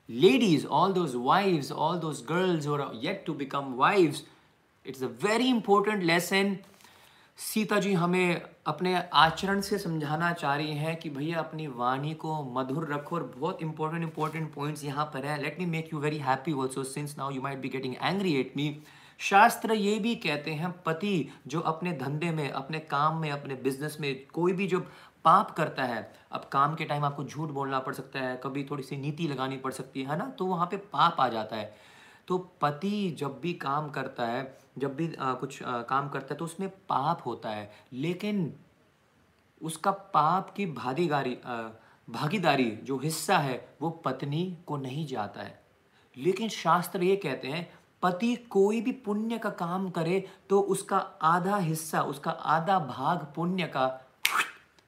ladies 0.09 0.67
all 0.67 0.93
those 0.93 1.13
wives 1.17 1.73
all 1.73 1.99
those 1.99 2.23
girls 2.29 2.67
और 2.67 2.91
yet 3.03 3.25
to 3.27 3.35
become 3.35 3.75
wives 3.75 4.23
it's 4.87 5.03
a 5.03 5.07
very 5.23 5.49
important 5.49 6.03
lesson 6.03 6.57
Sita 7.41 7.79
ji 7.81 7.93
हमें 7.93 8.43
अपने 8.67 8.95
आचरण 9.13 9.61
से 9.61 9.79
समझाना 9.79 10.33
चाह 10.33 10.55
रही 10.57 10.73
हैं 10.77 10.97
कि 10.97 11.11
भैया 11.11 11.39
अपनी 11.39 11.67
वाणी 11.67 12.13
को 12.15 12.43
मधुर 12.53 12.87
रखो 12.93 13.17
और 13.17 13.23
बहुत 13.37 13.63
इंपॉर्टेंट 13.63 14.03
इंपॉर्टेंट 14.03 14.53
पॉइंट्स 14.55 14.85
यहाँ 14.85 15.05
पर 15.05 15.25
है। 15.27 15.41
Let 15.43 15.59
me 15.61 15.67
make 15.67 15.89
you 15.93 16.01
very 16.01 16.19
happy 16.19 16.53
also 16.53 16.85
since 16.85 17.15
now 17.19 17.31
you 17.31 17.43
might 17.43 17.59
be 17.59 17.69
getting 17.69 17.95
angry 18.03 18.35
at 18.35 18.53
me 18.57 18.77
शास्त्र 19.21 19.75
ये 19.75 19.99
भी 19.99 20.15
कहते 20.15 20.51
हैं, 20.51 20.73
पति 20.83 21.29
जो 21.47 21.61
अपने 21.61 21.93
धंधे 21.93 22.31
में, 22.31 22.51
अपने 22.51 22.79
काम 22.79 23.17
में, 23.17 23.31
अपने 23.31 23.55
बिज़नेस 23.55 23.97
में 24.01 24.27
कोई 24.35 24.53
भी 24.53 24.67
जो 24.67 24.81
पाप 25.25 25.51
करता 25.51 25.85
है, 25.85 26.13
अब 26.33 26.49
काम 26.53 26.75
के 26.75 26.85
टाइम 26.85 27.05
आपको 27.05 27.25
झूठ 27.25 27.51
बोलना 27.51 27.79
पड़ 27.79 27.95
सकता 27.95 28.21
है, 28.21 28.41
कभी 28.45 28.65
थोड़ी 28.65 28.83
सी 28.83 28.97
नीति 28.97 29.29
लगानी 29.29 29.57
पड़ 29.57 29.73
सकती 29.73 30.03
है 30.03 30.19
ना? 30.19 30.25
तो 30.25 30.47
वहाँ 30.47 30.67
पे 30.67 30.77
पाप 30.77 31.21
आ 31.21 31.29
जाता 31.29 31.57
है। 31.57 31.75
तो 32.29 32.39
पति 32.61 33.17
जब 33.19 33.41
भी 33.41 33.53
काम 33.53 33.89
करता 33.91 34.27
है 34.27 34.43
जब 34.79 34.97
भी 34.97 35.15
आ, 35.15 35.33
कुछ 35.35 35.63
आ, 35.63 35.83
काम 35.83 36.09
करता 36.09 36.35
है 36.35 36.39
तो 36.39 36.45
उसमें 36.45 36.69
पाप 36.71 37.23
होता 37.27 37.51
है। 37.51 37.71
लेकिन 37.93 38.53
उसका 39.63 39.91
पाप 39.91 40.51
की 40.51 40.67
भागीदारी 40.67 41.39
भागीदारी 42.09 42.71
जो 42.85 42.97
हिस्सा 42.99 43.39
है 43.39 43.77
वो 43.83 43.91
पत्नी 44.05 44.59
को 44.67 44.77
नहीं 44.77 45.07
जाता 45.07 45.43
है। 45.43 45.63
लेकिन 46.17 46.49
शास्त्र 46.49 47.03
ये 47.03 47.17
कहते 47.17 47.49
हैं 47.49 47.69
पति 48.03 48.35
कोई 48.51 48.81
भी 48.81 48.93
पुण्य 48.93 49.39
का 49.39 49.51
काम 49.51 49.91
करे 49.91 50.29
तो 50.51 50.61
उसका 50.61 50.99
आधा 51.23 51.57
हिस्सा 51.57 52.03
उसका 52.03 52.31
आधा 52.31 52.79
भाग 52.79 53.27
पुण्य 53.37 53.67
का 53.67 53.87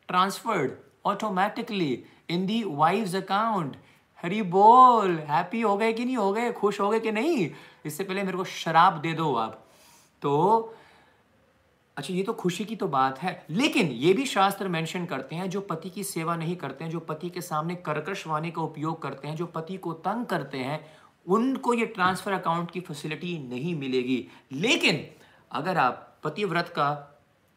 transferred 0.08 0.72
automatically 1.04 2.04
in 2.30 2.46
the 2.46 2.62
wife 2.66 3.14
account 3.14 3.76
हरी 4.22 4.42
बोल 4.42 5.18
हैप्पी 5.18 5.60
हो 5.60 5.76
गए 5.76 5.92
कि 5.92 6.04
नहीं 6.04 6.16
हो 6.16 6.32
गए 6.32 6.52
खुश 6.52 6.80
हो 6.80 6.90
गए 6.90 7.00
कि 7.00 7.12
नहीं? 7.12 7.50
इससे 7.84 8.04
पहले 8.04 8.22
मेरे 8.22 8.38
को 8.38 8.44
शराब 8.44 9.00
दे 9.00 9.12
दो 9.12 9.34
आप। 9.34 9.61
तो 10.22 10.74
अच्छा 11.96 12.14
ये 12.14 12.22
तो 12.22 12.32
खुशी 12.32 12.64
की 12.64 12.76
तो 12.76 12.86
बात 12.88 13.18
है। 13.18 13.44
लेकिन 13.50 13.86
ये 13.86 14.12
भी 14.14 14.26
शास्त्र 14.26 14.68
मेंशन 14.68 15.04
करते 15.06 15.36
हैं, 15.36 15.48
जो 15.50 15.60
पति 15.60 15.90
की 15.90 16.04
सेवा 16.04 16.36
नहीं 16.36 16.56
करते 16.56 16.84
हैं, 16.84 16.90
जो 16.90 17.00
पति 17.00 17.30
के 17.30 17.40
सामने 17.40 17.74
कर्कश 17.74 18.26
वाणी 18.26 18.50
का 18.50 18.62
उपयोग 18.62 19.02
करते 19.02 19.28
हैं, 19.28 19.36
जो 19.36 19.46
पति 19.46 19.76
को 19.76 19.92
तंग 19.92 20.26
करते 20.26 20.58
हैं, 20.58 20.80
उनको 21.26 21.74
ये 21.74 21.86
ट्रांसफ़र 21.86 22.32
अकाउंट 22.32 22.70
की 22.70 22.80
फैसिलिटी 22.80 23.38
नहीं 23.48 23.74
मिलेगी। 23.74 24.26
लेकिन 24.52 25.06
अगर 25.50 25.78
आप 25.78 26.08
पति 26.24 26.44
व्रत 26.44 26.68
का 26.68 27.08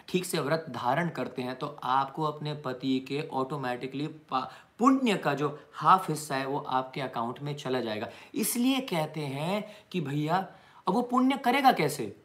ठीक 0.07 0.25
से 0.25 0.39
व्रत 0.39 0.65
धारण 0.69 1.09
करते 1.09 1.41
हैं 1.41 1.55
तो 1.55 1.67
आपको 1.83 2.23
अपने 2.23 2.53
पति 2.55 2.99
के 2.99 3.21
ऑटोमेटिकली 3.33 4.07
पुण्य 4.31 5.15
का 5.17 5.33
जो 5.33 5.47
हाफ़ 5.73 6.11
हिस्सा 6.11 6.35
है, 6.35 6.45
वो 6.45 6.59
आपके 6.59 7.01
अकाउंट 7.01 7.41
में 7.41 7.55
चला 7.55 7.79
जाएगा। 7.79 8.09
इसलिए 8.35 8.79
कहते 8.81 9.21
हैं 9.21 9.63
कि 9.91 10.01
भैया, 10.01 10.37
अब 10.87 10.93
वो 10.93 11.01
पुण्य 11.01 11.37
करेगा 11.37 11.71
कैसे? 11.71 12.15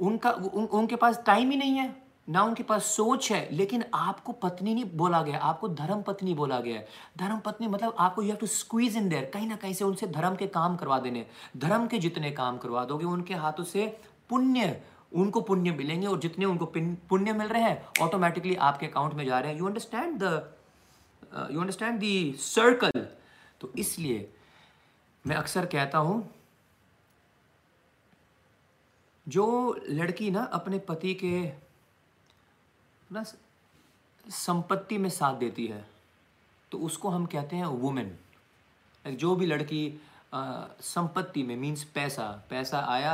उनका 0.00 0.30
उन, 0.30 0.64
उनके 0.64 0.96
पास 0.96 1.22
टाइम 1.26 1.50
ही 1.50 1.56
नहीं 1.56 1.76
है 1.78 1.94
ना 2.28 2.42
उनके 2.42 2.62
पास 2.62 2.84
सोच 2.86 3.30
है 3.32 3.48
लेकिन 3.52 3.84
आपको 3.94 4.32
पत्नी 4.34 4.74
नहीं 4.74 4.84
बोला 4.94 5.20
गया 5.22 5.38
आपको 5.40 5.68
धर्म 5.70 6.02
पत्नी 6.02 6.34
बोला 6.34 6.58
गया 6.60 6.76
है। 6.76 6.86
धर्म 7.18 7.38
पत्नी 7.40 7.66
मतलब 7.66 7.94
आपको 7.98 8.22
you 8.22 8.28
have 8.28 8.36
to 8.36 8.46
squeeze 8.46 8.96
in 8.96 9.08
there 9.08 9.30
कहीं 9.34 9.48
ना 9.48 9.56
कहीं 9.56 9.74
से 9.74 9.84
उनसे 9.84 10.06
धर्म 10.08 10.36
के 10.36 10.46
काम 10.56 10.76
करवा 10.76 10.98
देने 10.98 11.24
धर्म 11.56 11.86
के 11.86 11.98
जितने 11.98 12.30
काम 12.32 12.58
करवा 12.58 12.84
दोगे 12.84 13.04
उनके 13.06 13.34
हाथों 13.36 13.64
से 13.64 13.86
पुण्य 14.30 14.80
उनको 15.14 15.40
पुण्य 15.40 15.70
मिलेंगे 15.72 16.06
और 16.06 16.18
जितने 16.20 16.44
उनको 16.44 16.66
पुण्य 17.08 17.32
मिल 17.32 17.48
रहे 17.48 17.62
हैं 17.62 18.04
ऑटोमेटिकली 18.04 18.54
आपके 18.68 18.86
अकाउंट 18.86 19.14
में 19.14 19.24
जा 19.26 19.38
रहे 19.40 19.52
हैं। 19.52 19.58
You 19.58 19.66
understand 19.66 20.18
the 20.22 21.48
you 21.52 21.60
understand 21.60 22.00
the 22.00 22.34
circle 22.40 23.06
तो 23.60 23.72
इसलिए 23.78 24.28
मैं 25.24 25.36
अक्सर 25.36 25.66
कहता 25.66 25.98
हूँ 25.98 26.18
जो 29.28 29.44
लड़की 29.88 30.30
ना 30.30 30.42
अपने 30.52 30.78
पति 30.78 31.14
के 31.14 31.40
ना 33.12 33.24
संपत्ति 34.30 34.98
में 34.98 35.10
साथ 35.10 35.34
देती 35.34 35.66
है 35.66 35.84
तो 36.72 36.78
उसको 36.78 37.08
हम 37.08 37.26
कहते 37.26 37.56
हैं 37.56 37.66
वुमेन 37.66 38.16
जो 39.04 39.34
भी 39.36 39.46
लड़की 39.46 40.00
संपत्ति 40.34 41.42
में 41.42 41.56
मीन्स 41.56 41.84
पैसा 41.84 42.28
पैसा 42.50 42.78
आया 42.88 43.12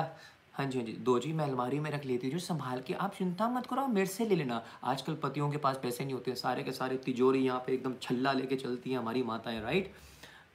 हाँ 0.54 0.66
जी 0.66 0.78
हाँ 0.78 0.86
जी, 0.86 0.92
दो 0.92 1.18
जी, 1.18 1.32
मैं 1.32 1.44
अलमारी 1.44 1.78
में 1.80 1.90
रख 1.90 2.04
लेती 2.04 2.26
हूँ, 2.26 2.32
जो 2.32 2.38
संभाल 2.38 2.80
के, 2.80 2.94
आप 2.94 3.14
चिंता 3.14 3.48
मत 3.48 3.66
करो 3.66 3.86
मेरे 3.88 4.06
से 4.06 4.24
ले 4.24 4.36
लेना। 4.36 4.62
आजकल 4.84 5.14
पतियों 5.22 5.50
के 5.50 5.56
पास 5.56 5.78
पैसे 5.82 6.04
नहीं 6.04 6.14
होते 6.14 6.34
सारे 6.34 6.62
के 6.62 6.72
सारे 6.72 6.96
तिजोरी 6.96 7.44
यहाँ 7.44 7.62
पे 7.66 7.72
एकदम 7.74 7.94
छल्ला 8.02 8.32
लेके 8.32 8.56
चलती 8.56 8.90
हैं 8.90 8.98
हमारी 8.98 9.22
माताएँ 9.22 9.60
राइट 9.60 9.92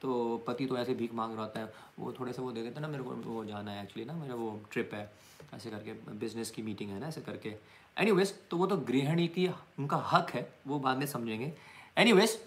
तो 0.02 0.36
पति 0.46 0.66
तो 0.66 0.76
ऐसे 0.78 0.94
भीख 0.94 1.14
मांग 1.14 1.36
रहा 1.38 1.58
है 1.58 1.72
वो 1.98 2.12
थोड़े 2.12 2.32
से 2.32 2.42
वो 2.42 2.52
दे 2.52 2.62
देते 2.62 2.80
ना 2.80 2.88
मेरे 2.88 3.04
को 3.04 3.10
वो 3.10 3.44
जाना 3.44 3.70
है 3.70 3.82
एक्चुअली 3.82 4.04
ना 4.04 4.12
मेरा 4.12 4.34
वो 4.34 4.50
ट्रिप 4.72 4.94
है 4.94 5.10
ऐसे 5.54 5.70
करके 5.70 5.92
बिज़नेस 6.18 6.50
की 6.50 6.62
मीटिंग 6.62 6.90
है 6.90 7.00
ना 7.00 7.08
ऐसे 7.08 7.20
करके। 7.20 7.54
एनीवेज 7.96 8.34
तो 8.50 8.56
वो 8.56 8.66
तो 8.66 8.76
गृहिणी 8.76 9.26
की 9.28 9.48
उनका 9.78 9.96
हक 10.12 10.30
है 10.30 10.48
वो 10.66 10.78
बाद 10.78 10.96
में 10.96 11.06
समझेंगे। 11.06 11.52
एनीवेज 11.98 12.38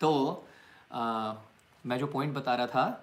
तो 0.00 0.12
आ, 0.92 1.34
मैं 1.86 1.98
जो 1.98 2.06
पॉइंट 2.06 2.34
बता 2.34 2.54
रहा 2.54 2.66
था 2.66 3.02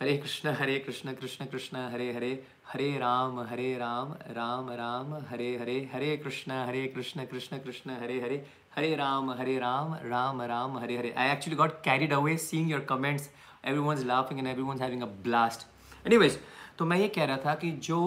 Hare 0.00 0.16
Krishna 0.18 0.48
Hare 0.48 0.78
Krishna 0.78 1.12
Krishna 1.14 1.46
Krishna 1.46 1.78
Hare 1.90 2.12
Hare 2.12 2.32
Hare 2.66 2.96
Ram 2.98 3.38
Hare 3.40 3.76
Ram 3.78 4.12
Ram 4.28 4.70
Ram 4.70 5.14
Hare 5.28 5.56
Hare 5.58 5.78
Hare 5.92 6.16
Krishna 6.16 6.52
Hare 6.52 6.86
Krishna 6.86 7.26
Krishna 7.26 7.58
Krishna 7.58 7.90
Hare 7.90 8.20
Hare 8.20 8.46
Hare 8.76 8.94
Ram 8.96 9.30
Hare 9.30 9.58
Ram 9.58 9.94
Ram 10.04 10.40
Ram, 10.42 10.76
Hare 10.78 10.96
Hare. 10.98 11.10
I 11.12 11.30
actually 11.30 11.56
got 11.56 11.72
carried 11.84 12.12
away 12.12 12.36
seeing 12.38 12.70
your 12.70 12.80
comments 12.88 13.28
everyone's 13.64 14.04
laughing 14.04 14.38
and 14.38 14.48
everyone's 14.48 14.80
having 14.80 15.02
a 15.02 15.06
blast 15.24 15.66
anyways 16.06 16.38
तो 16.78 16.84
मैं 16.84 16.96
ये 16.98 17.08
कह 17.08 17.24
रहा 17.24 17.36
था 17.36 17.54
कि 17.54 17.70
जो 17.88 18.00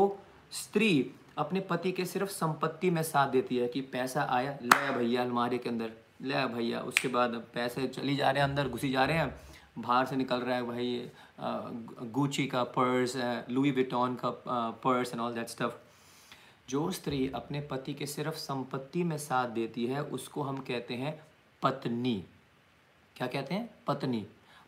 स्त्री 0.54 0.90
अपने 1.38 1.60
पति 1.70 1.92
के 1.92 2.06
सिर्फ़ 2.06 2.30
संपत्ति 2.32 2.90
में 2.90 3.02
साथ 3.04 3.28
देती 3.30 3.58
है 3.58 3.68
कि 3.68 3.82
पैसा 3.94 4.28
आया, 4.32 4.58
ले 4.64 4.92
भैया 4.98 5.22
अलमारी 5.22 5.58
के 5.58 5.70
अंदर, 5.70 5.92
ले 6.22 6.46
भैया। 6.48 6.80
उसके 6.82 7.08
बाद 7.08 7.42
पैसे 7.54 7.88
चली 7.88 8.16
जा 8.16 8.30
रहे 8.32 8.44
हैं 8.44 8.50
अंदर, 8.50 8.70
घुसी 8.70 8.92
जा 8.92 9.06
रहे 9.06 9.18
हैं। 9.18 9.34
बाहर 9.78 10.06
से 10.06 10.16
निकल 10.16 10.40
रहा 10.40 10.56
है 10.56 10.64
भाई 10.64 11.12
गुची 12.12 12.46
का 12.48 12.64
पर्स 12.78 13.16
लुई 13.50 13.72
विटॉन 13.72 14.16
का 14.16 14.30
purse 14.84 15.14
and 15.14 15.22
all 15.22 15.34
that 15.34 15.48
stuff 15.50 15.74
जो 16.70 16.92
स्त्री 16.92 17.32
अपने 17.36 17.62
पति 17.62 17.94
के 17.94 18.06
सिर्फ़ 18.06 18.36
संपत्ति 18.36 19.04
में 19.04 19.18
साथ 19.18 19.48
देती 19.48 19.86
है, 19.86 20.04
उसको 20.04 20.42
हम 20.42 20.58
कहते 20.58 20.94
हैं 20.94 21.20
पत्नी। 21.62 22.24
क्या 23.16 23.28
कहते 23.28 23.54
हैं? 23.54 23.70
पत्नी। 23.88 24.26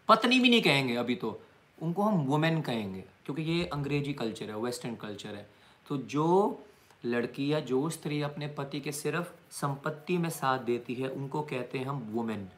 पत्नी 0.07 0.39
भी 0.39 0.49
नहीं 0.49 0.61
कहेंगे 0.61 0.95
अभी 0.95 1.15
तो। 1.15 1.41
उनको 1.81 2.01
हम 2.01 2.25
वुमेन 2.25 2.61
कहेंगे, 2.61 3.03
क्योंकि 3.25 3.41
ये 3.41 3.65
अंग्रेज़ी 3.65 4.13
कल्चर 4.13 4.45
है 4.45 4.57
वेस्टर्न 4.57 4.95
कल्चर 4.95 5.29
है। 5.29 5.49
तो 5.87 5.97
जो 5.97 6.63
लड़की 7.05 7.53
या 7.53 7.59
जो 7.59 7.89
स्त्री 7.89 8.21
अपने 8.21 8.47
पति 8.47 8.79
के 8.79 8.91
सिर्फ़ 8.91 9.33
संपत्ति 9.51 10.17
में 10.17 10.29
साथ 10.29 10.59
देती 10.59 10.95
है, 10.95 11.09
उनको 11.09 11.41
कहते 11.41 11.77
हैं 11.77 11.85
हम 11.85 12.09
वुमेन 12.11 12.49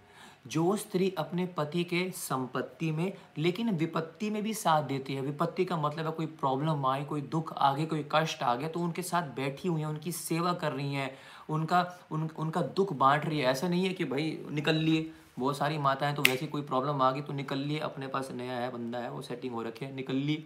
जो 0.49 0.75
स्त्री 0.75 1.13
अपने 1.17 1.45
पति 1.57 1.83
के 1.83 2.09
संपत्ति 2.11 2.91
में, 2.91 3.13
लेकिन 3.37 3.69
विपत्ति 3.71 4.29
में 4.29 4.41
भी 4.43 4.53
साथ 4.53 4.83
देती 4.83 5.15
है। 5.15 5.21
विपत्ति 5.21 5.65
का 5.65 5.77
मतलब 5.77 6.05
है 6.05 6.11
कोई 6.11 6.25
प्रॉब्लम 6.25 6.85
आए, 6.85 7.03
कोई 7.05 7.21
दुख 7.21 7.53
आ 7.53 7.73
गए 7.73 7.85
कोई 7.85 8.05
कष्ट 8.11 8.43
आ 8.43 8.55
गया 8.55 8.69
तो 8.69 8.79
उनके 8.79 9.01
साथ 9.01 9.35
बैठी 9.35 9.67
हुई 9.67 9.81
है, 9.81 9.87
उनकी 9.87 10.11
सेवा 10.11 10.53
कर 10.53 10.71
रही 10.71 10.93
हैं, 10.93 11.11
उनका, 11.49 11.85
उन, 12.11 12.29
उनका 12.37 12.61
दुख 12.61 12.93
बांट 12.93 13.25
रही 13.25 13.39
है। 13.39 13.45
ऐसा 13.45 13.67
नहीं 13.67 13.85
है 13.85 13.93
कि 13.93 14.05
भाई 14.05 14.37
निकल 14.51 14.75
लिए, 14.75 15.09
बहुत 15.39 15.57
सारी 15.57 15.77
माताएँ 15.77 16.15
तो 16.15 16.21
वैसे 16.21 16.47
कोई 16.47 16.61
प्रॉब्लम 16.61 17.01
आ 17.01 17.11
गई 17.11 17.21
तो 17.21 17.33
निकल 17.33 17.57
लिए, 17.57 17.79
अपने 17.79 18.07
पास 18.07 18.31
नया 18.31 18.53
है, 18.53 18.71
बंदा 18.71 18.99
है, 18.99 19.11
वो 19.11 19.21
सेटिंग 19.21 19.53
हो 19.53 19.61
रखे 19.61 19.91
निकल 19.91 20.15
ली 20.15 20.43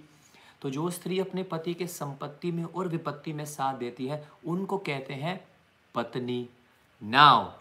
तो 0.62 0.70
जो 0.70 0.89
स्त्री 0.89 1.20
अपने 1.20 1.43
पति 1.43 1.74
के 1.74 1.86
संपत्ति 1.88 2.51
में 2.51 2.64
और 2.64 2.88
विपत्ति 2.88 3.34
में 3.34 3.45
साथ 3.45 3.78
देती 3.78 4.06
है, 4.08 4.28
उनको 4.45 4.78
कहते 4.80 5.14
हैं 5.14 5.39
पत्नी। 5.95 6.47
नाव 7.01 7.54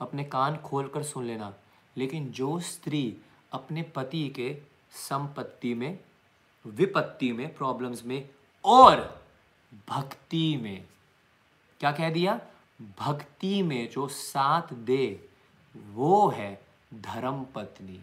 अपने 0.00 0.24
कान 0.24 0.56
खोल 0.56 0.88
कर 0.88 1.02
सुन 1.02 1.24
लेना। 1.24 1.52
लेकिन 1.96 2.30
जो 2.30 2.60
स्त्री 2.60 3.16
अपने 3.52 3.82
पति 3.82 4.28
के 4.28 4.56
संपत्ति 4.90 5.74
में, 5.74 5.98
विपत्ति 6.66 7.32
में 7.32 7.54
प्रॉब्लम्स 7.54 8.04
में 8.04 8.28
और 8.64 9.22
भक्ति 9.88 10.56
में, 10.56 10.84
क्या 11.80 11.92
कह 11.92 12.10
दिया? 12.10 12.40
भक्ति 12.98 13.62
में 13.62 13.90
जो 13.90 14.08
साथ 14.08 14.74
दे, 14.74 15.28
वो 15.92 16.28
है 16.28 16.62
धर्म 16.94 17.44
पत्नी 17.54 18.00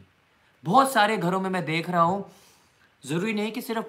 बहुत 0.64 0.92
सारे 0.92 1.18
घरों 1.18 1.42
में 1.42 1.50
मैं 1.50 1.66
देख 1.66 1.90
रहा 1.90 2.02
हूँ 2.02 2.32
ज़रूरी 3.04 3.34
नहीं 3.34 3.52
कि 3.52 3.62
सिर्फ़ 3.62 3.86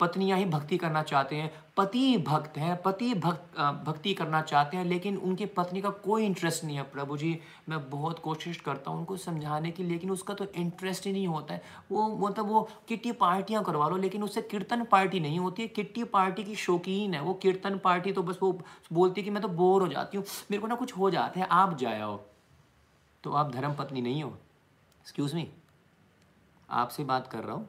पत्नियाँ 0.00 0.38
ही 0.38 0.44
भक्ति 0.44 0.76
करना 0.76 1.02
चाहते 1.02 1.36
हैं। 1.36 1.50
पति 1.76 2.16
भक्त 2.18 2.56
हैं, 2.58 2.80
पति 2.82 3.12
भक्त 3.14 3.58
भक्ति 3.86 4.14
करना 4.14 4.40
चाहते 4.42 4.76
हैं, 4.76 4.84
लेकिन 4.84 5.16
उनकी 5.18 5.46
पत्नी 5.48 5.80
का 5.80 5.90
कोई 6.00 6.24
इंटरेस्ट 6.24 6.64
नहीं 6.64 6.76
है। 6.76 6.82
प्रभु 6.92 7.16
जी, 7.16 7.38
मैं 7.68 7.78
बहुत 7.90 8.18
कोशिश 8.18 8.56
करता 8.60 8.90
हूँ 8.90 8.98
उनको 8.98 9.16
समझाने 9.16 9.70
की, 9.70 9.84
लेकिन 9.84 10.10
उसका 10.10 10.34
तो 10.34 10.46
इंटरेस्ट 10.54 11.06
ही 11.06 11.12
नहीं 11.12 11.26
होता 11.28 11.54
है। 11.54 11.62
वो 11.92 12.08
मतलब 12.18 12.48
वो 12.48 12.68
किट्टी 12.88 13.12
पार्टियाँ 13.14 13.62
करवा 13.64 13.88
लो, 13.88 13.96
लेकिन 13.96 14.22
उससे 14.22 14.42
कीर्तन 14.42 14.84
पार्टी 14.84 15.20
नहीं 15.20 15.38
होती 15.38 15.62
है। 15.62 15.68
किट्टी 15.68 16.04
पार्टी 16.06 16.44
की 16.44 16.54
शौकीन 16.56 17.14
है। 17.14 17.20
वो 17.22 17.34
कीर्तन 17.36 17.78
पार्टी 17.84 18.12
तो 18.12 18.22
बस 18.22 18.38
वो 18.42 18.52
बोलती 18.92 19.20
है 19.20 19.24
कि 19.24 19.30
मैं 19.30 19.42
तो 19.42 19.48
बोर 19.50 19.82
हो 19.82 19.88
जाती 19.88 20.16
हूँ। 20.16 20.24
मेरे 20.50 20.60
को 20.60 20.66
ना 20.66 20.74
कुछ 20.74 20.96
हो 20.98 21.10
जाता 21.10 21.40
है, 21.40 21.46
आप 21.46 21.78
जाओ 21.78 22.16
तो 23.24 23.32
आप 23.32 23.52
धर्म 23.52 23.74
पत्नी 23.74 24.00
नहीं 24.02 24.22
हो? 24.22 24.36
एक्सक्यूज़ 25.00 25.34
मी 25.36 25.48
आपसे 26.68 27.04
बात 27.04 27.26
कर 27.26 27.44
रहा 27.44 27.56
हूँ। 27.56 27.68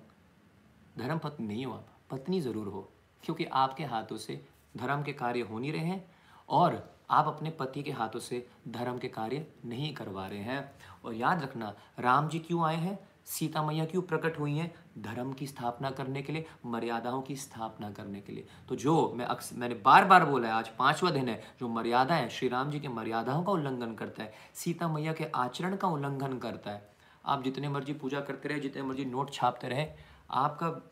धर्म 0.97 1.17
पत्नी 1.17 1.47
नहीं 1.47 1.65
हो 1.65 1.73
आप, 1.73 1.87
पत्नी 2.09 2.41
ज़रूर 2.41 2.67
हो, 2.67 2.89
क्योंकि 3.23 3.45
आपके 3.45 3.83
हाथों 3.83 4.17
से 4.17 4.41
धर्म 4.77 5.03
के 5.03 5.13
कार्य 5.13 5.41
हो 5.41 5.59
नहीं 5.59 5.71
रहे 5.73 5.85
हैं 5.85 6.05
और 6.49 6.97
आप 7.09 7.27
अपने 7.27 7.49
पति 7.49 7.83
के 7.83 7.91
हाथों 7.91 8.19
से 8.19 8.45
धर्म 8.67 8.97
के 8.97 9.07
कार्य 9.07 9.45
नहीं 9.65 9.93
करवा 9.93 10.27
रहे 10.27 10.39
हैं। 10.39 10.71
और 11.05 11.13
याद 11.13 11.41
रखना, 11.43 11.73
राम 11.99 12.27
जी 12.29 12.39
क्यों 12.39 12.65
आए 12.65 12.75
हैं? 12.75 12.97
सीता 13.25 13.63
मैया 13.63 13.85
क्यों 13.85 14.01
प्रकट 14.01 14.39
हुई 14.39 14.55
हैं? 14.57 14.71
धर्म 14.97 15.31
की 15.33 15.47
स्थापना 15.47 15.89
करने 15.91 16.21
के 16.21 16.33
लिए, 16.33 16.45
मर्यादाओं 16.65 17.21
की 17.21 17.35
स्थापना 17.35 17.91
करने 17.91 18.21
के 18.21 18.33
लिए। 18.33 18.47
तो 18.69 18.75
जो 18.75 19.13
मैं 19.15 19.25
अक्सर 19.25 19.55
मैंने 19.55 19.75
बार 19.75 20.05
बार 20.05 20.25
बोला 20.25 20.47
है, 20.47 20.53
आज 20.53 20.67
पांचवा 20.69 21.09
दिन 21.09 21.29
है, 21.29 21.41
जो 21.59 21.67
मर्यादा 21.67 22.15
है, 22.15 22.29
श्री 22.29 22.47
राम 22.49 22.71
जी 22.71 22.79
के 22.79 22.87
मर्यादाओं 22.87 23.43
का 23.43 23.51
उल्लंघन 23.51 23.93
करता 23.93 24.23
है, 24.23 24.33
सीता 24.55 24.87
मैया 24.87 25.13
के 25.13 25.25
आचरण 25.35 25.75
का 25.75 25.87
उल्लंघन 25.87 26.37
करता 26.37 26.71
है। 26.71 26.89
आप 27.25 27.43
जितने 27.43 27.69
मर्ज़ी 27.69 27.93
पूजा 27.93 28.21
करते 28.21 28.49
रहे, 28.49 28.59
जितने 28.59 28.83
मर्ज़ी 28.83 29.05
नोट 29.05 29.33
छापते 29.33 29.67
रहे 29.67 29.85
आपका 30.31 30.91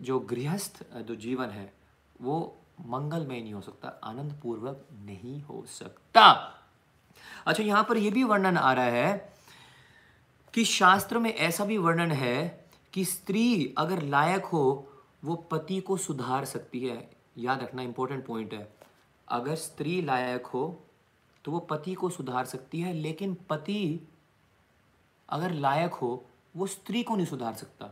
जो 0.00 0.18
गृहस्थ 0.20 0.82
जो 0.96 1.14
जीवन 1.16 1.50
है, 1.50 1.72
वो 2.20 2.56
मंगलमय 2.86 3.40
नहीं 3.40 3.54
हो 3.54 3.60
सकता 3.60 3.88
आनंद 4.04 4.32
पूर्वक 4.42 4.86
नहीं 4.92 5.40
हो 5.42 5.64
सकता। 5.68 6.30
अच्छा 7.46 7.62
यहाँ 7.62 7.84
पर 7.84 7.96
यह 7.96 8.10
भी 8.10 8.24
वर्णन 8.24 8.56
आ 8.56 8.72
रहा 8.72 8.84
है 8.84 9.32
कि 10.54 10.64
शास्त्र 10.64 11.18
में 11.18 11.32
ऐसा 11.34 11.64
भी 11.64 11.78
वर्णन 11.78 12.12
है 12.12 12.68
कि 12.92 13.04
स्त्री 13.04 13.74
अगर 13.78 14.02
लायक 14.02 14.44
हो, 14.44 14.86
वो 15.24 15.36
पति 15.36 15.80
को 15.80 15.96
सुधार 15.96 16.44
सकती 16.44 16.86
है। 16.86 17.10
याद 17.38 17.62
रखना 17.62 17.82
इंपॉर्टेंट 17.82 18.26
पॉइंट 18.26 18.54
है। 18.54 18.72
अगर 19.28 19.54
स्त्री 19.54 20.00
लायक 20.02 20.46
हो 20.46 20.82
तो 21.44 21.52
वो 21.52 21.58
पति 21.60 21.94
को 21.94 22.08
सुधार 22.10 22.44
सकती 22.44 22.80
है, 22.80 22.92
लेकिन 22.92 23.34
पति 23.50 24.08
अगर 25.28 25.50
लायक 25.50 25.92
हो, 25.92 26.26
वो 26.56 26.66
स्त्री 26.66 27.02
को 27.02 27.16
नहीं 27.16 27.26
सुधार 27.26 27.54
सकता। 27.54 27.90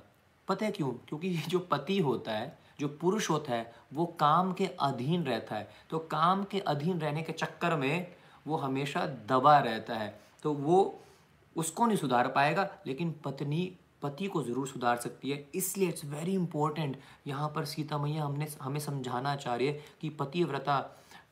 पता 0.49 0.67
है 0.67 0.73
क्यों? 0.73 0.91
क्योंकि 1.09 1.31
जो 1.49 1.59
पति 1.59 1.99
होता 1.99 2.33
है, 2.33 2.59
जो 2.81 2.89
पुरुष 3.01 3.31
होता 3.31 3.53
है, 3.53 3.73
वो 3.95 4.07
काम 4.21 4.53
के 4.53 4.67
अधीन 4.81 5.25
रहता 5.25 5.57
है। 5.57 5.69
तो 5.91 5.99
काम 5.99 6.45
के 6.45 6.61
अधीन 6.61 7.01
रहने 7.01 7.23
के 7.23 7.33
चक्कर 7.33 7.77
में 7.77 8.07
वो 8.47 8.57
हमेशा 8.57 9.07
दबा 9.29 9.59
रहता 9.59 9.95
है। 9.95 10.21
तो 10.43 10.53
वो 10.53 11.01
उसको 11.57 11.87
नहीं 11.87 11.97
सुधार 11.97 12.29
पाएगा, 12.29 12.69
लेकिन 12.87 13.15
पत्नी, 13.25 13.73
पति 14.03 14.27
को 14.27 14.43
ज़रूर 14.43 14.67
सुधार 14.69 14.97
सकती 14.97 15.31
है। 15.31 15.45
इसलिए 15.55 15.89
इट्स 15.89 16.05
वेरी 16.05 16.35
इंपॉर्टेंट 16.35 16.97
यहाँ 17.27 17.49
पर 17.49 17.65
सीता 17.65 17.99
मैया 17.99 18.25
हमने, 18.25 18.47
हमें 18.63 18.81
समझाना 18.81 19.35
चाह 19.37 19.55
रही 19.55 19.67
है 19.67 19.81
कि 20.01 20.09
पतिव्रता 20.11 20.79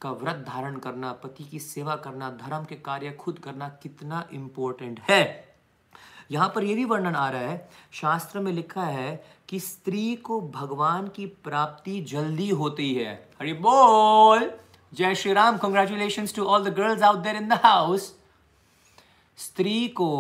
का 0.01 0.11
व्रत 0.13 0.45
धारण 0.49 0.77
करना, 0.77 1.13
पति 1.13 1.45
की 1.45 1.59
सेवा 1.59 1.97
करना, 1.97 2.31
धर्म 2.31 2.65
के 2.65 2.77
कार्य 2.77 3.13
खुद 3.13 3.39
करना 3.39 3.69
कितना 3.83 4.27
इम्पोर्टेंट 4.33 5.01
है। 5.01 5.25
यहाँ 6.31 6.53
पर 6.55 6.65
यह 6.65 6.77
भी 6.77 6.85
वर्णन 6.85 7.15
आ 7.15 7.29
रहा 7.31 7.41
है, 7.41 7.69
शास्त्र 7.93 8.41
में 8.41 8.53
लिखा 8.53 8.85
है 8.85 9.25
कि 9.49 9.61
स्त्री 9.61 10.15
को 10.17 10.41
भगवान 10.41 11.09
की 11.09 11.27
प्राप्ति 11.27 12.01
जल्दी 12.01 12.49
होती 12.51 12.93
है। 12.95 13.15
हरि 13.41 13.53
बोल! 13.53 14.51
जय 14.93 15.15
Shri 15.15 15.33
Ram 15.33 15.57
congratulation 15.59 16.27
to 16.27 16.45
all 16.45 16.65
the 16.65 16.75
girls 16.75 17.03
out 17.03 17.19
there 17.19 17.37
in 17.37 17.49
the 17.49 17.61
house 17.65 18.15
स्त्री 19.39 19.89
को 19.89 20.13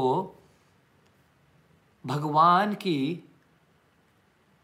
भगवान 2.04 2.74
की 2.74 3.24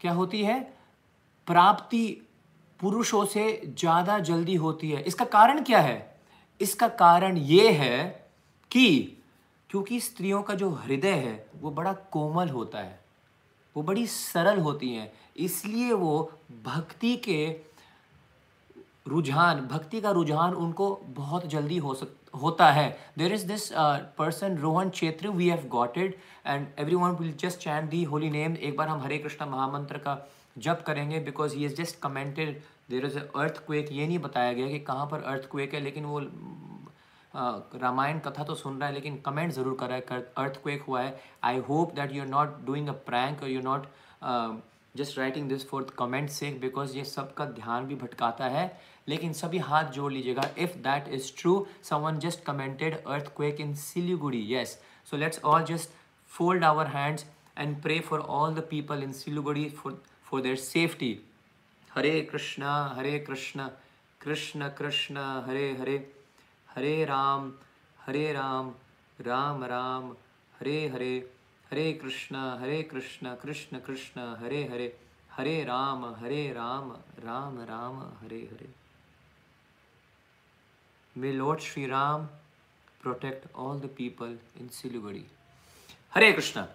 क्या 0.01 0.11
होती 0.11 0.43
है? 0.43 0.59
प्राप्ति 1.47 2.05
पुरुषों 2.79 3.25
से 3.25 3.61
ज़्यादा 3.79 4.17
जल्दी 4.19 4.55
होती 4.55 4.91
है। 4.91 5.01
इसका 5.01 5.25
कारण 5.25 5.63
क्या 5.63 5.79
है? 5.79 6.19
इसका 6.61 6.87
कारण 6.87 7.37
यह 7.37 7.81
है 7.81 8.27
कि 8.71 9.17
क्योंकि 9.73 9.99
स्त्रियों 9.99 10.41
का 10.43 10.53
जो 10.53 10.69
हृदय 10.71 11.11
है, 11.11 11.45
वो 11.61 11.69
बड़ा 11.71 11.93
कोमल 12.11 12.49
होता 12.49 12.79
है। 12.79 12.99
वो 13.75 13.83
बड़ी 13.83 14.05
सरल 14.07 14.59
होती 14.59 14.93
हैं। 14.93 15.11
इसलिए 15.35 15.93
वो 15.93 16.31
भक्ति 16.65 17.15
के 17.17 17.47
रुझान, 19.07 19.61
भक्ति 19.61 20.01
का 20.01 20.11
रुझान 20.11 20.53
उनको 20.55 20.89
बहुत 21.07 21.47
जल्दी 21.47 21.77
हो 21.77 21.93
सक, 21.93 22.13
होता 22.35 22.69
है। 22.71 22.85
There 23.17 23.33
is 23.33 23.47
this 23.47 23.69
person 24.17 24.57
Rohan 24.57 24.89
Kshetra 24.89 25.29
we 25.29 25.49
have 25.49 25.67
got 25.71 25.97
it 25.97 26.19
and 26.45 26.67
every 26.79 26.95
one 26.95 27.15
will 27.15 27.33
just 27.39 27.59
chant 27.59 27.87
the 27.87 28.03
holy 28.03 28.29
name 28.29 28.55
एक 28.57 28.77
बार 28.77 28.87
हम 28.87 29.01
हरे 29.01 29.17
कृष्णा 29.17 29.47
महामंत्र 29.47 29.97
का 29.97 30.17
जप 30.57 30.83
करेंगे 30.87 31.19
because 31.21 31.55
he 31.55 31.65
is 31.65 31.75
just 31.75 31.99
commented 32.01 32.61
there 32.89 33.05
is 33.05 33.17
earthquake 33.65 33.91
ये 33.91 34.07
नहीं 34.07 34.19
बताया 34.19 34.53
गया 34.53 34.67
कि 34.67 34.79
कहाँ 34.81 35.05
पर 35.05 35.23
अर्थ 35.23 35.49
क्वेक 35.51 35.73
है, 35.73 35.79
लेकिन 35.79 36.05
वो 36.05 36.19
रामायण 37.35 38.19
कथा 38.19 38.43
तो 38.43 38.55
सुन 38.55 38.77
रहा 38.79 38.87
है, 38.87 38.93
लेकिन 38.93 39.17
कमेंट 39.25 39.51
ज़रूर 39.53 39.77
कर 39.79 39.89
रहा 39.89 40.15
है 40.15 40.21
अर्थ 40.37 40.61
क्वेक 40.63 40.81
हुआ 40.87 41.01
है। 41.01 41.19
I 41.43 41.57
hope 41.69 41.93
that 41.95 42.11
you 42.13 42.21
are 42.21 42.27
not 42.29 42.59
doing 42.65 42.87
a 42.87 42.91
prank 43.07 43.43
और 43.43 43.49
you 43.49 43.61
not 43.61 43.87
just 44.95 45.17
writing 45.17 45.49
this 45.49 45.67
for 45.69 45.87
comment 45.99 46.29
से 46.29 46.49
बिकॉज़ 46.61 46.95
ये 46.97 47.03
सबका 47.05 47.45
ध्यान 47.45 47.85
भी 47.85 47.95
भटकाता 47.95 48.45
है। 48.47 48.65
लेकिन 49.07 49.33
सभी 49.33 49.57
हाथ 49.59 49.91
जोड़ 49.91 50.11
लीजिएगा। 50.13 50.49
If 50.57 50.77
that 50.79 51.07
is 51.13 51.31
true 51.37 51.65
someone 51.83 52.19
just 52.19 52.43
commented 52.45 52.97
earthquake 53.35 53.59
in 53.61 53.73
Siliguri 53.75 54.41
yes 54.53 54.79
so 55.07 55.17
let's 55.17 55.39
all 55.43 55.63
just 55.65 55.89
fold 56.31 56.63
our 56.63 56.87
hands 56.87 57.25
and 57.57 57.81
pray 57.83 57.99
for 57.99 58.19
all 58.19 58.53
the 58.55 58.67
people 58.69 59.03
in 59.03 59.11
Siliguri 59.13 59.67
for 59.81 60.01
for 60.25 60.41
their 60.41 60.55
safety 60.57 61.17
Hare 61.91 62.19
Krishna 62.31 62.75
Hare 62.97 63.17
Krishna 63.19 63.67
Krishna 64.21 64.69
Krishna 64.77 65.17
Hare 65.47 65.71
Hare 65.79 65.97
Hare 66.75 67.05
Ram 67.05 67.53
Hare 67.99 68.31
Ram 68.33 68.73
Ram 69.21 69.63
Ram, 69.63 70.11
Hare 70.59 70.87
Hare 70.89 71.13
Hare 71.71 71.93
Krishna 71.93 72.35
Hare 72.59 72.81
Krishna 72.83 73.35
Krishna 73.35 73.79
Krishna, 73.79 74.21
Hare 74.39 74.63
Hare 74.67 74.87
Hare 75.31 75.63
Ram 75.63 76.05
Hare 76.05 76.53
Ram 76.53 76.91
Ram 77.19 77.59
Ram, 77.61 77.99
Hare 78.21 78.39
Hare. 78.53 78.69
May 81.15 81.31
lord 81.31 81.59
Shri 81.59 81.85
Ram 81.87 82.25
protect 83.01 83.55
all 83.55 83.79
the 83.79 83.89
people 83.97 84.37
in 84.57 84.67
Siliguri 84.67 85.25
Hare 86.13 86.31
Krishna 86.33 86.67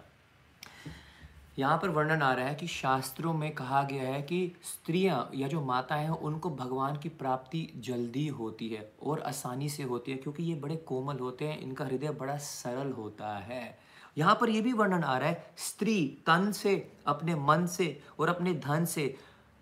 यहाँ 1.59 1.77
पर 1.77 1.89
वर्णन 1.89 2.21
आ 2.21 2.33
रहा 2.33 2.47
है 2.47 2.55
कि 2.55 2.67
शास्त्रों 2.67 3.33
में 3.33 3.51
कहा 3.55 3.83
गया 3.83 4.03
है 4.03 4.21
कि 4.21 4.55
स्त्रियाँ 4.63 5.29
या 5.35 5.47
जो 5.47 5.61
माता 5.61 5.95
हैं, 5.95 6.09
उनको 6.09 6.49
भगवान 6.49 6.97
की 6.97 7.09
प्राप्ति 7.09 7.67
जल्दी 7.77 8.27
होती 8.27 8.69
है 8.69 8.91
और 9.03 9.19
आसानी 9.19 9.69
से 9.69 9.83
होती 9.83 10.11
है 10.11 10.17
क्योंकि 10.17 10.43
ये 10.43 10.55
बड़े 10.55 10.75
कोमल 10.75 11.17
होते 11.17 11.45
हैं, 11.45 11.59
इनका 11.59 11.85
हृदय 11.85 12.09
बड़ा 12.09 12.37
सरल 12.37 12.91
होता 12.91 13.37
है। 13.37 13.77
यहाँ 14.17 14.37
पर 14.41 14.49
यह 14.49 14.61
भी 14.61 14.73
वर्णन 14.73 15.03
आ 15.03 15.17
रहा 15.17 15.29
है, 15.29 15.53
स्त्री 15.57 16.17
तन 16.27 16.51
से, 16.51 16.91
अपने 17.07 17.35
मन 17.35 17.65
से 17.65 18.01
और 18.19 18.29
अपने 18.29 18.53
धन 18.53 18.85
से, 18.85 19.15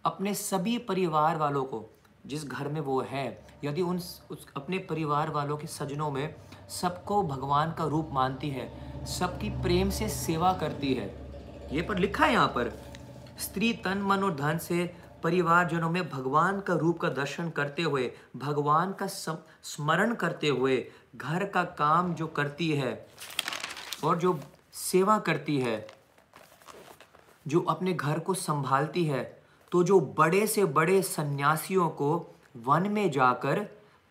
अपने 0.06 0.34
सभी 0.34 0.78
परिवार 0.78 1.38
वालों 1.38 1.66
को, 1.66 1.86
जिस 2.26 2.46
घर 2.46 2.68
में 2.68 2.82
वो 2.82 3.02
है, 3.02 3.46
यदि 3.64 3.82
उन 3.82 3.98
उस, 3.98 4.48
अपने 4.56 4.78
परिवार 4.78 5.30
वालों 5.30 5.58
के 5.58 5.68
सजनों 5.68 6.12
में 6.12 6.36
सबको 6.70 7.24
भगवान 7.24 7.72
का 7.72 7.86
रूप 7.86 8.10
मानती 8.14 8.50
है, 8.50 8.72
सबकी 9.06 9.50
प्रेम 9.50 9.90
से 9.90 10.10
सेवा 10.10 10.54
करती 10.54 10.94
है 10.94 11.27
ये 11.72 11.82
पर 11.82 11.98
लिखा 11.98 12.26
है 12.26 12.34
यहाँ 12.34 12.48
पर, 12.48 12.72
स्त्री 13.40 13.72
तन 13.74 14.02
मन 14.02 14.24
और 14.24 14.36
धन 14.36 14.58
से 14.58 14.86
परिवारजनों 15.24 15.90
में 15.90 16.10
भगवान 16.10 16.60
का 16.60 16.74
रूप 16.74 17.00
का 17.00 17.10
दर्शन 17.10 17.50
करते 17.50 17.82
हुए, 17.82 18.12
भगवान 18.36 18.94
का 18.94 19.08
स्मरण 19.08 20.14
करते 20.16 20.48
हुए 20.48 20.78
घर 21.16 21.46
का 21.46 21.64
काम 21.64 22.14
जो 22.16 22.28
करती 22.28 22.72
है 22.72 23.08
और 24.04 24.18
जो 24.18 24.40
सेवा 24.74 25.18
करती 25.20 25.60
है, 25.60 25.88
जो 27.48 27.62
अपने 27.62 27.94
घर 27.94 28.20
को 28.20 28.34
संभालती 28.34 29.06
है 29.06 29.24
तो 29.72 29.84
जो 29.84 30.00
बड़े 30.18 30.46
से 30.48 30.66
बड़े 30.66 31.02
सन्यासियों 31.02 31.90
को 31.90 32.36
वन 32.58 32.90
में 32.92 33.10
जाकर 33.12 33.60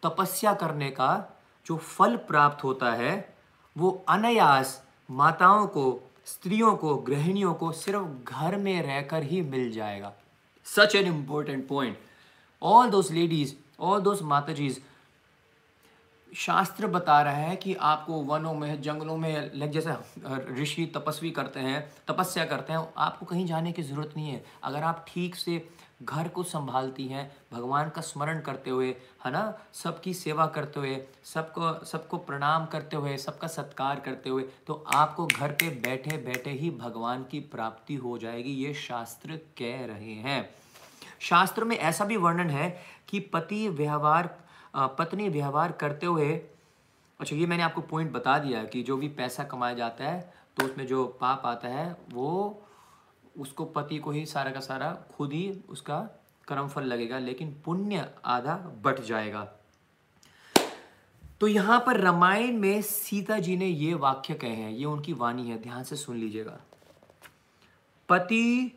तपस्या 0.02 0.52
करने 0.54 0.90
का 0.90 1.12
जो 1.66 1.76
फल 1.76 2.16
प्राप्त 2.28 2.64
होता 2.64 2.90
है, 2.92 3.36
वो 3.76 4.04
अनायास 4.08 4.82
माताओं 5.10 5.66
को 5.66 6.05
स्त्रियों 6.26 6.74
को, 6.76 6.96
गृहिणियों 6.96 7.54
को 7.54 7.70
सिर्फ़ 7.72 8.32
घर 8.32 8.56
में 8.56 8.82
रहकर 8.82 9.22
ही 9.22 9.40
मिल 9.42 9.70
जाएगा। 9.72 10.12
Such 10.66 10.94
an 10.94 11.06
important 11.06 11.66
point 11.68 11.98
all 12.62 12.90
those 12.90 13.12
ladies 13.12 13.54
all 13.80 14.00
those 14.00 14.22
matajis 14.22 14.80
शास्त्र 16.32 16.86
बता 16.86 17.20
रहा 17.22 17.34
है 17.34 17.54
कि 17.56 17.74
आपको 17.74 18.20
वनों 18.22 18.54
में, 18.54 18.82
जंगलों 18.82 19.16
में 19.16 19.50
लग 19.54 19.70
जैसे 19.70 19.92
ऋषि 20.62 20.86
तपस्वी 20.86 21.30
करते 21.30 21.60
हैं, 21.60 21.80
तपस्या 22.08 22.44
करते 22.44 22.72
हैं, 22.72 22.88
आपको 22.96 23.26
कहीं 23.26 23.46
जाने 23.46 23.72
की 23.72 23.82
ज़रूरत 23.82 24.12
नहीं 24.16 24.30
है। 24.30 24.44
अगर 24.64 24.82
आप 24.82 25.04
ठीक 25.08 25.36
से 25.36 25.68
घर 26.00 26.28
को 26.28 26.42
संभालती 26.42 27.06
हैं, 27.08 27.30
भगवान 27.52 27.88
का 27.90 28.00
स्मरण 28.00 28.40
करते 28.40 28.70
हुए, 28.70 28.88
है 29.24 29.30
ना? 29.32 29.58
सबकी 29.72 30.12
सेवा 30.14 30.46
करते 30.46 30.80
हुए, 30.80 30.96
सबको 31.24 31.72
सबको 31.86 32.18
प्रणाम 32.18 32.66
करते 32.66 32.96
हुए, 32.96 33.16
सबका 33.16 33.48
सत्कार 33.48 34.00
करते 34.00 34.30
हुए 34.30 34.42
तो 34.66 34.84
आपको 34.94 35.26
घर 35.26 35.52
पे 35.52 35.68
बैठे 35.82 36.16
बैठे 36.16 36.50
ही 36.50 36.70
भगवान 36.70 37.24
की 37.24 37.40
प्राप्ति 37.52 37.94
हो 37.94 38.16
जाएगी, 38.18 38.50
ये 38.50 38.74
शास्त्र 38.74 39.36
कह 39.58 39.84
रहे 39.86 40.14
हैं। 40.24 40.48
शास्त्र 41.20 41.64
में 41.64 41.76
ऐसा 41.78 42.04
भी 42.04 42.16
वर्णन 42.16 42.50
है 42.50 42.68
कि 43.08 43.20
पति 43.32 43.68
व्यवहार 43.68 44.34
पत्नी 44.98 45.28
व्यवहार 45.28 45.72
करते 45.72 46.06
हुए 46.06 46.32
अच्छा 47.20 47.36
ये 47.36 47.46
मैंने 47.46 47.62
आपको 47.62 47.80
पॉइंट 47.80 48.12
बता 48.12 48.38
दिया 48.38 48.64
कि 48.64 48.82
जो 48.82 48.96
भी 48.96 49.08
पैसा 49.10 49.44
कमाया 49.44 49.74
जाता 49.74 50.04
है 50.04 50.20
तो 50.56 50.64
उसमें 50.64 50.86
जो 50.86 51.04
पाप 51.20 51.42
आता 51.46 51.68
है, 51.68 51.96
वो 52.12 52.62
उसको 53.38 53.64
पति 53.64 53.98
को 53.98 54.10
ही 54.10 54.24
सारा 54.26 54.50
का 54.50 54.60
सारा 54.60 54.90
खुद 55.16 55.32
ही 55.32 55.50
उसका 55.68 55.98
कर्मफल 56.48 56.84
लगेगा, 56.84 57.18
लेकिन 57.18 57.54
पुण्य 57.64 58.08
आधा 58.24 58.54
बट 58.82 59.00
जाएगा। 59.00 59.44
तो 61.40 61.46
यहाँ 61.46 61.78
पर 61.86 62.00
रामायण 62.00 62.58
में 62.58 62.82
सीता 62.82 63.38
जी 63.38 63.56
ने 63.56 63.66
ये 63.66 63.94
वाक्य 63.94 64.34
कहे 64.34 64.50
हैं, 64.50 64.70
ये 64.70 64.84
उनकी 64.84 65.12
वाणी 65.12 65.48
है, 65.48 65.58
ध्यान 65.62 65.84
से 65.84 65.96
सुन 65.96 66.16
लीजिएगा। 66.16 66.58
पति 68.08 68.72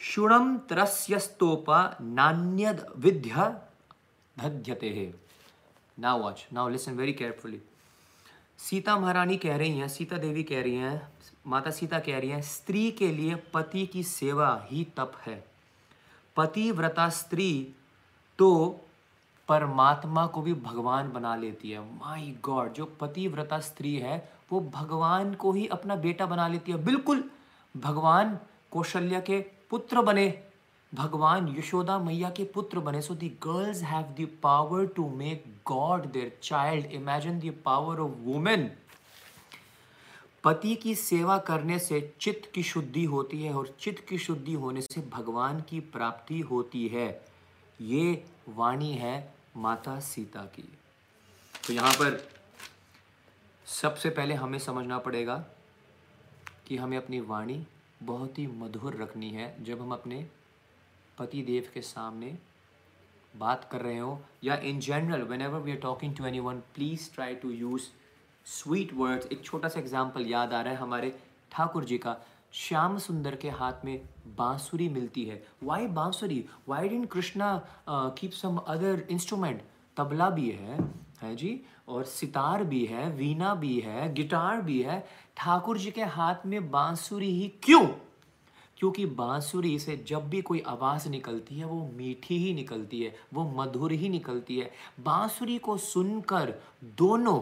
शुणम 0.00 0.56
त्रस्यस्तोपा 0.68 1.96
नान्यद 2.00 2.86
विद्य 2.96 3.52
धध्यते 4.36 4.90
है। 4.90 5.12
Now 5.98 6.20
watch 6.20 6.46
now 6.52 6.68
listen 6.68 6.92
very 6.92 7.12
carefully 7.12 7.60
Sita 8.58 8.96
महारानी 8.98 9.36
कह 9.36 9.56
रही 9.56 9.78
हैं, 9.78 9.88
सीता 9.88 10.16
देवी 10.16 10.42
कह 10.42 10.62
रही 10.62 10.74
हैं 10.74 11.10
माता 11.48 11.70
सीता 11.70 11.98
कह 11.98 12.18
रही 12.18 12.30
हैं, 12.30 12.42
स्त्री 12.42 12.90
के 12.90 13.12
लिए 13.12 13.34
पति 13.34 13.86
की 13.86 14.02
सेवा 14.02 14.66
ही 14.70 14.84
तप 14.96 15.12
है। 15.26 15.44
पतिव्रता 16.36 17.08
स्त्री 17.08 17.74
तो 18.38 18.80
परमात्मा 19.48 20.26
को 20.26 20.42
भी 20.42 20.54
भगवान 20.54 21.12
बना 21.12 21.36
लेती 21.36 21.70
है। 21.70 21.80
माई 21.80 22.36
गॉड 22.42 22.72
जो 22.72 22.84
पतिव्रता 23.00 23.58
स्त्री 23.58 23.96
है, 23.96 24.30
वो 24.52 24.60
भगवान 24.74 25.34
को 25.34 25.52
ही 25.52 25.66
अपना 25.66 25.96
बेटा 25.96 26.26
बना 26.26 26.48
लेती 26.48 26.72
है। 26.72 26.84
बिल्कुल, 26.84 27.24
भगवान 27.76 28.38
कौशल्या 28.70 29.20
के 29.20 29.40
पुत्र 29.70 30.02
बने। 30.02 30.42
भगवान 30.94 31.54
यशोदा 31.58 31.98
मैया 31.98 32.30
के 32.30 32.44
पुत्र 32.44 32.80
बने। 32.80 33.00
So 33.02 33.14
the 33.14 33.28
girls 33.28 33.82
have 33.82 34.14
the 34.20 34.28
power 34.42 34.86
to 34.86 35.08
make 35.08 35.44
god 35.66 36.06
their 36.12 36.38
child 36.42 36.86
imagine 36.86 37.40
the 37.40 37.54
power 37.64 38.00
of 38.00 38.12
women 38.18 38.70
पति 40.44 40.74
की 40.74 40.94
सेवा 40.94 41.38
करने 41.38 41.78
से 41.78 42.00
चित्त 42.20 42.50
की 42.54 42.62
शुद्धि 42.62 43.04
होती 43.04 43.42
है 43.42 43.52
और 43.52 43.74
चित्त 43.80 44.04
की 44.08 44.18
शुद्धि 44.18 44.52
होने 44.54 44.80
से 44.80 45.00
भगवान 45.10 45.60
की 45.60 45.80
प्राप्ति 45.80 46.40
होती 46.40 46.86
है। 46.88 47.08
ये 47.80 48.24
वाणी 48.48 48.92
है 48.92 49.34
माता 49.56 49.98
सीता 50.00 50.42
की। 50.54 50.68
तो 51.54 51.72
यहाँ 51.72 51.92
पर 51.92 52.20
सबसे 53.66 54.10
पहले 54.10 54.34
हमें 54.34 54.58
समझना 54.58 54.98
पड़ेगा 54.98 55.36
कि 56.66 56.76
हमें 56.76 56.96
अपनी 56.96 57.20
वाणी 57.20 57.64
बहुत 58.02 58.38
ही 58.38 58.46
मधुर 58.46 58.96
रखनी 58.96 59.30
है। 59.30 59.54
जब 59.64 59.80
हम 59.80 59.92
अपने 59.92 60.26
पति 61.18 61.42
देव 61.42 61.70
के 61.74 61.82
सामने 61.82 62.36
बात 63.34 63.68
कर 63.72 63.80
रहे 63.80 63.98
हो 63.98 64.20
या 64.44 64.56
in 64.56 64.80
general 64.80 65.22
whenever 65.42 65.60
we 65.60 65.72
are 65.72 65.78
talking 65.78 66.16
to 66.16 66.26
anyone 66.40 66.60
please 66.74 67.10
try 67.14 67.34
to 67.34 67.50
use 67.50 67.82
sweet 68.48 68.92
words 68.94 69.26
एक 69.32 69.42
छोटा 69.44 69.68
सा 69.68 69.78
एग्ज़ाम्पल 69.80 70.26
याद 70.26 70.52
आ 70.52 70.60
रहा 70.60 70.72
है 70.72 70.78
हमारे 70.78 71.12
ठाकुर 71.52 71.84
जी 71.84 71.96
का। 71.98 72.16
श्याम 72.54 72.96
सुंदर 72.98 73.34
के 73.36 73.50
हाथ 73.50 73.84
में 73.84 74.00
बांसुरी 74.36 74.88
मिलती 74.88 75.24
है। 75.24 75.42
Why 75.62 75.86
bansuri? 75.88 76.44
Why 76.68 76.88
didn't 76.88 77.04
Krishna 77.06 77.50
keep 77.88 78.32
some 78.32 78.56
other 78.56 79.04
instrument 79.10 79.60
tabla 79.96 80.30
भी 80.30 80.48
है 80.50 80.78
है 81.22 81.34
जी? 81.36 81.60
और 81.88 82.04
सितार 82.04 82.64
भी 82.64 82.84
है, 82.86 83.10
वीणा 83.10 83.54
भी 83.54 83.78
है, 83.80 84.12
गिटार 84.14 84.62
भी 84.62 84.80
है। 84.82 85.04
ठाकुर 85.36 85.78
जी 85.78 85.90
के 85.90 86.04
हाथ 86.06 86.46
में 86.46 86.70
बांसुरी 86.70 87.30
ही 87.30 87.48
क्यों? 87.62 87.86
क्योंकि 88.78 89.06
बांसुरी 89.06 89.78
से 89.78 89.96
जब 90.08 90.28
भी 90.30 90.42
कोई 90.42 90.62
आवाज़ 90.66 91.08
निकलती 91.08 91.58
है, 91.58 91.64
वो 91.64 91.90
मीठी 91.96 92.38
ही 92.38 92.52
निकलती 92.54 93.02
है, 93.02 93.14
वो 93.34 93.44
मधुर 93.56 93.92
ही 93.92 94.08
निकलती 94.08 94.58
है। 94.58 94.70
बांसुरी 95.00 95.58
को 95.58 95.76
सुनकर 95.76 96.54
दोनों 96.98 97.40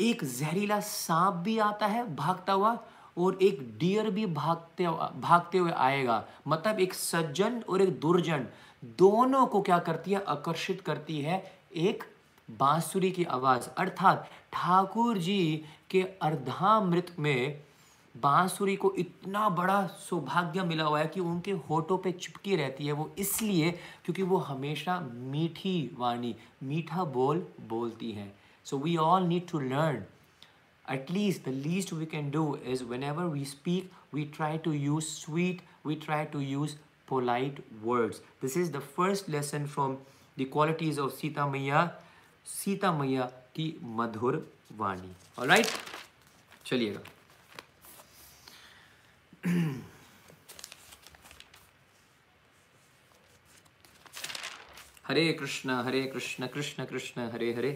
एक 0.00 0.24
जहरीला 0.24 0.80
सांप 0.80 1.34
भी 1.34 1.58
आता 1.58 1.86
है 1.86 2.16
भागता 2.16 2.52
हुआ 2.52 2.78
और 3.18 3.38
एक 3.42 3.78
डियर 3.78 4.10
भी 4.10 4.26
भागते 4.26 4.86
भागते 5.20 5.58
हुए 5.58 5.70
आएगा। 5.72 6.24
मतलब 6.48 6.80
एक 6.80 6.94
सज्जन 6.94 7.60
और 7.68 7.82
एक 7.82 8.00
दुर्जन, 8.00 8.46
दोनों 8.98 9.46
को 9.46 9.62
क्या 9.62 9.78
करती 9.78 10.10
है? 10.10 10.24
आकर्षित 10.24 10.80
करती 10.80 11.20
है 11.20 11.42
एक 11.76 12.04
बांसुरी 12.50 13.10
की 13.10 13.24
आवाज़। 13.24 13.68
अर्थात 13.78 14.28
ठाकुर 14.52 15.18
जी 15.18 15.64
के 15.90 16.02
अर्धामृत 16.22 17.14
में 17.18 17.62
बांसुरी 18.14 18.76
को 18.76 18.92
इतना 18.98 19.48
बड़ा 19.48 19.86
सौभाग्य 19.86 20.62
मिला 20.62 20.84
हुआ 20.84 21.00
है 21.00 21.06
कि 21.06 21.20
उनके 21.20 21.50
होठों 21.68 21.98
पे 21.98 22.12
चिपकी 22.12 22.56
रहती 22.56 22.86
है 22.86 22.92
वो। 22.92 23.10
इसलिए 23.18 23.70
क्योंकि 24.04 24.22
वो 24.22 24.36
हमेशा 24.36 25.00
मीठी 25.12 25.90
वाणी, 25.98 26.34
मीठा 26.62 27.04
बोल 27.04 27.46
बोलती 27.68 28.12
हैं। 28.12 28.32
so 28.67 28.77
we 28.77 28.95
all 28.97 29.23
need 29.27 29.47
to 29.51 29.59
learn 29.59 30.03
at 30.85 31.09
least 31.09 31.45
the 31.45 31.51
least 31.65 31.91
we 31.93 32.05
can 32.05 32.29
do 32.29 32.55
is 32.71 32.83
whenever 32.83 33.27
we 33.29 33.45
speak 33.45 33.91
we 34.11 34.25
try 34.25 34.57
to 34.57 34.73
use 34.73 35.07
sweet 35.09 35.61
we 35.83 35.95
try 35.95 36.25
to 36.33 36.41
use 36.41 36.75
polite 37.05 37.61
words 37.81 38.19
this 38.41 38.57
is 38.57 38.71
the 38.71 38.81
first 38.97 39.29
lesson 39.29 39.67
from 39.75 39.97
the 40.41 40.45
qualities 40.45 40.97
of 40.97 41.13
sita 41.13 41.47
maya 41.47 41.85
sita 42.55 42.91
maya 42.91 43.29
ki 43.53 43.69
madhur 44.01 44.33
vani 44.83 45.13
all 45.37 45.47
right 45.55 45.79
चलिएगा 46.65 47.01
हरे 55.07 55.31
कृष्ण 55.39 55.71
हरे 55.85 56.03
कृष्ण 56.13 56.47
कृष्ण 56.53 56.85
कृष्ण 56.85 57.29
हरे 57.31 57.53
हरे 57.53 57.71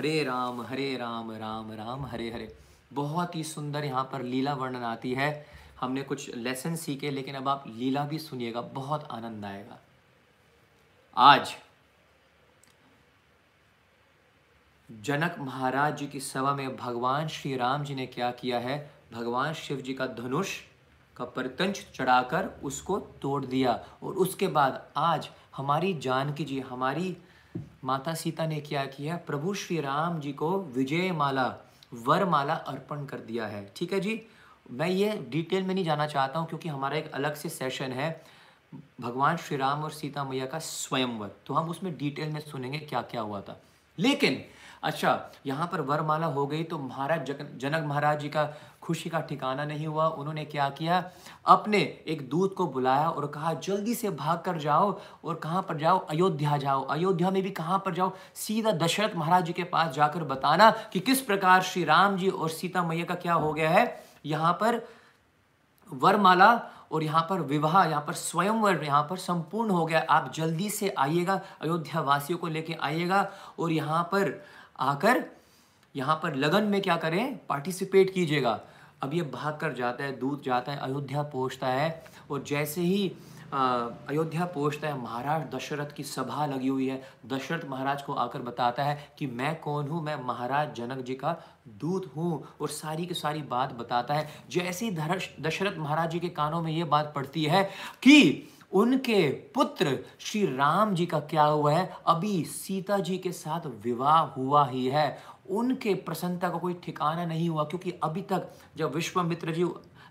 हरे 0.00 0.24
राम 0.24 0.60
हरे 0.62 0.96
राम 0.96 1.32
राम 1.32 1.72
राम, 1.72 2.06
हरे 2.06 2.30
हरे। 2.30 2.56
बहुत 2.92 3.36
ही 3.36 3.44
सुंदर 3.44 3.84
यहाँ 3.84 4.04
पर 4.04 4.22
लीला 4.22 4.54
वर्णन 4.54 4.82
आती 4.82 5.12
है। 5.14 5.46
हमने 5.80 6.02
कुछ 6.02 6.34
लेसन 6.34 6.76
सीखे, 6.76 7.10
लेकिन 7.10 7.34
अब 7.34 7.48
आप 7.48 7.64
लीला 7.66 8.04
भी 8.04 8.18
सुनिएगा, 8.18 8.60
बहुत 8.60 9.08
आनंद 9.10 9.44
आएगा। 9.44 9.78
आज 11.16 11.54
जनक 14.90 15.36
महाराज 15.38 15.96
जी 15.96 16.06
की 16.06 16.20
सभा 16.20 16.54
में 16.54 16.76
भगवान 16.76 17.28
श्री 17.28 17.56
राम 17.56 17.84
जी 17.84 17.94
ने 17.94 18.06
क्या 18.06 18.30
किया 18.30 18.58
है? 18.58 18.94
भगवान 19.12 19.54
शिव 19.54 19.80
जी 19.80 19.94
का 19.94 20.06
धनुष 20.06 20.60
का 21.16 21.24
परतंच 21.24 21.86
चढ़ाकर 21.94 22.46
उसको 22.62 22.98
तोड़ 22.98 23.46
दिया। 23.46 23.84
और 24.02 24.12
उसके 24.12 24.48
बाद 24.48 24.88
आज 24.96 25.30
हमारी 25.56 25.94
जानकी 25.94 26.44
जी, 26.44 26.60
हमारी 26.60 27.16
माता 27.84 28.14
सीता 28.14 28.46
ने 28.46 28.60
क्या 28.60 28.84
किया? 28.86 29.16
प्रभु 29.16 29.54
श्री 29.54 29.80
राम 29.80 30.20
जी 30.20 30.32
को 30.32 30.50
विजय 30.74 31.10
माला 31.12 31.54
वरमाला 32.06 32.54
अर्पण 32.54 33.04
कर 33.04 33.18
दिया 33.18 33.46
है। 33.46 33.64
ठीक 33.76 33.92
है 33.92 34.00
जी? 34.00 34.20
मैं 34.70 34.88
ये 34.88 35.16
डिटेल 35.30 35.62
में 35.62 35.74
नहीं 35.74 35.84
जाना 35.84 36.06
चाहता 36.06 36.38
हूँ 36.38 36.48
क्योंकि 36.48 36.68
हमारा 36.68 36.96
एक 36.96 37.10
अलग 37.12 37.34
से 37.34 37.48
सेशन 37.48 37.92
है। 37.92 38.10
भगवान 39.00 39.36
श्री 39.36 39.56
राम 39.56 39.82
और 39.84 39.90
सीता 39.90 40.24
मैया 40.24 40.46
का 40.46 40.58
स्वयंवर। 40.58 41.30
तो 41.46 41.54
हम 41.54 41.70
उसमें 41.70 41.96
डिटेल 41.98 42.32
में 42.32 42.40
सुनेंगे 42.40 42.78
क्या 42.78 43.02
क्या 43.02 43.20
हुआ 43.20 43.40
था। 43.40 43.60
लेकिन 43.98 44.42
अच्छा 44.82 45.32
यहाँ 45.46 45.66
पर 45.66 45.80
वरमाला 45.80 46.26
हो 46.26 46.46
गई 46.46 46.62
तो 46.64 46.78
महाराज 46.78 47.30
जनक 47.30 47.84
महाराज 47.86 48.20
जी 48.20 48.28
का 48.28 48.44
खुशी 48.90 49.10
का 49.10 49.20
ठिकाना 49.20 49.64
नहीं 49.64 49.86
हुआ। 49.86 50.06
उन्होंने 50.08 50.44
क्या 50.44 50.68
किया? 50.70 51.02
अपने 51.46 51.78
एक 52.06 52.28
दूत 52.30 52.54
को 52.54 52.66
बुलाया 52.66 53.08
और 53.08 53.26
कहा, 53.26 53.52
जल्दी 53.54 53.94
से 53.94 54.10
भाग 54.10 54.40
कर 54.40 54.58
जाओ 54.58 54.98
और 55.24 55.34
कहाँ 55.36 55.62
पर 55.62 55.76
जाओ? 55.78 55.98
अयोध्या 56.00 56.56
जाओ। 56.56 56.82
अयोध्या 56.86 57.30
में 57.30 57.42
भी 57.42 57.50
कहाँ 57.52 57.78
पर 57.78 57.94
जाओ? 57.94 58.12
सीधा 58.34 58.72
दशरथ 58.74 59.16
महाराज 59.16 59.44
जी 59.44 59.52
के 59.52 59.64
पास 59.64 59.94
जाकर 59.94 60.24
बताना 60.24 60.70
कि 60.92 61.00
किस 61.00 61.20
प्रकार 61.20 61.62
श्री 61.62 61.84
राम 61.84 62.16
जी 62.16 62.28
और 62.28 62.50
सीता 62.50 62.82
मैया 62.82 63.04
का 63.04 63.14
क्या 63.16 63.34
हो 63.34 63.52
गया 63.52 63.70
है। 63.70 63.86
यहाँ 64.26 64.52
पर 64.52 64.80
वरमाला 65.90 66.52
और 66.92 67.02
यहाँ 67.02 67.26
पर 67.30 67.40
विवाह, 67.42 67.84
यहाँ 67.84 68.04
पर 68.06 68.12
स्वयंवर, 68.14 68.84
यहाँ 68.84 69.02
पर 69.10 69.16
संपूर्ण 69.18 69.70
हो 69.70 69.84
गया। 69.86 70.04
आप 70.10 70.32
जल्दी 70.34 70.70
से 70.70 70.94
आइएगा 70.98 71.40
अयोध्या 71.62 72.00
वासियों 72.00 72.38
को 72.38 72.48
लेके 72.48 72.76
आइएगा 72.82 73.28
और 73.58 73.72
यहाँ 73.72 74.02
पर 74.12 74.32
आकर, 74.80 75.24
यहाँ 75.94 76.16
पर 76.22 76.34
लगन 76.34 76.64
में 76.64 76.80
क्या 76.82 76.96
करें? 76.96 77.46
पार्टिसिपेट 77.46 78.12
कीजिएगा। 78.14 78.60
अब 79.02 79.14
ये 79.14 79.22
भाग 79.24 79.58
कर 79.60 79.72
जाता 79.74 80.04
है 80.04 80.18
दूध 80.18 80.42
जाता 80.42 80.72
है, 80.72 80.78
अयोध्या 80.78 81.22
पहुँचता 81.24 81.66
है 81.66 82.02
और 82.30 82.42
जैसे 82.46 82.80
ही 82.80 83.12
अयोध्या 83.52 84.44
पहुँचता 84.46 84.88
है, 84.88 85.00
महाराज 85.00 85.42
दशरथ 85.54 85.94
की 85.94 86.02
सभा 86.04 86.44
लगी 86.46 86.68
हुई 86.68 86.86
है। 86.88 87.00
दशरथ 87.26 87.64
महाराज 87.70 88.02
को 88.02 88.12
आकर 88.14 88.42
बताता 88.42 88.82
है 88.84 88.98
कि 89.18 89.26
मैं 89.26 89.54
कौन 89.60 89.88
हूँ? 89.88 90.02
मैं 90.02 90.16
महाराज 90.24 90.74
जनक 90.76 91.04
जी 91.04 91.14
का 91.14 91.36
दूत 91.80 92.10
हूँ 92.16 92.42
और 92.60 92.68
सारी 92.68 93.06
की 93.06 93.14
सारी 93.14 93.42
बात 93.50 93.72
बताता 93.72 94.14
है। 94.14 94.28
जैसे 94.50 94.86
ही 94.86 94.90
दशरथ 95.40 95.78
महाराज 95.78 96.10
जी 96.10 96.20
के 96.20 96.28
कानों 96.30 96.62
में 96.62 96.72
ये 96.72 96.84
बात 96.86 97.12
पड़ती 97.16 97.44
है 97.44 97.62
कि 98.02 98.48
उनके 98.72 99.28
पुत्र 99.54 99.96
श्री 100.20 100.44
राम 100.46 100.94
जी 100.94 101.06
का 101.06 101.18
क्या 101.20 101.44
हुआ 101.44 101.72
है? 101.72 101.90
अभी 102.06 102.42
सीता 102.44 102.98
जी 102.98 103.16
के 103.18 103.32
साथ 103.32 103.66
विवाह 103.84 104.18
हुआ 104.34 104.64
ही 104.66 104.86
है। 104.86 105.18
उनके 105.50 105.94
प्रसन्नता 105.94 106.48
का 106.48 106.58
कोई 106.58 106.74
ठिकाना 106.74 107.24
नहीं 107.24 107.48
हुआ 107.48 107.64
क्योंकि 107.64 107.90
अभी 108.02 108.22
तक 108.22 108.48
जब 108.76 108.94
विश्वामित्र 108.94 109.52
जी 109.52 109.64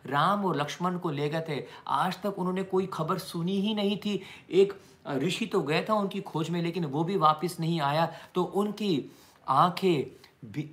राम 0.05 0.45
और 0.45 0.55
लक्ष्मण 0.55 0.97
को 0.97 1.09
ले 1.11 1.29
गए 1.29 1.43
थे 1.49 1.63
आज 1.87 2.21
तक 2.21 2.39
उन्होंने 2.39 2.63
कोई 2.63 2.85
खबर 2.85 3.17
सुनी 3.17 3.59
ही 3.61 3.73
नहीं 3.75 3.97
थी। 3.97 4.21
एक 4.51 4.73
ऋषि 5.09 5.45
तो 5.45 5.61
गया 5.61 5.81
था 5.81 5.93
उनकी 5.93 6.21
खोज 6.21 6.49
में 6.49 6.61
लेकिन 6.61 6.85
वो 6.85 7.03
भी 7.03 7.17
वापस 7.17 7.57
नहीं 7.59 7.79
आया। 7.81 8.05
तो 8.35 8.43
उनकी 8.43 9.11
आँखें 9.47 10.69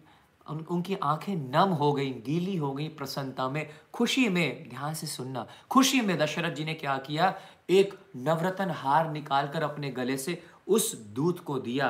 उन, 0.46 0.58
उनकी 0.60 0.96
आँखें 1.02 1.34
नम 1.36 1.72
हो 1.72 1.92
गई 1.92 2.10
गीली 2.26 2.56
हो 2.56 2.72
गई 2.72 2.88
प्रसन्नता 2.88 3.48
में 3.48 3.68
खुशी 3.92 4.28
में 4.28 4.68
ध्यान 4.70 4.94
से 4.94 5.06
सुनना 5.06 5.46
खुशी 5.70 6.00
में 6.00 6.16
दशरथ 6.18 6.54
जी 6.54 6.64
ने 6.64 6.74
क्या 6.74 6.96
किया? 6.98 7.34
एक 7.70 7.94
नवरत्न 8.16 8.70
हार 8.70 9.10
निकालकर 9.12 9.62
अपने 9.62 9.90
गले 9.90 10.16
से 10.16 10.42
उस 10.66 10.94
दूत 11.14 11.40
को 11.40 11.58
दिया। 11.58 11.88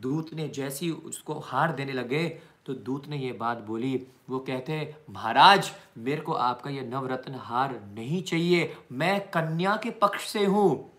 दूत 0.00 0.32
ने 0.34 0.48
जैसी 0.48 0.90
उसको 0.90 1.38
हार 1.38 1.72
देने 1.72 1.92
लगे 1.92 2.28
तो 2.66 2.74
दूत 2.74 3.06
ने 3.08 3.16
ये 3.16 3.32
बात 3.32 3.58
बोली, 3.58 4.06
वो 4.30 4.38
कहते, 4.38 4.94
महाराज, 5.10 5.70
मेरे 5.98 6.20
को 6.20 6.32
आपका 6.32 6.70
ये 6.70 6.82
नवरत्न 6.82 7.34
हार 7.34 7.72
नहीं 7.94 8.22
चाहिए। 8.22 8.72
मैं 8.92 9.20
कन्या 9.30 9.76
के 9.76 9.90
पक्ष 9.90 10.26
से 10.28 10.44
हूँ। 10.44 10.90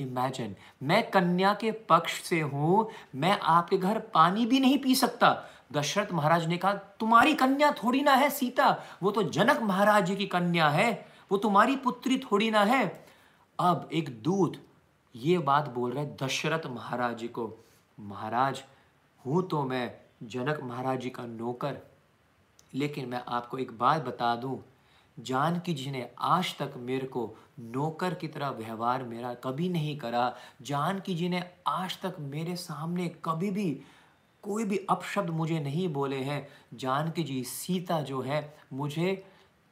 इमेजिन 0.00 0.54
मैं 0.82 1.10
कन्या 1.10 1.52
के 1.54 1.70
पक्ष 1.88 2.20
से 2.22 2.40
हूँ। 2.40 2.88
मैं 3.14 3.38
आपके 3.40 3.76
घर 3.76 3.98
पानी 4.14 4.46
भी 4.46 4.60
नहीं 4.60 4.78
पी 4.78 4.94
सकता। 4.94 5.36
दशरथ 5.72 6.12
महाराज 6.12 6.46
ने 6.46 6.56
कहा, 6.56 6.72
तुम्हारी 6.72 7.34
कन्या 7.34 7.70
थोड़ी 7.72 8.00
ना 8.00 8.14
है, 8.14 8.30
सीता। 8.30 8.70
वो 9.02 9.10
तो 9.10 9.22
जनक 9.22 9.62
महाराज 9.62 10.06
जी 10.06 10.16
की 10.16 10.26
कन्या 10.26 10.68
है। 10.68 11.06
वो 11.30 11.38
तुम्हारी 11.38 11.76
पुत्री 11.76 12.18
थोड़ी 12.18 12.50
ना 12.50 12.64
है। 12.64 13.06
अब 13.58 13.88
एक 13.92 14.08
दूत 14.22 14.56
ये 15.14 15.38
बात 15.38 15.68
बोल 15.68 15.92
रहा 15.92 16.02
है 16.04 16.16
दशरथ 16.22 16.66
महाराज 16.66 17.16
जी 17.18 17.28
को। 17.28 17.46
महाराज, 17.98 18.62
हूँ 19.24 19.46
तो 19.48 19.62
मैं 19.62 19.90
जनक 20.24 20.60
महाराज 20.62 21.00
जी 21.00 21.10
का 21.10 21.26
नौकर, 21.26 21.76
लेकिन 22.74 23.08
मैं 23.08 23.22
आपको 23.28 23.58
एक 23.58 23.78
बात 23.78 24.02
बता 24.02 24.34
दूँ। 24.36 24.58
जानकी 25.16 25.74
जी 25.74 25.90
ने 25.90 26.08
आज 26.20 26.54
तक 26.58 26.74
मेरे 26.78 27.06
को 27.06 27.22
नौकर 27.60 28.14
की 28.14 28.28
तरह 28.28 28.50
व्यवहार 28.50 29.02
मेरा 29.04 29.32
कभी 29.34 29.68
नहीं 29.68 29.96
करा 29.98 30.34
जानकी 30.62 31.14
जी 31.14 31.28
ने 31.28 31.42
आज 31.66 31.98
तक 32.00 32.16
मेरे 32.20 32.54
सामने 32.56 33.08
कभी 33.24 33.50
भी 33.50 33.70
कोई 34.44 34.64
भी 34.64 34.76
अपशब्द 34.90 35.30
मुझे 35.30 35.58
नहीं 35.60 35.88
बोले 35.88 36.16
हैं 36.16 36.46
जानकी 36.74 37.22
जी 37.24 37.42
सीता 37.44 38.00
जो 38.02 38.20
है, 38.22 38.56
मुझे 38.72 39.24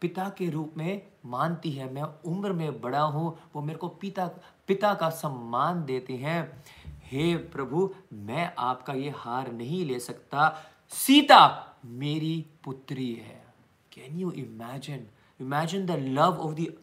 पिता 0.03 0.29
के 0.29 0.49
रूप 0.51 0.73
में 0.77 1.03
मानती 1.27 1.71
है। 1.71 1.93
मैं 1.93 2.03
उम्र 2.03 2.53
में 2.53 2.81
बड़ा 2.81 3.01
हूँ, 3.01 3.37
वो 3.55 3.63
मेरे 3.63 3.79
को 3.79 3.89
पिता 3.91 4.27
पिता 4.69 4.93
का 4.95 5.11
सम्मान 5.13 5.85
देते 5.85 6.17
हैं। 6.17 6.63
हे 7.07 7.37
प्रभु, 7.37 7.95
मैं 8.13 8.55
आपका 8.59 8.93
ये 8.93 9.11
हार 9.11 9.53
नहीं 9.53 9.85
ले 9.87 9.99
सकता। 10.01 10.63
सीता 10.89 11.75
मेरी 11.85 12.47
पुत्री 12.65 13.13
है। 13.15 13.45
Can 13.93 14.19
you 14.19 14.31
imagine 14.31 15.07
imagine 15.41 15.87
the 15.87 15.91
love 15.91 16.39
of 16.39 16.55
the 16.55 16.75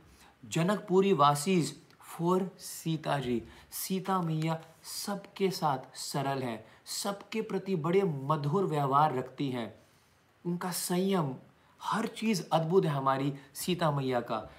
Janakpuri 0.46 1.14
वासीज 1.14 1.76
for 2.02 2.50
Sita 2.58 3.20
ji. 3.20 3.42
Sita 3.72 4.22
मैया 4.22 4.60
सबके 4.84 5.50
साथ 5.52 5.96
सरल 5.96 6.44
है, 6.44 6.66
सबके 6.86 7.42
प्रति 7.42 7.76
बड़े 7.76 8.02
मधुर 8.04 8.66
व्यवहार 8.66 9.16
रखती 9.16 9.50
हैं। 9.50 9.74
उनका 10.46 10.72
संयम, 10.72 11.36
हर 11.82 12.08
चीज़ 12.08 12.44
अद्भुत 12.52 12.86
है 12.86 12.92
हमारी 12.92 13.34
सीता 13.54 13.92
मैया 13.92 14.20
का। 14.20 14.50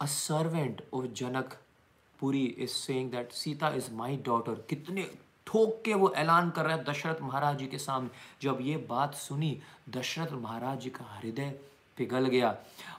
A 0.00 0.06
servant 0.06 0.82
of 0.94 1.06
Janakpuri 2.20 2.44
is 2.58 2.70
saying 2.70 3.10
that 3.10 3.32
Sita 3.32 3.68
is 3.68 3.92
my 3.92 4.16
daughter 4.16 4.64
कितने 4.70 5.06
ठोक 5.46 5.80
के 5.84 5.94
वो 5.94 6.12
ऐलान 6.16 6.50
कर 6.50 6.64
रहे 6.64 6.76
हैं 6.76 6.84
दशरथ 6.84 7.22
महाराज 7.22 7.58
जी 7.58 7.66
के 7.66 7.78
सामने। 7.78 8.08
जब 8.42 8.58
ये 8.60 8.76
बात 8.88 9.14
सुनी, 9.14 9.58
दशरथ 9.90 10.32
महाराज 10.32 10.80
जी 10.80 10.90
का 10.90 11.04
हृदय 11.12 11.54
पिघल 11.98 12.26
गया। 12.26 12.54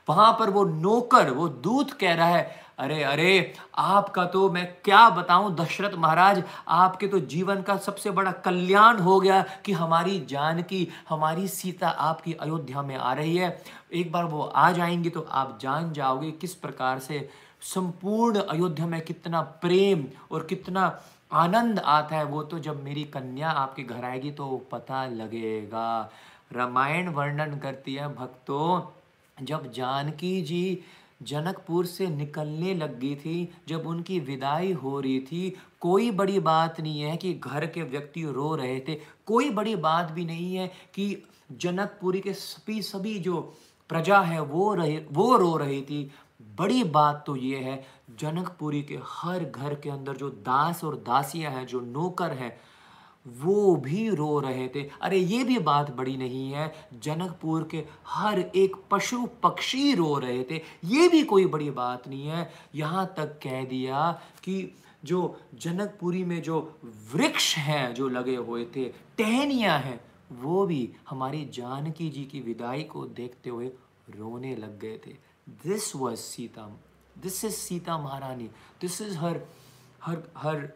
वहाँ 0.09 0.31
पर 0.39 0.49
वो 0.49 0.63
नौकर, 0.65 1.29
वो 1.29 1.47
दूत 1.49 1.91
कह 1.91 2.13
रहा 2.13 2.27
है, 2.27 2.43
अरे 2.79 3.01
अरे, 3.03 3.53
आपका 3.75 4.25
तो 4.25 4.49
मैं 4.51 4.65
क्या 4.83 5.09
बताऊँ, 5.09 5.53
दशरथ 5.55 5.95
महाराज, 5.97 6.43
आपके 6.67 7.07
तो 7.07 7.19
जीवन 7.19 7.61
का 7.61 7.77
सबसे 7.77 8.11
बड़ा 8.11 8.31
कल्याण 8.31 8.99
हो 8.99 9.19
गया 9.19 9.41
कि 9.65 9.71
हमारी 9.71 10.19
जान 10.19 10.61
की, 10.61 10.87
हमारी 11.09 11.47
सीता 11.47 11.89
आपकी 11.89 12.33
अयोध्या 12.33 12.81
में 12.81 12.95
आ 12.95 13.13
रही 13.13 13.35
है। 13.37 13.61
एक 13.93 14.11
बार 14.11 14.25
वो 14.25 14.41
आ 14.41 14.71
जाएँगी 14.71 15.09
तो 15.09 15.21
आप 15.21 15.57
जान 15.61 15.91
जाओगे 15.93 16.31
किस 16.31 16.55
प्रकार 16.55 16.99
से 16.99 17.27
संपूर्ण 17.73 18.39
अयोध्या 18.39 18.85
में 18.87 19.01
कितना 19.01 19.41
प्रेम 19.61 20.05
और 20.31 20.43
कितना 20.43 20.83
आनंद 21.31 21.79
आता 21.79 22.15
है, 22.15 22.23
वो 22.25 22.43
तो 22.43 22.59
जब 22.59 22.83
मेरी 22.83 23.03
कन्या 23.03 23.49
आपके 23.49 23.83
घर 23.83 24.03
आएगी 24.05 24.31
तो 24.31 24.67
पता 24.71 25.05
लगेगा। 25.05 26.11
रामायण 26.53 27.09
वर्णन 27.09 27.57
करती 27.57 27.93
है 27.93 28.07
भक्तों, 28.15 29.45
जब 29.45 29.71
जानकी 29.71 30.41
जी 30.41 30.79
जनकपुर 31.23 31.85
से 31.85 32.07
निकलने 32.07 32.73
लग 32.73 32.99
गई 32.99 33.15
थी, 33.15 33.49
जब 33.67 33.87
उनकी 33.87 34.19
विदाई 34.19 34.71
हो 34.73 34.99
रही 34.99 35.19
थी, 35.19 35.57
कोई 35.81 36.11
बड़ी 36.11 36.39
बात 36.39 36.79
नहीं 36.81 37.01
है 37.01 37.15
कि 37.17 37.33
घर 37.33 37.65
के 37.65 37.81
व्यक्ति 37.81 38.23
रो 38.23 38.55
रहे 38.55 38.79
थे। 38.79 38.95
कोई 39.25 39.49
बड़ी 39.49 39.75
बात 39.75 40.11
भी 40.11 40.25
नहीं 40.25 40.55
है 40.55 40.67
कि 40.67 41.23
जनकपुरी 41.51 42.19
के 42.19 42.33
सभी 42.33 42.81
सभी 42.81 43.19
जो 43.19 43.41
प्रजा 43.89 44.19
है, 44.21 44.41
वो 44.41 44.73
रहे, 44.73 44.97
वो 45.11 45.37
रो 45.37 45.55
रही 45.57 45.81
थी। 45.81 46.11
बड़ी 46.59 46.83
बात 46.83 47.23
तो 47.27 47.35
ये 47.35 47.57
है, 47.57 47.85
जनकपुरी 48.19 48.81
के 48.83 48.99
हर 49.03 49.43
घर 49.43 49.75
के 49.75 49.89
अंदर 49.89 50.13
जो 50.13 50.29
दास 50.29 50.83
और 50.83 50.95
दासियाँ 50.95 51.51
हैं, 51.51 51.65
जो 51.67 51.79
नौकर 51.79 52.31
हैं, 52.31 52.57
वो 53.27 53.75
भी 53.75 54.09
रो 54.09 54.39
रहे 54.39 54.67
थे। 54.67 54.89
अरे, 55.01 55.17
ये 55.17 55.43
भी 55.43 55.59
बात 55.59 55.95
बड़ी 55.95 56.17
नहीं 56.17 56.51
है, 56.51 56.73
जनकपुर 57.03 57.67
के 57.71 57.83
हर 58.07 58.39
एक 58.39 58.75
पशु 58.91 59.27
पक्षी 59.43 59.93
रो 59.93 60.17
रहे 60.17 60.43
थे। 60.43 60.61
ये 60.83 61.07
भी 61.07 61.23
कोई 61.23 61.45
बड़ी 61.45 61.69
बात 61.69 62.07
नहीं 62.07 62.27
है। 62.27 62.49
यहाँ 62.75 63.13
तक 63.17 63.39
कह 63.43 63.63
दिया 63.63 64.11
कि 64.43 64.75
जो 65.05 65.39
जनकपुरी 65.53 66.23
में 66.23 66.41
जो 66.41 66.79
वृक्ष 67.15 67.57
हैं, 67.57 67.93
जो 67.93 68.09
लगे 68.09 68.35
हुए 68.35 68.65
थे, 68.65 68.85
टहनियाँ 69.17 69.79
हैं, 69.79 69.99
वो 70.31 70.65
भी 70.65 70.93
हमारी 71.09 71.45
जानकी 71.45 72.09
जी 72.09 72.23
की 72.23 72.39
विदाई 72.39 72.83
को 72.83 73.05
देखते 73.05 73.49
हुए 73.49 73.67
रोने 74.09 74.55
लग 74.55 74.79
गए 74.79 74.99
थे। 75.07 75.26
This 75.63 75.95
was 75.95 76.19
Sita 76.19 76.69
this 77.15 77.43
is 77.45 77.55
Sita 77.55 77.97
Maharani 77.97 78.49
this 78.81 79.01
is 79.01 79.17
her 79.17 79.41
her 80.03 80.23
her 80.37 80.69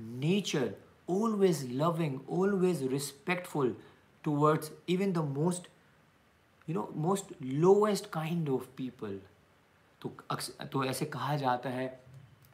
nature 0.00 0.74
always 1.10 1.64
loving, 1.64 2.20
always 2.28 2.82
respectful 2.84 3.72
towards 4.24 4.70
even 4.86 5.12
the 5.12 5.22
most, 5.22 5.68
you 6.68 6.74
know, 6.74 6.88
most 6.96 7.32
lowest 7.40 8.10
kind 8.12 8.48
of 8.48 8.68
people. 8.76 9.18
तो 10.02 10.12
तो 10.72 10.84
ऐसे 10.84 11.04
कहा 11.04 11.36
जाता 11.36 11.70
है 11.70 11.88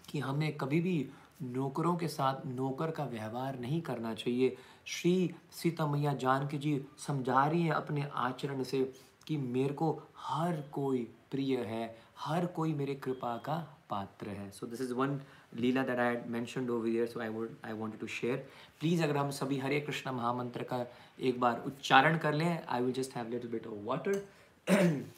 कि 0.09 0.19
हमें 0.19 0.57
कभी 0.57 0.81
भी 0.81 0.97
नौकरों 1.43 1.95
के 1.97 2.09
साथ 2.09 2.47
नौकर 2.47 2.91
का 2.91 3.05
व्यवहार 3.05 3.59
नहीं 3.59 3.81
करना 3.83 4.15
चाहिए। 4.15 4.57
श्री 4.87 5.35
सीता 5.53 5.87
मैया 5.87 6.15
जानकी 6.23 6.59
जी 6.59 6.81
समझा 7.07 7.47
रही 7.47 7.63
हैं 7.63 7.73
अपने 7.73 8.09
आचरण 8.15 8.63
से 8.63 8.83
कि 9.27 9.37
मेरे 9.37 9.75
को 9.75 9.91
हर 10.19 10.61
कोई 10.73 11.07
प्रिय 11.31 11.57
है, 11.59 11.97
हर 12.19 12.47
कोई 12.47 12.75
मेरे 12.75 12.95
कृपा 12.95 13.37
का 13.37 13.57
पात्र 13.91 14.29
है। 14.29 14.51
So 14.51 14.67
this 14.67 14.81
is 14.81 14.93
one 14.95 15.21
leela 15.55 15.83
that 15.83 15.99
I 15.99 16.17
mentioned 16.29 16.71
over 16.71 16.87
here 16.87 17.07
so 17.07 17.21
I 17.21 17.29
would 17.29 17.57
I 17.65 17.73
wanted 17.73 18.01
to 18.01 18.07
share 18.07 18.47
please 18.81 19.03
अगर 19.05 19.17
हम 19.17 19.31
सभी 19.31 19.59
हरे 19.59 19.81
कृष्ण 19.81 20.11
महामंत्र 20.11 20.63
का 20.63 20.85
एक 21.21 21.41
बार 21.41 21.63
उच्चारण 21.67 22.19
कर 22.19 22.35
लें 22.35 22.67
I 22.67 22.83
will 22.83 22.93
just 22.93 23.17
have 23.17 23.29
little 23.31 23.51
bit 23.51 23.67
of 23.67 23.85
water 23.85 24.25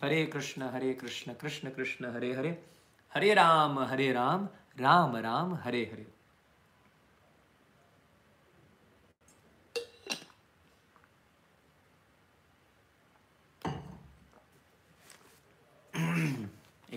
Hare 0.03 0.25
Krishna 0.27 0.63
Hare 0.63 0.93
Krishna 0.95 1.33
Krishna 1.33 1.71
Krishna, 1.71 2.07
Hare 2.07 2.33
Hare. 2.35 2.51
Hare 3.13 3.35
Ram 3.35 3.79
Hare 3.81 4.13
Ram 4.13 4.49
Ram 4.81 5.17
Ram, 5.17 5.55
Hare 5.55 5.83
Hare. 5.93 6.07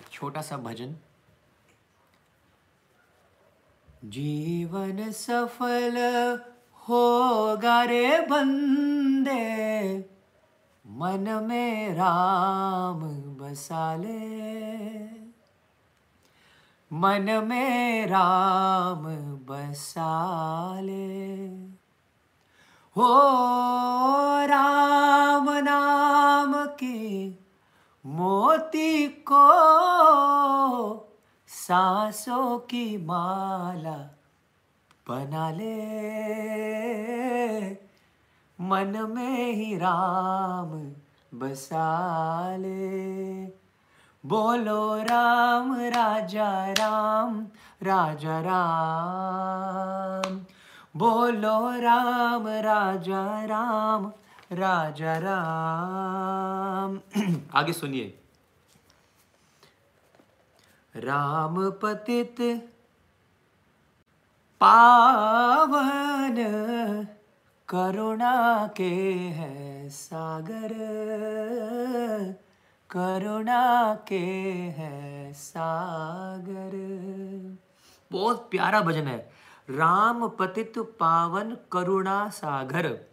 एक 0.01 0.07
छोटा 0.09 0.41
सा 0.41 0.57
भजन। 0.57 0.95
जीवन 4.05 5.11
सफल 5.11 5.97
होगा 6.89 7.83
रे 7.83 8.19
बंदे, 8.21 9.45
मन 10.85 11.29
में 11.43 11.93
राम 11.93 13.01
बसा 13.37 13.95
ले। 13.95 14.21
मन 16.91 17.29
में 17.45 18.07
राम 18.07 19.03
बसा 19.45 20.13
ले। 20.81 21.45
हो 22.95 23.11
राम 24.45 25.49
नाम 25.51 26.65
की 26.65 26.99
मोती 28.05 29.07
को 29.07 29.49
सांसों 31.47 32.59
की 32.59 33.05
माला 33.05 34.15
बना 35.09 35.51
ले। 35.51 35.81
मन 38.61 39.11
में 39.15 39.53
ही 39.53 39.77
राम 39.77 40.91
बसा 41.39 42.57
ले। 42.57 43.61
बोलो 44.25 45.03
राम, 45.03 45.75
राजा 45.75 46.71
राम 46.71 47.47
राजा 47.83 48.41
राम। 48.41 50.41
बोलो 50.95 51.71
राम, 51.71 52.47
राजा 52.47 53.45
राम 53.45 54.11
राजा 54.51 55.17
राम। 55.17 56.99
आगे 57.53 57.73
सुनिए। 57.73 58.19
राम 60.95 61.71
पतित 61.71 62.35
पावन 64.61 66.35
करुणा 67.69 68.67
के 68.67 68.89
है 69.13 69.89
सागर। 69.89 70.73
करुणा 72.89 73.95
के 73.95 74.19
है 74.77 75.33
सागर। 75.33 76.71
बहुत 78.11 78.47
प्यारा 78.51 78.81
भजन 78.81 79.07
है। 79.07 79.31
राम 79.69 80.27
पतित 80.27 80.73
पावन 80.77 81.57
करुणा 81.71 82.29
सागर। 82.29 83.11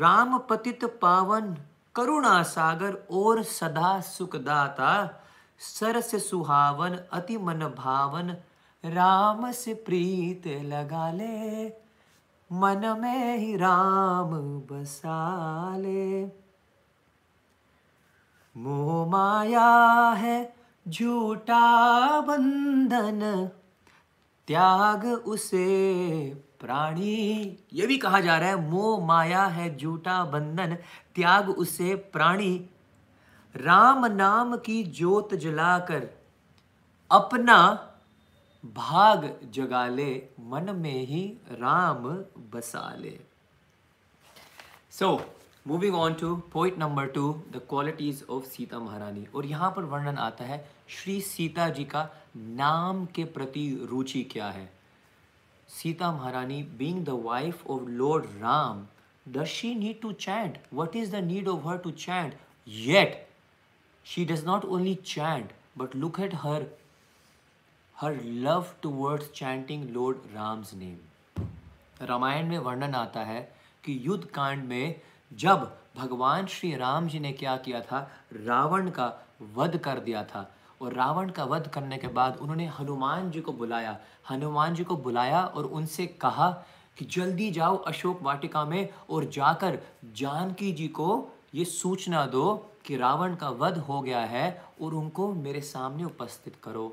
राम 0.00 0.38
पतित 0.38 0.84
पावन 0.84 1.56
करुणा 1.94 2.42
सागर 2.42 3.06
और 3.10 3.42
सदा 3.42 4.00
सुखदाता। 4.00 5.20
सरस 5.58 6.28
सुहावन, 6.30 6.98
अति 7.12 7.38
मन 7.38 7.58
भावन, 7.58 8.36
राम 8.84 9.52
से 9.52 9.74
प्रीत 9.74 10.46
लगा 10.46 11.12
ले। 11.12 11.68
मन 12.52 12.96
में 13.00 13.38
ही 13.38 13.56
राम 13.56 14.60
बसा 14.60 15.76
ले। 15.76 16.26
मोह 18.56 19.10
माया 19.10 20.10
है 20.10 20.54
झूठा 20.88 22.20
बंधन, 22.20 23.50
त्याग 24.46 25.04
उसे 25.04 26.43
प्राणी, 26.64 27.58
ये 27.72 27.86
भी 27.86 27.96
कहा 27.98 28.20
जा 28.20 28.36
रहा 28.38 28.48
है, 28.48 28.56
मोह, 28.70 29.06
माया 29.06 29.44
है 29.46 29.76
झूठा 29.76 30.24
बंधन, 30.24 30.74
त्याग 31.14 31.48
उसे 31.50 31.94
प्राणी। 31.94 32.54
राम 33.54 34.06
नाम 34.06 34.56
की 34.56 34.82
जोत 34.92 35.34
जलाकर 35.34 36.08
अपना 37.10 37.56
भाग 38.64 39.30
जगा 39.54 39.86
ले, 39.86 40.12
मन 40.40 40.74
में 40.76 41.06
ही 41.06 41.22
राम 41.52 42.08
बसा 42.54 42.94
ले। 42.94 43.18
So 44.90 45.20
moving 45.66 45.94
on 45.94 46.14
to 46.14 46.34
point 46.52 46.78
number 46.78 47.06
two 47.06 47.32
the 47.52 47.60
qualities 47.68 48.24
of 48.30 48.44
Sita 48.44 48.78
Maharani 48.78 49.26
और 49.34 49.46
यहाँ 49.46 49.70
पर 49.70 49.84
वर्णन 49.84 50.18
आता 50.18 50.44
है, 50.44 50.58
श्री 50.88 51.20
सीता 51.20 51.68
जी 51.68 51.84
का 51.84 52.08
नाम 52.36 53.04
के 53.06 53.24
प्रति 53.24 53.66
रुचि 53.90 54.22
क्या 54.22 54.48
है? 54.48 54.72
Sita 55.74 56.12
Maharani 56.12 56.62
being 56.62 57.04
the 57.04 57.08
wife 57.08 57.66
of 57.66 57.82
lord 57.82 58.24
Ram 58.24 58.86
does 59.28 59.46
she 59.46 59.74
need 59.74 60.00
to 60.00 60.12
chant 60.12 60.58
what 60.74 60.96
is 60.96 61.12
the 61.12 61.14
need 61.14 61.48
of 61.48 61.68
her 61.68 61.78
to 61.78 61.90
chant 61.90 62.34
yet 62.68 63.28
she 64.04 64.24
does 64.24 64.44
not 64.44 64.64
only 64.64 64.94
chant 64.94 65.52
but 65.78 65.96
look 65.96 66.20
at 66.20 66.34
her 66.34 66.66
her 67.96 68.22
love 68.22 68.66
towards 68.82 69.30
chanting 69.32 69.90
lord 69.90 70.16
Ram's 70.34 70.74
name 70.74 70.98
Ramayan 72.02 72.48
में 72.48 72.58
वर्णन 72.58 72.94
आता 72.94 73.20
है 73.20 73.52
कि 73.84 74.00
युद्ध 74.02 74.24
कांड 74.24 74.64
में 74.64 75.00
जब 75.32 75.78
भगवान 75.96 76.46
श्री 76.46 76.76
राम 76.76 77.08
जी 77.08 77.18
ने 77.18 77.32
क्या 77.32 77.56
किया 77.56 77.80
था? 77.80 78.10
रावण 78.32 78.90
का 78.90 79.12
वध 79.54 79.76
कर 79.76 80.00
दिया 80.00 80.24
था। 80.24 80.56
और 80.84 80.92
रावण 80.92 81.30
का 81.30 81.44
वध 81.44 81.68
करने 81.68 81.98
के 81.98 82.08
बाद 82.08 82.36
उन्होंने 82.36 82.66
हनुमान 82.78 83.30
जी 83.30 83.40
को 83.40 83.52
बुलाया। 83.52 83.96
हनुमान 84.30 84.74
जी 84.74 84.84
को 84.84 84.96
बुलाया 84.96 85.44
और 85.44 85.64
उनसे 85.64 86.06
कहा 86.20 86.50
कि 86.96 87.04
जल्दी 87.04 87.50
जाओ 87.50 87.76
अशोक 87.76 88.22
वाटिका 88.22 88.64
में 88.64 88.88
और 89.10 89.24
जाकर 89.24 89.78
जानकी 90.16 90.72
जी 90.72 90.88
को 90.88 91.08
ये 91.54 91.64
सूचना 91.64 92.24
दो 92.26 92.54
कि 92.86 92.96
रावण 92.96 93.34
का 93.34 93.48
वध 93.50 93.78
हो 93.78 94.00
गया 94.02 94.20
है 94.20 94.64
और 94.82 94.94
उनको 94.94 95.32
मेरे 95.34 95.60
सामने 95.60 96.04
उपस्थित 96.04 96.56
करो। 96.64 96.92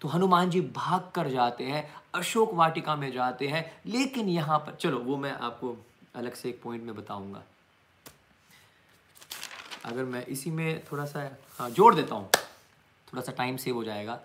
तो 0.00 0.08
हनुमान 0.08 0.50
जी 0.50 0.60
भाग 0.60 1.10
कर 1.14 1.28
जाते 1.30 1.64
हैं, 1.64 1.84
अशोक 2.14 2.54
वाटिका 2.54 2.96
में 2.96 3.10
जाते 3.12 3.48
हैं, 3.48 3.64
लेकिन 3.86 4.28
यहाँ 4.28 4.58
पर 4.58 4.74
चलो, 4.74 4.98
वो 4.98 5.16
मैं 5.16 5.32
आपको 5.32 5.76
अलग 6.14 6.34
से 6.34 6.48
एक 6.48 6.60
पॉइंट 6.62 6.82
में 6.82 6.94
बताऊँगा। 6.96 7.42
अगर 9.84 10.04
मैं 10.04 10.24
इसी 10.26 10.50
में 10.50 10.84
थोड़ा 10.84 11.04
सा 11.04 11.28
हाँ 11.58 11.70
जोड़ 11.70 11.94
देता 11.94 12.14
हूँ। 12.14 12.28
थोड़ा 13.14 13.22
सा 13.22 13.32
टाइम 13.32 13.56
सेव 13.56 13.74
हो 13.74 13.84
जाएगा। 13.84 14.20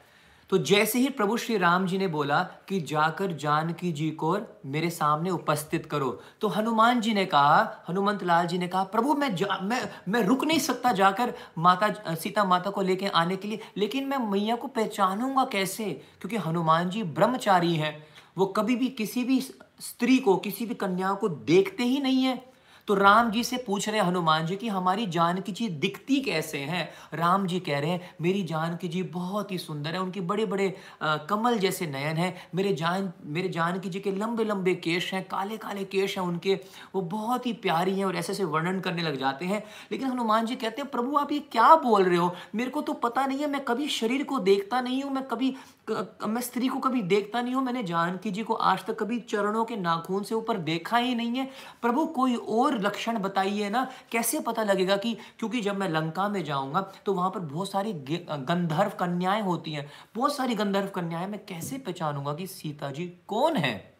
तो 0.49 0.57
जैसे 0.57 0.99
ही 0.99 1.09
प्रभु 1.09 1.35
श्री 1.37 1.57
राम 1.57 1.85
जी 1.87 1.97
ने 1.97 2.07
बोला 2.07 2.41
कि 2.67 2.79
जाकर 2.81 3.31
जानकी 3.31 3.91
जी 3.91 4.09
को 4.11 4.37
मेरे 4.65 4.89
सामने 4.89 5.29
उपस्थित 5.29 5.85
करो 5.85 6.09
तो 6.41 6.47
हनुमान 6.47 7.01
जी 7.01 7.13
ने 7.13 7.25
कहा, 7.25 7.85
हनुमंत 7.89 8.23
लाल 8.23 8.47
जी 8.47 8.57
ने 8.57 8.67
कहा, 8.67 8.83
प्रभु, 8.83 9.13
मैं 9.13 9.29
मैं 9.63 9.81
मैं 10.09 10.23
रुक 10.23 10.45
नहीं 10.45 10.59
सकता 10.59 10.91
जाकर 10.91 11.33
माता, 11.57 12.15
सीता 12.15 12.43
माता 12.43 12.69
को 12.69 12.81
लेके 12.81 13.07
आने 13.07 13.35
के 13.35 13.47
लिए, 13.47 13.59
लेकिन 13.77 14.07
मैं 14.07 14.17
मैया 14.31 14.55
को 14.55 14.67
पहचानूँगा 14.67 15.45
कैसे? 15.45 15.91
क्योंकि 16.21 16.37
हनुमान 16.37 16.89
जी 16.89 17.03
ब्रह्मचारी 17.03 17.75
हैं। 17.75 17.97
वो 18.37 18.45
कभी 18.45 18.75
भी 18.75 18.87
किसी 18.89 19.23
भी 19.23 19.41
स्त्री 19.41 20.17
को, 20.17 20.35
किसी 20.37 20.65
भी 20.65 20.75
कन्या 20.75 21.13
को 21.13 21.29
देखते 21.29 21.83
ही 21.83 21.99
नहीं 21.99 22.23
है। 22.23 22.48
तो 22.89 22.95
राम 22.95 23.29
जी 23.31 23.43
से 23.43 23.57
पूछ 23.57 23.89
रहे 23.89 23.99
हनुमान 23.99 24.45
जी 24.45 24.55
कि 24.55 24.67
हमारी 24.67 25.05
जानकी 25.05 25.51
जी 25.51 25.67
दिखती 25.69 26.19
कैसे 26.19 26.57
हैं? 26.57 26.89
राम 27.13 27.45
जी 27.47 27.59
कह 27.59 27.79
रहे 27.79 27.89
हैं 27.89 28.15
मेरी 28.21 28.43
जानकी 28.43 28.87
जी 28.87 29.03
बहुत 29.03 29.51
ही 29.51 29.57
सुंदर 29.57 29.93
है 29.93 29.99
उनके 30.01 30.21
बड़े 30.21 30.45
बड़े 30.45 30.73
आ, 31.01 31.17
कमल 31.17 31.57
जैसे 31.57 31.87
नयन 31.87 32.17
हैं। 32.17 32.33
मेरे 32.55 32.73
जान 32.73 33.11
मेरे 33.25 33.49
जानकी 33.49 33.89
जी 33.89 33.99
के 33.99 34.11
लंबे 34.11 34.43
लंबे 34.43 34.75
केश 34.75 35.13
हैं 35.13 35.23
काले 35.23 35.57
काले 35.57 35.83
केश 35.83 36.17
हैं 36.17 36.25
उनके 36.25 36.59
वो 36.95 37.01
बहुत 37.01 37.45
ही 37.45 37.53
प्यारी 37.53 37.97
हैं 37.97 38.05
और 38.05 38.15
ऐसे 38.15 38.33
ऐसे 38.33 38.43
वर्णन 38.43 38.79
करने 38.79 39.01
लग 39.01 39.19
जाते 39.19 39.45
हैं। 39.45 39.63
लेकिन 39.91 40.07
हनुमान 40.07 40.45
जी 40.45 40.55
कहते 40.55 40.81
हैं 40.81 40.91
प्रभु 40.91 41.17
आप 41.17 41.31
ये 41.31 41.39
क्या 41.39 41.75
बोल 41.75 42.03
रहे 42.03 42.17
हो? 42.17 42.33
मेरे 42.55 42.69
को 42.69 42.81
तो 42.81 42.93
पता 42.93 43.25
नहीं 43.25 43.39
है 43.39 43.49
मैं 43.49 43.63
कभी 43.65 43.87
शरीर 43.87 44.23
को 44.23 44.39
देखता 44.39 44.81
नहीं 44.81 45.03
हूँ 45.03 45.13
मैं 45.13 45.23
कभी 45.23 45.55
मैं 45.89 46.41
स्त्री 46.41 46.67
को 46.67 46.79
कभी 46.79 47.01
देखता 47.03 47.41
नहीं 47.41 47.53
हूँ, 47.53 47.63
मैंने 47.63 47.83
जानकी 47.83 48.31
जी 48.31 48.43
को 48.43 48.53
आज 48.53 48.83
तक 48.85 48.97
कभी 48.99 49.19
चरणों 49.21 49.63
के 49.65 49.75
नाखून 49.75 50.23
से 50.23 50.35
ऊपर 50.35 50.57
देखा 50.59 50.97
ही 50.97 51.15
नहीं 51.15 51.37
है। 51.37 51.47
प्रभु, 51.81 52.05
कोई 52.05 52.35
और 52.35 52.79
लक्षण 52.81 53.17
बताइए 53.19 53.69
ना, 53.69 53.87
कैसे 54.11 54.39
पता 54.39 54.63
लगेगा 54.63 54.97
कि, 54.97 55.13
क्योंकि 55.39 55.61
जब 55.61 55.77
मैं 55.77 55.89
लंका 55.89 56.27
में 56.29 56.43
जाऊँगा 56.43 56.81
तो 57.05 57.13
वहाँ 57.13 57.29
पर 57.29 57.39
बहुत 57.39 57.71
सारी 57.71 57.93
गंधर्व 57.93 58.91
कन्याएँ 58.99 59.41
होती 59.41 59.73
हैं। 59.73 59.89
बहुत 60.15 60.35
सारी 60.35 60.55
गंधर्व 60.55 60.87
कन्याएँ 60.87 61.27
मैं 61.27 61.45
कैसे 61.45 61.77
पहचानूँगा 61.77 62.33
कि 62.33 62.47
सीता 62.47 62.91
जी 62.91 63.05
कौन 63.27 63.57
है? 63.57 63.93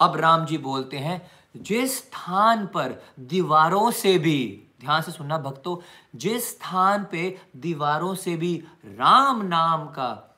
अब 0.00 0.16
राम 0.16 0.44
जी 0.46 0.58
बोलते 0.58 0.98
हैं, 0.98 1.20
जिस 1.56 1.98
स्थान 1.98 2.66
पर 2.66 3.00
दीवारों 3.20 3.90
से 3.90 4.16
भी, 4.18 4.66
ध्यान 4.80 5.02
से 5.02 5.12
सुनना 5.12 5.38
भक्तों, 5.38 5.76
जिस 6.16 6.48
स्थान 6.50 7.06
पे 7.12 7.36
दीवारों 7.56 8.14
से 8.14 8.36
भी 8.36 8.54
राम 8.86 9.42
नाम 9.42 9.86
का 9.88 10.29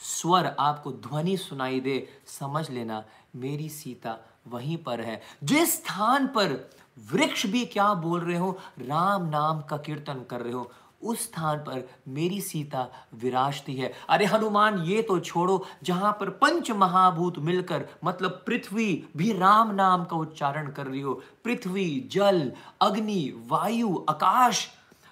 स्वर 0.00 0.54
आपको 0.58 0.92
ध्वनि 0.92 1.36
सुनाई 1.36 1.80
दे, 1.80 2.08
समझ 2.26 2.70
लेना, 2.70 3.04
मेरी 3.36 3.68
सीता 3.68 4.16
वहीं 4.48 4.76
पर 4.76 5.00
है। 5.00 5.20
जिस 5.44 5.74
स्थान 5.74 6.26
पर 6.26 6.70
वृक्ष 7.12 7.46
भी 7.46 7.64
क्या 7.64 7.92
बोल 7.94 8.20
रहे 8.20 8.36
हो, 8.36 8.58
राम 8.80 9.28
नाम 9.28 9.60
का 9.60 9.76
कीर्तन 9.76 10.24
कर 10.30 10.40
रहे 10.40 10.52
हो, 10.52 10.70
उस 11.02 11.22
स्थान 11.22 11.58
पर 11.58 11.88
मेरी 12.08 12.40
सीता 12.40 12.86
विराजती 13.14 13.74
है। 13.74 13.92
अरे 14.08 14.24
हनुमान, 14.24 14.78
ये 14.78 15.02
तो 15.02 15.18
छोड़ो, 15.20 15.64
जहाँ 15.82 16.12
पर 16.12 16.30
पंच 16.30 16.70
महाभूत 16.70 17.38
मिलकर 17.38 17.86
मतलब 18.04 18.42
पृथ्वी 18.46 19.04
भी 19.16 19.32
राम 19.32 19.70
नाम 19.70 20.04
का 20.04 20.16
उच्चारण 20.16 20.70
कर 20.72 20.86
रही 20.86 21.00
हो, 21.00 21.14
पृथ्वी, 21.44 22.08
जल, 22.12 22.52
अग्नि, 22.80 23.44
वायु, 23.48 23.96
आकाश 24.10 24.68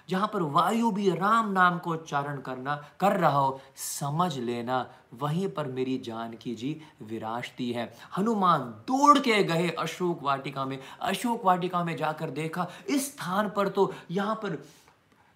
जहाँ 0.09 0.29
पर 0.33 0.41
वायु 0.41 0.91
भी 0.91 1.09
राम 1.11 1.51
नाम 1.51 1.77
को 1.77 1.91
उच्चारण 1.91 2.37
करना, 2.37 2.75
कर 2.99 3.17
रहा 3.17 3.37
हो, 3.37 3.59
समझ 3.75 4.37
लेना, 4.37 4.85
वहीं 5.13 5.47
पर 5.47 5.67
मेरी 5.67 5.97
जान 5.97 6.33
की 6.33 6.55
जी 6.55 6.81
विराजती 7.01 7.71
है। 7.71 7.93
हनुमान 8.17 8.61
दौड़ 8.87 9.17
के 9.19 9.43
गए 9.43 9.69
अशोक 9.69 10.23
वाटिका 10.23 10.65
में। 10.65 10.77
अशोक 11.01 11.45
वाटिका 11.45 11.83
में 11.83 11.95
जाकर 11.97 12.29
देखा, 12.29 12.67
इस 12.89 13.07
स्थान 13.07 13.49
पर 13.49 13.67
तो 13.67 13.93
यहाँ 14.11 14.35
पर 14.35 14.57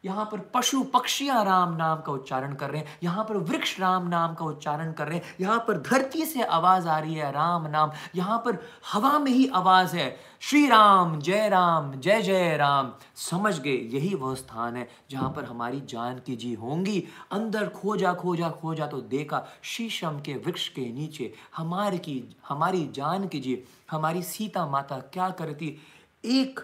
यहाँ 0.06 0.26
पर 0.26 0.40
पशु 0.54 0.84
पक्षियाँ 0.84 1.44
राम 1.46 1.76
नाम 1.76 2.02
का 2.02 2.12
उच्चारण 2.12 2.54
कर 2.54 2.70
रहे 2.70 2.82
हैं। 2.82 2.98
यहाँ 3.04 3.24
पर 3.24 3.38
वृक्ष 3.38 3.80
राम 3.80 4.08
नाम 4.08 4.34
का 4.36 4.46
उच्चारण 4.46 4.92
कर 4.92 5.08
रहे 5.08 5.18
हैं। 5.18 5.36
यहाँ 5.42 5.60
पर 5.60 5.78
धरती 5.82 6.26
से 6.26 6.44
आवाज़ 6.44 6.88
आ 6.88 7.00
रही 7.00 7.16
है 7.16 7.32
राम 7.32 7.68
नाम। 7.68 7.92
यहाँ 8.16 8.38
पर 8.46 8.58
हवा 8.92 9.20
में 9.20 9.32
ही 9.32 9.48
आवाज़ 9.48 9.96
है। 9.96 10.16
श्री 10.42 10.66
राम, 10.68 11.20
जय 11.20 11.50
राम, 11.50 11.94
जय 11.94 12.22
जय 12.22 12.58
राम। 12.58 12.92
समझ 13.16 13.60
गए, 13.60 13.78
यही 13.94 14.14
वह 14.16 14.36
स्थान 14.36 14.76
है 14.76 14.88
जहाँ 15.10 15.30
पर 15.30 15.44
हमारी 15.44 15.82
जान 15.82 16.20
की 16.20 16.36
जी 16.36 16.54
होंगी। 16.54 17.04
अंदर 17.32 17.70
खोजा 17.70 18.14
खोजा 18.14 18.50
खोजा 18.50 18.88
तो 18.88 19.02
देखा। 19.02 19.46
शीशम 19.64 20.20
के 20.20 20.34
वृक्ष 20.34 20.68
के 20.70 20.92
नीचे 20.94 21.34
हमारे 21.58 21.98
की, 21.98 22.36
हमारी 22.48 22.88
जान 22.88 23.28
की 23.28 23.40
जी, 23.40 23.64
हमारी 23.92 24.24
सीता 24.24 24.66
माता 24.68 24.98
क्या 24.98 25.30
करती? 25.30 25.78
एक 26.26 26.60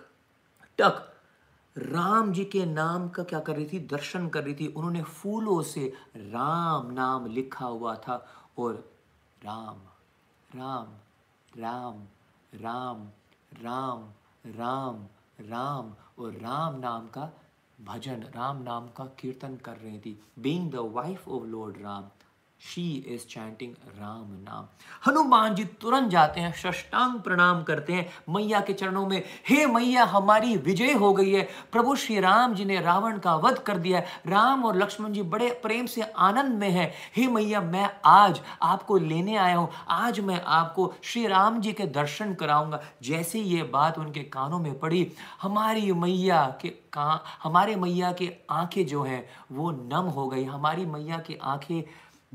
टक 0.78 1.06
राम 1.76 2.32
जी 2.34 2.46
के 2.46 2.66
नाम 2.66 3.10
का 3.10 3.24
क्या 3.24 3.40
कर 3.40 3.56
रही 3.56 3.66
थी? 3.74 3.80
दर्शन 3.80 4.28
कर 4.30 4.44
रही 4.44 4.54
थी। 4.54 4.68
उन्होंने 4.68 5.04
फूलों 5.04 5.62
से 5.62 5.94
राम 6.16 6.92
नाम 6.92 7.26
लिखा 7.26 7.66
हुआ 7.66 7.96
था 7.96 8.26
और 8.58 8.74
राम 9.46 9.78
राम 10.56 10.88
राम 11.58 12.04
राम 12.54 13.08
राम 13.64 14.08
राम 14.46 15.06
राम 15.42 15.94
और 16.20 16.32
राम 16.32 16.80
नाम 16.80 17.08
का 17.08 17.32
भजन, 17.82 18.24
राम 18.36 18.62
नाम 18.64 18.88
का 18.88 19.06
कीर्तन 19.20 19.56
कर 19.56 19.78
रही 19.78 20.00
थी। 20.00 20.20
Being 20.40 20.72
the 20.72 20.76
wife 20.76 21.28
of 21.30 21.44
lord 21.44 21.78
Ram 21.82 22.04
she 22.62 23.06
is 23.08 23.22
chanting 23.22 23.74
Ram 24.00 24.26
naam 24.32 24.66
Hanuman 25.08 25.56
ji 25.56 25.64
तुरंत 25.66 26.10
जाते 26.10 26.42
हैं 26.42 26.54
षष्टांग 26.54 27.20
प्रणाम 27.20 27.64
करते 27.64 27.94
हैं। 27.94 28.34
मैया 28.34 28.62
के 28.62 28.74
चरणों 28.74 29.08
में, 29.08 29.24
हे 29.50 29.66
मैया, 29.66 30.04
हमारी 30.04 30.58
विजय 30.58 30.94
हो 30.94 31.14
गई 31.14 31.32
है। 31.32 31.48
प्रभु 31.72 31.96
श्री 31.96 32.20
राम 32.20 32.54
जी 32.54 32.66
ने 32.66 32.82
रावण 32.82 33.20
का 33.20 33.36
वध 33.36 33.60
कर 33.60 33.78
दिया 33.78 34.00
है। 34.00 34.06
राम 34.28 34.66
और 34.66 34.76
लक्ष्मण 34.76 35.14
जी 35.14 35.22
बड़े 35.22 35.50
प्रेम 35.50 35.86
से 35.86 36.02
आनंद 36.02 36.60
में 36.60 36.70
हैं। 36.70 36.94
हे 37.16 37.28
मैया, 37.28 37.62
मैं 37.62 37.90
आज 38.06 38.42
आपको 38.62 38.98
लेने 38.98 39.36
आया 39.36 39.56
हूँ। 39.56 39.70
आज 39.90 40.20
मैं 40.20 40.42
आपको 40.42 40.94
श्री 41.04 41.28
राम 41.28 41.62
जी 41.62 41.74
के 41.74 41.86
दर्शन 41.86 42.34
कराऊँगा। 42.34 42.82
जैसे 43.04 43.40
ये 43.40 43.64
बात 43.64 44.00
उनके 44.00 44.20
कानों 44.20 44.60
में 44.60 44.80
पड़ी, 44.80 45.12
हमारी 45.42 45.92
मैया 45.92 46.58
के 46.62 46.70
का, 46.70 47.24
हमारे 47.44 47.76
मैया 47.76 48.12
के 48.12 48.34
आँखें 48.50 48.86
जो 48.88 49.04
हैं, 49.04 49.30
वो 49.52 49.72
नम 49.72 50.10
हो 50.10 50.28
गई। 50.28 50.44
हमारी 50.44 50.86
मैया 50.86 51.18
की 51.18 51.38
आँखें 51.44 51.84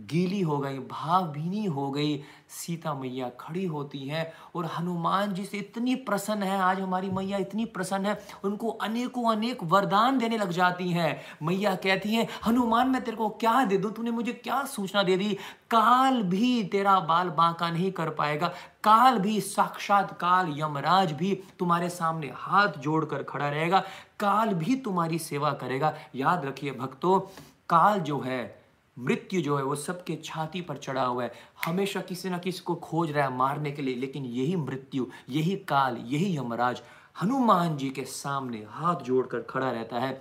गीली 0.01 0.41
हो 0.41 0.59
गई, 0.59 0.79
भावभीनी 0.79 1.65
हो 1.65 1.91
गई, 1.91 2.23
सीता 2.49 2.95
मैया 2.95 3.31
खड़ी 3.41 3.65
होती 3.65 3.99
हैं 3.99 4.33
और 4.55 4.67
हनुमान 4.67 5.35
जी 5.35 5.45
से 5.45 5.59
इतनी 5.59 5.95
प्रसन्न 5.95 6.43
है, 6.43 6.59
आज 6.59 6.81
हमारी 6.81 7.11
मैया 7.11 7.39
इतनी 7.39 7.65
प्रसन्न 7.65 8.07
है, 8.07 8.27
उनको 8.45 8.69
अनेकों 8.69 9.33
अनेक 9.33 9.59
वरदान 9.63 10.19
देने 10.19 10.39
लग 10.39 10.51
जाती 10.51 10.91
हैं। 10.91 11.23
मैया 11.43 11.75
कहती 11.75 12.15
हैं, 12.15 12.29
हनुमान, 12.47 12.89
मैं 12.89 13.03
तेरे 13.05 13.17
को 13.17 13.29
क्या 13.29 13.65
दे 13.65 13.79
दूँ? 13.79 13.93
तूने 13.93 14.11
मुझे 14.11 14.33
क्या 14.33 14.65
सूचना 14.65 15.03
दे 15.03 15.17
दी? 15.17 15.35
काल 15.71 16.23
भी 16.23 16.65
तेरा 16.65 17.01
बाल 17.01 17.29
बांका 17.29 17.71
नहीं 17.71 17.93
कर 17.93 18.11
पाएगा। 18.11 18.49
काल 18.85 19.19
भी, 19.19 19.41
साक्षात 19.41 20.19
काल 20.21 20.55
यमराज 20.59 21.13
भी 21.13 21.43
तुम्हारे 21.59 21.89
सामने 21.89 22.33
हाथ 22.35 22.69
जोड़कर 22.69 23.23
खड़ा 23.23 23.49
रहेगा। 23.49 23.81
काल 24.21 24.55
भी 24.55 24.77
तुम्हारी 24.77 25.19
सेवा 25.19 25.53
करेगा। 25.53 25.95
याद 26.15 26.45
रखिए 26.45 26.73
भक्तों, 26.73 27.21
काल 27.69 28.01
जो 28.01 28.21
है 28.21 28.64
मृत्यु 28.97 29.41
जो 29.43 29.57
है 29.57 29.63
वो 29.65 29.75
सबके 29.77 30.17
छाती 30.25 30.61
पर 30.61 30.77
चढ़ा 30.77 31.05
हुआ 31.05 31.25
है। 31.25 31.33
हमेशा 31.65 32.01
किसी 32.01 32.31
ना 32.31 32.39
किसी 32.39 32.61
को 32.61 32.75
खोज 32.75 33.11
रहा 33.11 33.25
है 33.25 33.37
मारने 33.37 33.73
के 33.73 33.83
लिए, 33.83 33.95
लेकिन 33.95 34.25
यही 34.25 34.57
मृत्यु, 34.57 35.07
यही 35.31 35.57
काल, 35.69 35.97
यही 35.99 36.37
यमराज 36.37 36.83
हनुमान 37.23 37.77
जी 37.77 37.91
के 37.91 38.05
सामने 38.05 38.65
हाथ 38.69 39.03
जोड़कर 39.03 39.41
खड़ा 39.41 39.71
रहता 39.71 39.99
है, 39.99 40.13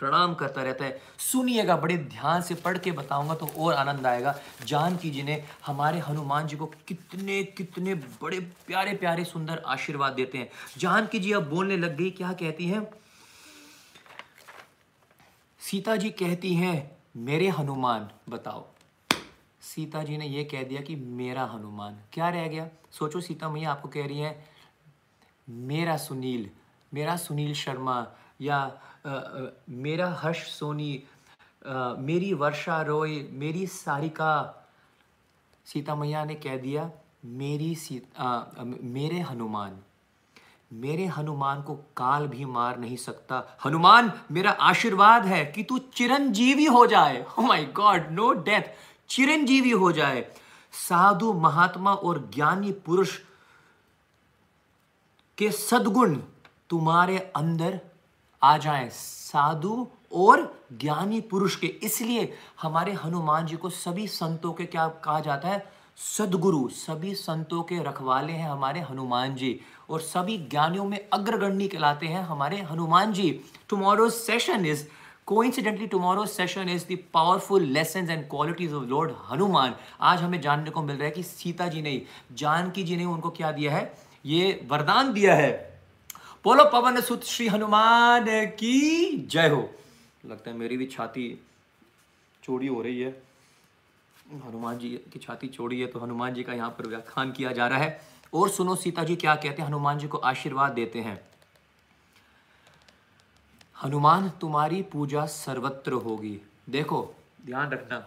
प्रणाम 0.00 0.34
करता 0.34 0.62
रहता 0.62 0.84
है। 0.84 1.00
सुनिएगा, 1.20 1.76
बड़े 1.76 1.96
ध्यान 1.96 2.42
से 2.42 2.54
पढ़ 2.54 2.78
के 2.78 2.92
बताऊँगा 2.92 3.34
तो 3.34 3.46
और 3.58 3.74
आनंद 3.74 4.06
आएगा। 4.06 4.34
जानकी 4.66 5.10
जी 5.10 5.22
ने, 5.22 5.42
हमारे 5.66 5.98
हनुमान 5.98 6.46
जी 6.46 6.56
को 6.56 6.66
कितने 6.88 7.42
कितने 7.44 7.94
बड़े 7.94 8.40
प्यारे 8.66 8.94
प्यारे 8.94 9.24
सुंदर 9.24 9.62
आशीर्वाद 9.66 10.12
देते 10.12 10.38
हैं। 10.38 10.48
जानकी 10.78 11.18
जी 11.18 11.32
अब 11.32 11.48
बोलने 11.50 11.76
लग 11.76 11.96
गई, 11.96 12.10
क्या 12.10 12.32
कहती 12.32 12.66
हैं? 12.66 12.86
सीता 15.60 15.96
जी 15.96 16.10
कहती 16.12 16.54
हैं 16.54 16.90
मेरे 17.16 17.48
हनुमान 17.48 18.10
बताओ। 18.28 18.66
सीता 19.60 20.02
जी 20.02 20.16
ने 20.16 20.26
यह 20.26 20.48
कह 20.50 20.62
दिया 20.62 20.80
कि 20.80 20.96
मेरा 20.96 21.44
हनुमान। 21.44 22.00
क्या 22.12 22.28
रह 22.28 22.48
गया? 22.48 22.68
सोचो 22.90 23.20
सीता 23.20 23.48
मैया 23.48 23.70
आपको 23.72 23.88
कह 23.88 24.06
रही 24.06 24.18
है 24.18 24.44
मेरा 25.48 25.96
सुनील 25.96 26.50
मेरा 26.94 27.16
सुनील 27.16 27.54
शर्मा 27.54 28.06
या 28.40 28.56
आ, 29.06 29.10
आ, 29.10 29.46
मेरा 29.68 30.08
हर्ष 30.14 30.50
सोनी 30.50 31.02
आ, 31.66 31.94
मेरी 31.94 32.32
वर्षा 32.34 32.82
रॉय 32.82 33.20
मेरी 33.30 33.66
सारिका। 33.66 34.32
सीता 35.64 35.94
मैया 35.94 36.24
ने 36.24 36.34
कह 36.34 36.56
दिया 36.56 36.90
मेरी 37.24 37.74
सी 37.74 38.02
आ, 38.18 38.42
मेरे 38.82 39.20
हनुमान। 39.20 39.82
मेरे 40.72 41.06
हनुमान 41.06 41.62
को 41.62 41.74
काल 41.74 42.26
भी 42.26 42.44
मार 42.44 42.78
नहीं 42.78 42.96
सकता। 42.96 43.58
हनुमान, 43.64 44.12
मेरा 44.30 44.50
आशीर्वाद 44.50 45.26
है 45.26 45.44
कि 45.44 45.62
तू 45.62 45.78
चिरंजीवी 45.78 46.64
हो 46.64 46.86
जाए। 46.86 47.26
माय 47.40 47.64
गॉड 47.64 48.08
नो 48.10 48.32
डेथ 48.32 48.62
चिरंजीवी 49.08 49.70
हो 49.70 49.92
जाए। 49.92 50.34
साधु, 50.72 51.32
महात्मा 51.32 51.94
और 51.94 52.30
ज्ञानी 52.34 52.72
पुरुष 52.72 53.18
के 55.38 55.50
सदगुण 55.50 56.16
तुम्हारे 56.70 57.18
अंदर 57.18 57.80
आ 58.42 58.58
जाए। 58.58 58.88
साधु 58.88 59.88
और 60.14 60.60
ज्ञानी 60.72 61.20
पुरुष 61.20 61.56
के। 61.56 61.66
इसलिए 61.66 62.34
हमारे 62.62 62.92
हनुमान 62.92 63.46
जी 63.46 63.56
को 63.56 63.70
सभी 63.70 64.08
संतों 64.08 64.52
के 64.52 64.64
क्या 64.64 64.88
कहा 64.88 65.20
जाता 65.20 65.48
है? 65.48 65.72
सदगुरु, 65.96 66.68
सभी 66.68 67.14
संतों 67.14 67.62
के 67.62 67.82
रखवाले 67.82 68.32
हैं 68.32 68.50
हमारे 68.50 68.80
हनुमान 68.80 69.34
जी। 69.34 69.60
और 69.92 70.00
सभी 70.00 70.36
ज्ञानियों 70.50 70.84
में 70.84 70.98
अग्रगण्य 71.12 71.68
कहलाते 71.68 72.06
हैं 72.06 72.22
हमारे 72.24 72.60
Hanuman 72.62 73.12
ji. 73.12 73.30
Tomorrow 73.68 74.08
session 74.10 74.66
is 74.66 74.84
coincidentally 75.26 75.86
tomorrow 75.86 76.24
session 76.26 76.68
is 76.68 76.84
the 76.86 76.98
powerful 77.14 77.62
lesson 77.72 78.10
and 78.10 78.28
qualities 78.30 78.72
of 78.72 78.84
lord 78.84 79.12
Hanuman 79.30 79.74
आज 80.00 80.22
हमें 80.22 80.40
जानने 80.40 80.70
को 80.70 80.82
मिल 80.82 80.96
रहा 80.96 81.06
है 81.06 81.10
कि 81.10 81.22
सीता 81.22 81.68
जी 81.68 81.82
ने 81.82 82.00
जानकी 82.34 82.82
जी 82.82 82.96
ने 82.96 83.04
उनको 83.06 83.30
क्या 83.30 83.52
दिया 83.52 83.72
है? 83.72 83.92
ये 84.26 84.66
वरदान 84.70 85.12
दिया 85.12 85.34
है। 85.34 85.50
बोलो, 86.44 86.64
पवन 86.64 87.00
सुत 87.00 87.24
श्री 87.24 87.46
हनुमान 87.48 88.24
की 88.58 89.26
जय 89.26 89.48
हो। 89.48 89.68
लगता 90.26 90.50
है 90.50 90.56
मेरी 90.56 90.76
भी 90.76 90.86
छाती 90.86 91.28
चोरी 92.42 92.66
हो 92.66 92.82
रही 92.82 93.00
है। 93.00 93.10
हनुमान 94.46 94.78
जी 94.78 94.88
की 95.12 95.18
छाती 95.18 95.48
चोरी 95.48 95.80
है 95.80 95.86
तो 95.86 96.00
हनुमान 96.00 96.34
जी 96.34 96.42
का 96.42 96.52
यहाँ 96.52 96.70
पर 96.70 96.86
व्याख्यान 96.86 97.32
किया 97.32 97.52
जा 97.52 97.66
रहा 97.68 97.78
है। 97.78 98.00
और 98.32 98.48
सुनो 98.48 98.74
सीता 98.74 99.04
जी 99.04 99.16
क्या 99.16 99.34
कहते 99.34 99.62
हैं, 99.62 99.68
हनुमान 99.68 99.98
जी 99.98 100.08
को 100.08 100.18
आशीर्वाद 100.18 100.72
देते 100.72 101.00
हैं। 101.00 101.20
हनुमान, 103.84 104.28
तुम्हारी 104.28 104.82
पूजा 104.82 105.26
सर्वत्र 105.26 105.92
होगी। 105.92 106.40
देखो, 106.70 107.14
ध्यान 107.46 107.70
रखना, 107.70 108.06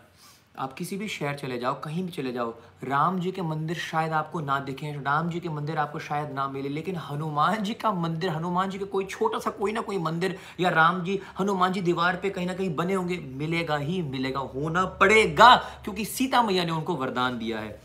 आप 0.60 0.74
किसी 0.74 0.98
भी 0.98 1.08
शहर 1.08 1.36
चले 1.36 1.58
जाओ, 1.60 1.82
कहीं 1.82 2.04
भी 2.04 2.12
चले 2.12 2.32
जाओ, 2.32 2.54
राम 2.84 3.20
जी 3.20 3.32
के 3.32 3.42
मंदिर 3.42 3.78
शायद 3.78 4.14
आपको 4.14 4.40
ना 4.42 4.60
दिखें, 4.60 5.04
राम 5.04 5.30
जी 5.30 5.40
के 5.40 5.50
मंदिर 5.50 5.78
आपको 5.78 6.00
शायद 6.00 6.32
ना 6.32 6.48
मिले, 6.48 6.70
लेकिन 6.70 6.96
हनुमान 6.96 7.64
जी 7.64 7.74
का 7.74 7.92
मंदिर, 7.92 8.30
हनुमान 8.30 8.70
जी 8.70 8.80
का 8.80 8.86
कोई 8.86 9.06
छोटा 9.06 9.40
सा 9.40 9.50
कोई 9.50 9.72
ना 9.72 9.82
कोई 9.82 9.98
मंदिर, 9.98 10.38
या 10.60 10.70
राम 10.70 11.04
जी, 11.04 11.20
हनुमान 11.40 11.74
जी 11.74 11.82
दीवार 11.82 12.16
पे 12.16 12.30
कहीं 12.30 12.48
ना 12.48 12.54
कहीं 12.54 12.76
बने 12.76 12.94
होंगे, 12.94 13.18
मिलेगा 13.18 13.78
ही 13.78 14.02
मिलेगा, 14.02 14.40
होना 14.40 14.86
पड़ेगा, 14.86 15.56
क्योंकि 15.56 16.06
सीता 16.06 16.42
मैया 16.42 16.64
ने 16.64 16.72
उनको 16.72 16.96
वरदान 16.96 17.38
दिया 17.38 17.60
है। 17.60 17.82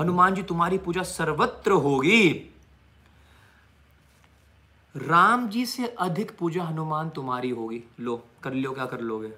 हनुमान 0.00 0.34
जी, 0.34 0.42
तुम्हारी 0.42 0.78
पूजा 0.78 1.02
सर्वत्र 1.02 1.70
होगी। 1.70 2.50
राम 4.96 5.48
जी 5.48 5.66
से 5.66 5.86
अधिक 5.86 6.38
पूजा 6.38 6.64
हनुमान 6.64 7.10
तुम्हारी 7.10 7.50
होगी। 7.50 7.84
लो, 8.00 8.26
कर 8.42 8.52
लो, 8.54 8.72
क्या 8.72 8.86
कर 8.86 9.00
लोगे? 9.00 9.32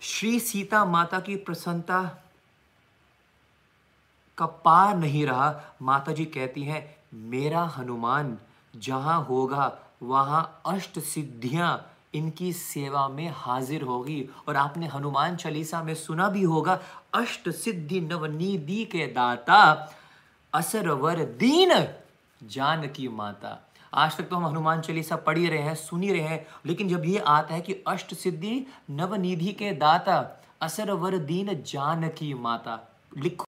श्री 0.00 0.40
सीता 0.40 0.84
माता 0.84 1.20
की 1.20 1.36
प्रसन्नता 1.36 2.24
का 4.38 4.46
पार 4.46 4.96
नहीं 4.96 5.26
रहा। 5.26 5.62
माता 5.82 6.12
जी 6.12 6.24
कहती 6.24 6.62
हैं, 6.62 6.96
मेरा 7.14 7.62
हनुमान 7.62 8.38
जहाँ 8.76 9.24
होगा, 9.24 9.78
वहाँ 10.02 10.62
अष्ट 10.66 10.98
सिद्धियाँ 10.98 11.93
इनकी 12.14 12.52
सेवा 12.52 13.08
में 13.08 13.32
हाजिर 13.34 13.82
होगी। 13.82 14.28
और 14.48 14.56
आपने 14.56 14.86
हनुमान 14.86 15.36
चालीसा 15.36 15.82
में 15.82 15.94
सुना 15.94 16.28
भी 16.28 16.42
होगा, 16.42 16.80
अष्ट 17.14 17.50
सिद्धि 17.50 18.00
नवनिधि 18.00 18.84
के 18.84 19.06
दाता, 19.06 19.92
असरवर 20.54 21.24
दीन 21.24 21.88
जानकी 22.42 23.08
माता। 23.08 23.58
आज 23.94 24.16
तक 24.16 24.28
तो 24.28 24.36
हम 24.36 24.46
हनुमान 24.46 24.80
चालीसा 24.80 25.16
पढ़ 25.16 25.38
ही 25.38 25.48
रहे 25.48 25.58
हैं, 25.58 25.74
सुन 25.74 26.02
ही 26.02 26.12
रहे 26.12 26.20
हैं, 26.20 26.46
लेकिन 26.66 26.88
जब 26.88 27.04
ये 27.04 27.18
आता 27.18 27.54
है 27.54 27.60
कि 27.60 27.82
अष्ट 27.86 28.14
सिद्धि 28.14 28.66
नवनिधि 28.90 29.52
के 29.52 29.72
दाता 29.72 30.40
असर 30.60 30.90
वर 30.90 31.18
दीन 31.18 31.62
जानकी 31.66 32.34
माता, 32.34 32.88
लिखो। 33.18 33.42